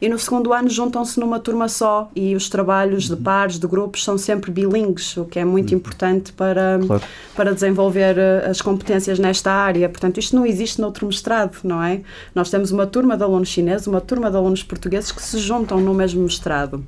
E 0.03 0.09
no 0.09 0.19
segundo 0.19 0.53
ano 0.53 0.69
juntam-se 0.69 1.19
numa 1.19 1.41
turma 1.41 1.67
só 1.67 2.11
e 2.15 2.35
os 2.35 2.51
trabalhos 2.51 3.09
de 3.09 3.17
pares, 3.17 3.59
de 3.59 3.67
grupos, 3.67 4.05
são 4.05 4.19
sempre 4.19 4.51
bilingues, 4.51 5.17
o 5.17 5.25
que 5.25 5.39
é 5.39 5.45
muito 5.47 5.75
importante 5.75 6.31
para, 6.33 6.79
claro. 6.87 7.03
para 7.35 7.55
desenvolver 7.55 8.19
eh, 8.19 8.47
as 8.51 8.61
competências 8.61 9.19
nesta 9.19 9.51
área. 9.51 9.89
Portanto, 9.89 10.19
isto 10.19 10.37
não 10.37 10.45
existe 10.45 10.79
noutro 10.79 11.07
mestrado, 11.07 11.57
não 11.65 11.83
é? 11.83 12.03
Nós 12.35 12.51
temos 12.51 12.71
uma 12.71 12.87
turma 12.87 13.17
de 13.17 13.23
alunos 13.23 13.49
chineses, 13.49 13.87
uma 13.87 14.01
turma 14.01 14.31
de 14.31 14.37
alunos 14.37 14.63
portugueses 14.63 15.11
que 15.11 15.23
se 15.23 15.39
juntam 15.39 15.70
no 15.79 15.93
mesmo 15.93 16.23
mestrado. 16.23 16.83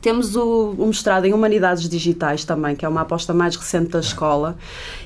Temos 0.00 0.34
o, 0.34 0.74
o, 0.78 0.86
mestrado 0.86 1.26
em 1.26 1.34
Humanidades 1.34 1.86
Digitais 1.86 2.44
também, 2.44 2.74
que 2.74 2.86
é 2.86 2.88
uma 2.88 3.02
aposta 3.02 3.34
mais 3.34 3.54
recente 3.54 3.90
da 3.90 4.00
escola 4.00 4.56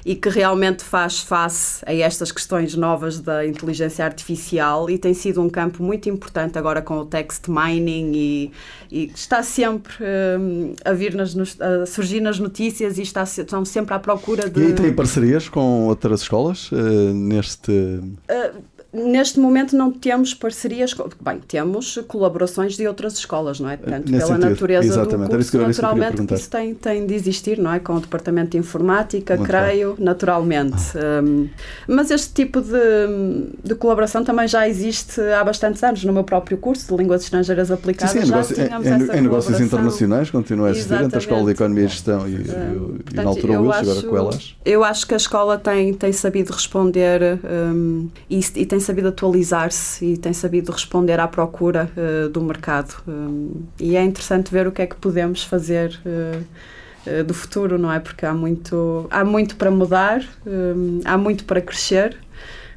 e 0.07 0.14
que 0.14 0.28
realmente 0.28 0.84
faz 0.84 1.18
face 1.18 1.82
a 1.84 1.92
estas 1.92 2.30
questões 2.30 2.76
novas 2.76 3.18
da 3.18 3.44
inteligência 3.44 4.05
artificial 4.05 4.88
e 4.88 4.96
tem 4.96 5.12
sido 5.12 5.42
um 5.42 5.48
campo 5.48 5.82
muito 5.82 6.09
importante 6.09 6.59
agora 6.59 6.80
com 6.80 6.98
o 6.98 7.05
text 7.05 7.48
mining 7.48 8.12
e, 8.14 8.52
e 8.90 9.11
está 9.12 9.42
sempre 9.42 9.94
um, 10.38 10.74
a 10.84 10.92
vir 10.92 11.14
nas, 11.14 11.34
a 11.61 11.86
surgir 11.86 12.20
nas 12.20 12.38
notícias 12.38 12.96
e 12.96 13.02
está, 13.02 13.24
estão 13.24 13.64
sempre 13.64 13.94
à 13.94 13.98
procura 13.98 14.48
de... 14.48 14.61
E 14.61 14.66
aí 14.66 14.72
tem 14.74 14.92
parcerias 14.92 15.48
com 15.48 15.88
outras 15.88 16.20
escolas 16.20 16.70
uh, 16.70 16.76
neste... 17.12 17.72
Uh, 17.72 18.74
Neste 18.95 19.40
momento 19.40 19.76
não 19.76 19.90
temos 19.90 20.32
parcerias, 20.32 20.95
bem, 21.20 21.40
temos 21.49 21.99
colaborações 22.07 22.76
de 22.76 22.86
outras 22.86 23.14
escolas, 23.14 23.59
não 23.59 23.68
é? 23.68 23.76
Portanto, 23.76 24.11
Nesse 24.11 24.24
pela 24.24 24.36
sentido. 24.36 24.51
natureza 24.51 24.86
Exatamente. 24.86 25.30
do 25.30 25.36
curso, 25.36 25.59
naturalmente 25.59 26.24
isso, 26.24 26.34
isso 26.34 26.51
tem, 26.51 26.74
tem 26.74 27.07
de 27.07 27.14
existir, 27.14 27.59
não 27.59 27.72
é? 27.72 27.80
Com 27.80 27.95
o 27.95 28.01
Departamento 28.01 28.51
de 28.51 28.59
Informática, 28.59 29.36
Muito 29.36 29.49
creio, 29.49 29.95
bom. 29.97 30.05
naturalmente. 30.05 30.97
Ah. 30.97 31.22
Um, 31.24 31.49
mas 31.88 32.11
este 32.11 32.32
tipo 32.32 32.61
de, 32.61 33.49
de 33.64 33.74
colaboração 33.74 34.22
também 34.22 34.47
já 34.47 34.68
existe 34.68 35.20
há 35.20 35.42
bastantes 35.42 35.82
anos. 35.82 36.05
No 36.05 36.12
meu 36.12 36.24
próprio 36.24 36.57
curso 36.57 36.86
de 36.88 37.03
Línguas 37.03 37.24
Estrangeiras 37.24 37.70
Aplicadas 37.70 38.12
sim, 38.12 38.20
sim, 38.20 38.26
já 38.26 38.36
negócio, 38.36 38.55
tínhamos 38.55 38.86
em, 38.86 38.92
essa 38.92 39.16
em 39.16 39.20
negócios 39.20 39.61
internacionais 39.61 40.30
continua 40.30 40.68
a 40.68 40.70
existir 40.70 40.95
entre 41.03 41.16
a 41.16 41.18
Escola 41.18 41.45
de 41.45 41.51
Economia 41.51 41.84
e 41.84 41.88
Gestão 41.88 42.28
e, 42.28 42.36
um, 42.36 42.99
e, 43.12 43.16
na 43.16 43.24
altura 43.24 43.61
Wilson, 43.61 43.78
agora 43.80 44.03
com 44.03 44.16
elas. 44.16 44.57
Eu 44.64 44.84
acho 44.84 45.07
que 45.07 45.14
a 45.14 45.16
escola 45.16 45.59
tem, 45.59 45.92
tem 45.95 46.12
sabido 46.12 46.53
responder 46.53 47.40
um, 47.45 48.09
e, 48.30 48.38
e 48.38 48.66
tem 48.66 48.80
sabido 48.85 49.09
atualizar 49.09 49.70
se 49.72 50.05
e 50.05 50.16
tem 50.16 50.32
sabido 50.32 50.70
responder 50.72 51.18
à 51.18 51.26
procura 51.26 51.91
uh, 51.97 52.28
do 52.28 52.43
mercado. 52.43 53.03
Um, 53.07 53.64
e 53.78 53.97
é 53.97 54.03
interessante 54.03 54.51
ver 54.51 54.66
o 54.66 54.72
que 54.72 54.82
é 54.82 54.87
que 54.87 54.97
podemos 54.97 55.43
fazer 55.43 56.01
uh, 56.07 57.24
do 57.24 57.35
futuro, 57.35 57.76
não 57.78 57.93
é? 57.93 58.01
Porque 58.01 58.24
há 58.24 58.32
muito, 58.32 59.07
há 59.11 59.24
muito 59.24 59.57
para 59.57 59.70
mudar, 59.70 60.24
um, 60.47 61.01
há 61.05 61.18
muito 61.18 61.45
para 61.45 61.61
crescer 61.61 62.16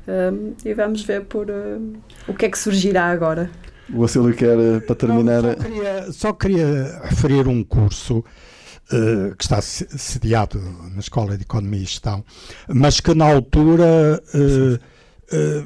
um, 0.06 0.54
e 0.66 0.74
vamos 0.74 1.02
ver 1.04 1.24
por 1.24 1.48
o 2.28 2.34
que 2.34 2.46
é 2.46 2.50
que 2.50 2.60
surgirá 2.60 3.06
agora. 3.06 3.50
O 3.94 4.04
Acílio 4.04 4.34
quer, 4.34 4.58
eh, 4.58 4.80
para 4.82 4.96
terminar. 4.96 5.44
Não, 5.44 5.54
só, 5.54 5.64
queria, 5.64 6.12
só, 6.12 6.34
queria, 6.34 7.00
referir 7.04 7.48
um 7.48 7.64
curso 7.64 8.18
uh, 8.18 9.36
que 9.38 9.44
está 9.44 9.62
sediado 9.62 10.60
na 10.94 11.00
Escola 11.00 11.38
de 11.38 11.44
Economia 11.44 11.82
e 11.82 11.86
Gestão, 11.86 12.24
mas 12.68 13.00
que 13.00 13.14
na 13.14 13.26
altura. 13.26 14.22
Uh, 14.34 14.76
eh, 14.76 14.97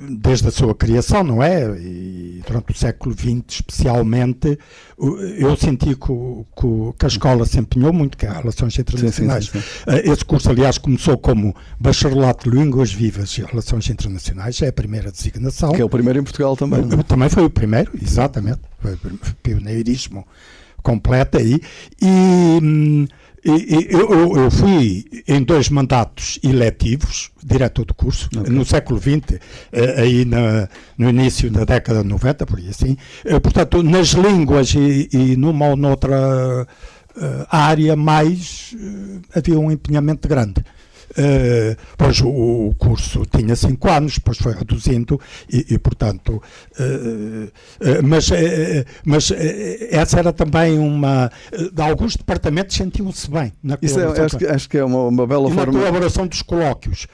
desde 0.09 0.47
a 0.47 0.51
sua 0.51 0.73
criação, 0.73 1.23
não 1.23 1.43
é? 1.43 1.63
E 1.79 2.41
durante 2.47 2.71
o 2.71 2.75
século 2.75 3.15
XX, 3.15 3.43
especialmente, 3.47 4.57
eu 5.37 5.55
senti 5.55 5.95
que, 5.95 6.95
que 6.97 7.05
a 7.05 7.07
escola 7.07 7.45
se 7.45 7.59
empenhou 7.59 7.93
muito, 7.93 8.17
que 8.17 8.25
é 8.25 8.31
Relações 8.31 8.77
Internacionais. 8.77 9.45
Sim, 9.45 9.59
sim, 9.59 9.61
sim, 9.61 9.83
eh, 9.87 10.11
Esse 10.11 10.25
curso, 10.25 10.49
aliás, 10.49 10.79
começou 10.79 11.17
como 11.17 11.55
Bacharelato 11.79 12.49
de 12.49 12.57
Línguas 12.57 12.91
Vivas 12.91 13.37
e 13.37 13.43
Relações 13.43 13.87
Internacionais, 13.89 14.59
é 14.61 14.69
a 14.69 14.73
primeira 14.73 15.11
designação. 15.11 15.73
Que 15.73 15.81
é 15.81 15.85
o 15.85 15.89
primeiro 15.89 16.19
em 16.19 16.23
Portugal 16.23 16.55
também. 16.57 16.79
É? 16.79 17.03
Também 17.03 17.29
foi 17.29 17.43
o 17.43 17.49
primeiro, 17.49 17.91
exatamente. 18.01 18.59
Foi 18.79 18.97
pioneirismo 19.43 20.25
completo 20.81 21.37
aí. 21.37 21.61
E 22.01 23.07
hum, 23.45 23.57
eu, 23.89 24.37
eu, 24.37 24.51
fui 24.51 25.05
em 25.27 25.43
dois 25.43 25.69
mandatos 25.69 26.39
eletivos, 26.43 27.31
diretor 27.43 27.85
do 27.85 27.93
curso, 27.93 28.29
okay. 28.35 28.53
no 28.53 28.65
século 28.65 28.99
XX, 28.99 29.39
eh, 29.71 30.01
aí 30.01 30.25
na, 30.25 30.67
no 30.97 31.09
início 31.09 31.49
da 31.49 31.65
década 31.65 32.01
de 32.01 32.07
90, 32.07 32.45
por 32.45 32.59
aí 32.59 32.69
assim. 32.69 32.97
Eh, 33.25 33.39
portanto, 33.39 33.81
nas 33.81 34.09
línguas 34.09 34.73
e, 34.73 35.09
e 35.11 35.35
numa 35.35 35.67
ou 35.67 35.75
noutra 35.75 36.67
eh, 37.17 37.45
área 37.49 37.95
mais 37.95 38.75
havia 39.33 39.59
um 39.59 39.71
empenhamento 39.71 40.27
grande. 40.27 40.63
Uh, 41.11 41.75
pois 41.97 42.21
o, 42.21 42.29
o, 42.29 42.75
curso 42.77 43.25
tinha 43.25 43.53
cinco 43.55 43.89
anos, 43.89 44.13
depois 44.13 44.37
foi 44.37 44.53
reduzindo 44.53 45.19
e, 45.51 45.73
e 45.73 45.77
portanto, 45.77 46.41
uh, 46.79 47.45
uh, 47.45 47.51
mas, 48.03 48.29
mas 49.03 49.31
essa 49.89 50.19
era 50.19 50.31
também 50.31 50.79
uma. 50.79 51.29
De 51.73 51.81
alguns 51.81 52.15
departamentos 52.15 52.77
sentiam-se 52.77 53.29
bem 53.29 53.51
na 53.61 53.77
Isso 53.81 53.99
é, 53.99 54.21
acho, 54.21 54.37
que, 54.37 54.45
acho 54.45 54.69
que 54.69 54.77
é 54.77 54.85
uma, 54.85 55.07
uma 55.07 55.27
bela 55.27 55.49
e 55.49 55.53
forma. 55.53 55.73
Na 55.73 55.79
colaboração 55.79 56.27
dos 56.27 56.41
colóquios, 56.41 57.07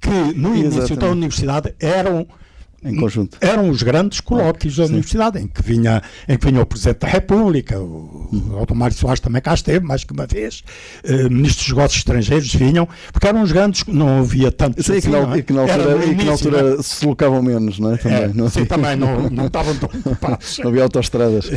que 0.00 0.10
no 0.10 0.54
início 0.54 0.78
Exatamente. 0.78 1.00
da 1.00 1.10
universidade 1.10 1.74
eram 1.80 2.26
em 2.84 2.96
conjunto. 2.96 3.38
Eram 3.40 3.70
os 3.70 3.82
grandes 3.82 4.20
colóquios 4.20 4.76
da 4.76 4.84
universidade, 4.84 5.38
em 5.38 5.46
que, 5.46 5.62
vinha, 5.62 6.02
em 6.28 6.36
que 6.36 6.46
vinha 6.46 6.60
o 6.60 6.66
Presidente 6.66 6.98
da 6.98 7.08
República, 7.08 7.78
o, 7.78 8.28
Mário 8.74 8.96
Soares 8.96 9.20
também 9.20 9.40
cá 9.40 9.54
esteve, 9.54 9.84
mais 9.84 10.02
que 10.02 10.12
uma 10.12 10.26
vez, 10.26 10.64
uh, 11.04 11.30
ministros 11.30 11.66
dos 11.66 11.68
negócios 11.68 11.98
estrangeiros 11.98 12.54
vinham, 12.54 12.88
porque 13.12 13.26
eram 13.26 13.42
os 13.42 13.52
grandes, 13.52 13.84
não 13.86 14.20
havia 14.20 14.50
tantos 14.50 14.86
Sim, 14.86 14.92
assim, 14.92 15.00
que, 15.02 15.08
na, 15.08 15.36
é? 15.36 15.42
que 15.42 15.52
na 15.52 15.60
altura, 15.62 16.06
e 16.06 16.14
que 16.14 16.24
na 16.24 16.32
altura 16.32 16.76
é? 16.78 16.82
se 16.82 17.06
locavam 17.06 17.42
menos, 17.42 17.78
não 17.78 17.92
é? 17.92 17.96
Também, 17.96 18.18
é, 18.18 18.28
não, 18.28 18.48
sim, 18.48 18.64
também 18.64 18.96
não, 18.96 19.30
não 19.30 19.46
estavam 19.52 19.76
tão 19.76 19.88
ocupados. 19.88 20.58
não 20.58 20.68
havia 20.68 20.82
autostradas. 20.82 21.46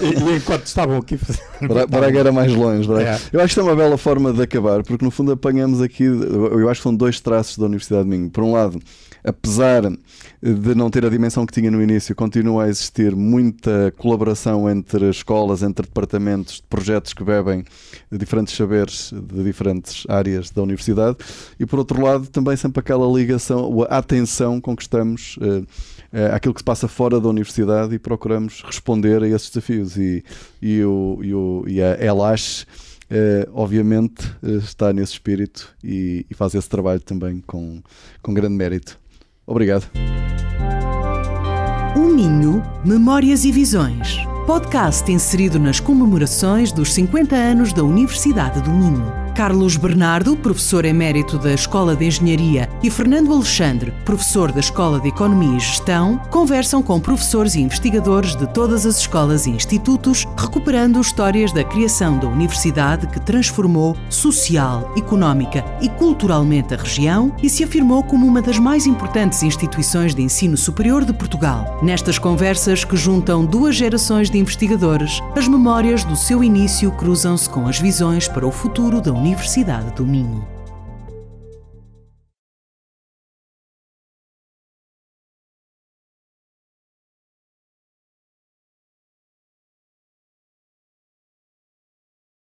e, 0.00 0.30
e, 0.30 0.36
enquanto 0.36 0.66
estavam 0.66 0.98
aqui... 0.98 1.18
Braga 1.88 2.18
era 2.18 2.32
mais 2.32 2.52
longe. 2.52 2.90
É? 2.92 3.18
Eu 3.32 3.40
acho 3.40 3.54
que 3.54 3.60
é 3.60 3.62
uma 3.62 3.76
bela 3.76 3.96
forma 3.96 4.32
de 4.32 4.42
acabar, 4.42 4.82
porque 4.82 5.04
no 5.04 5.10
fundo 5.10 5.32
apanhamos 5.32 5.80
aqui, 5.80 6.04
eu 6.04 6.68
acho 6.68 6.80
que 6.80 6.84
são 6.84 6.94
dois 6.94 7.20
traços 7.20 7.58
da 7.58 7.66
Universidade 7.66 8.04
de 8.04 8.10
Minho. 8.10 8.30
Por 8.30 8.44
um 8.44 8.52
lado, 8.52 8.80
apesar 9.24 9.82
de 10.54 10.74
não 10.74 10.90
ter 10.90 11.04
a 11.04 11.08
dimensão 11.08 11.46
que 11.46 11.52
tinha 11.52 11.70
no 11.70 11.82
início, 11.82 12.14
continua 12.14 12.64
a 12.64 12.68
existir 12.68 13.14
muita 13.14 13.92
colaboração 13.96 14.68
entre 14.68 15.08
escolas, 15.10 15.62
entre 15.62 15.86
departamentos, 15.86 16.56
de 16.56 16.62
projetos 16.62 17.12
que 17.12 17.22
bebem 17.22 17.64
de 18.10 18.18
diferentes 18.18 18.56
saberes 18.56 19.12
de 19.12 19.44
diferentes 19.44 20.04
áreas 20.08 20.50
da 20.50 20.62
universidade, 20.62 21.18
e 21.58 21.66
por 21.66 21.78
outro 21.78 22.02
lado, 22.02 22.26
também 22.28 22.56
sempre 22.56 22.80
aquela 22.80 23.06
ligação, 23.06 23.86
a 23.88 23.98
atenção 23.98 24.60
com 24.60 24.74
que 24.74 24.82
estamos 24.82 25.36
uh, 25.36 25.60
uh, 25.60 26.34
àquilo 26.34 26.54
que 26.54 26.60
se 26.60 26.64
passa 26.64 26.88
fora 26.88 27.20
da 27.20 27.28
universidade 27.28 27.94
e 27.94 27.98
procuramos 27.98 28.62
responder 28.62 29.22
a 29.22 29.28
esses 29.28 29.50
desafios. 29.50 29.96
E, 29.96 30.24
e, 30.60 30.82
o, 30.82 31.18
e, 31.22 31.34
o, 31.34 31.64
e 31.66 31.82
a 31.82 32.02
ELASH. 32.02 32.66
Uh, 33.10 33.50
obviamente 33.52 34.22
está 34.62 34.92
nesse 34.92 35.14
espírito 35.14 35.74
e, 35.82 36.24
e, 36.30 36.34
faz 36.34 36.54
esse 36.54 36.68
trabalho 36.68 37.00
também 37.00 37.42
com, 37.44 37.82
com 38.22 38.32
grande 38.32 38.54
mérito. 38.54 38.96
Obrigado. 39.50 39.84
O 41.96 42.14
Minho, 42.14 42.62
Memórias 42.84 43.44
e 43.44 43.50
Visões. 43.50 44.16
Podcast 44.46 45.10
inserido 45.10 45.58
nas 45.58 45.80
comemorações 45.80 46.70
dos 46.70 46.94
50 46.94 47.34
anos 47.34 47.72
da 47.72 47.82
Universidade 47.82 48.62
do 48.62 48.70
Minho. 48.70 49.12
Carlos 49.34 49.76
Bernardo, 49.76 50.36
professor 50.36 50.84
emérito 50.84 51.38
da 51.38 51.52
Escola 51.52 51.96
de 51.96 52.06
Engenharia, 52.06 52.68
e 52.82 52.90
Fernando 52.90 53.32
Alexandre, 53.32 53.92
professor 54.04 54.52
da 54.52 54.60
Escola 54.60 55.00
de 55.00 55.08
Economia 55.08 55.56
e 55.56 55.60
Gestão, 55.60 56.18
conversam 56.30 56.82
com 56.82 57.00
professores 57.00 57.54
e 57.54 57.60
investigadores 57.60 58.34
de 58.36 58.46
todas 58.48 58.84
as 58.84 58.98
escolas 58.98 59.46
e 59.46 59.50
institutos, 59.50 60.26
recuperando 60.36 61.00
histórias 61.00 61.52
da 61.52 61.64
criação 61.64 62.18
da 62.18 62.28
universidade 62.28 63.06
que 63.06 63.20
transformou 63.20 63.96
social, 64.08 64.92
económica 64.96 65.64
e 65.80 65.88
culturalmente 65.88 66.74
a 66.74 66.76
região 66.76 67.34
e 67.42 67.48
se 67.48 67.64
afirmou 67.64 68.02
como 68.02 68.26
uma 68.26 68.42
das 68.42 68.58
mais 68.58 68.86
importantes 68.86 69.42
instituições 69.42 70.14
de 70.14 70.22
ensino 70.22 70.56
superior 70.56 71.04
de 71.04 71.12
Portugal. 71.12 71.78
Nestas 71.82 72.18
conversas 72.18 72.84
que 72.84 72.96
juntam 72.96 73.44
duas 73.44 73.76
gerações 73.76 74.30
de 74.30 74.38
investigadores, 74.38 75.20
as 75.36 75.48
memórias 75.48 76.04
do 76.04 76.16
seu 76.16 76.42
início 76.42 76.90
cruzam-se 76.92 77.48
com 77.48 77.66
as 77.66 77.78
visões 77.78 78.28
para 78.28 78.46
o 78.46 78.50
futuro 78.50 79.00
da 79.00 79.12
Universidade 79.20 79.90
do 79.90 80.06
Minho. 80.06 80.48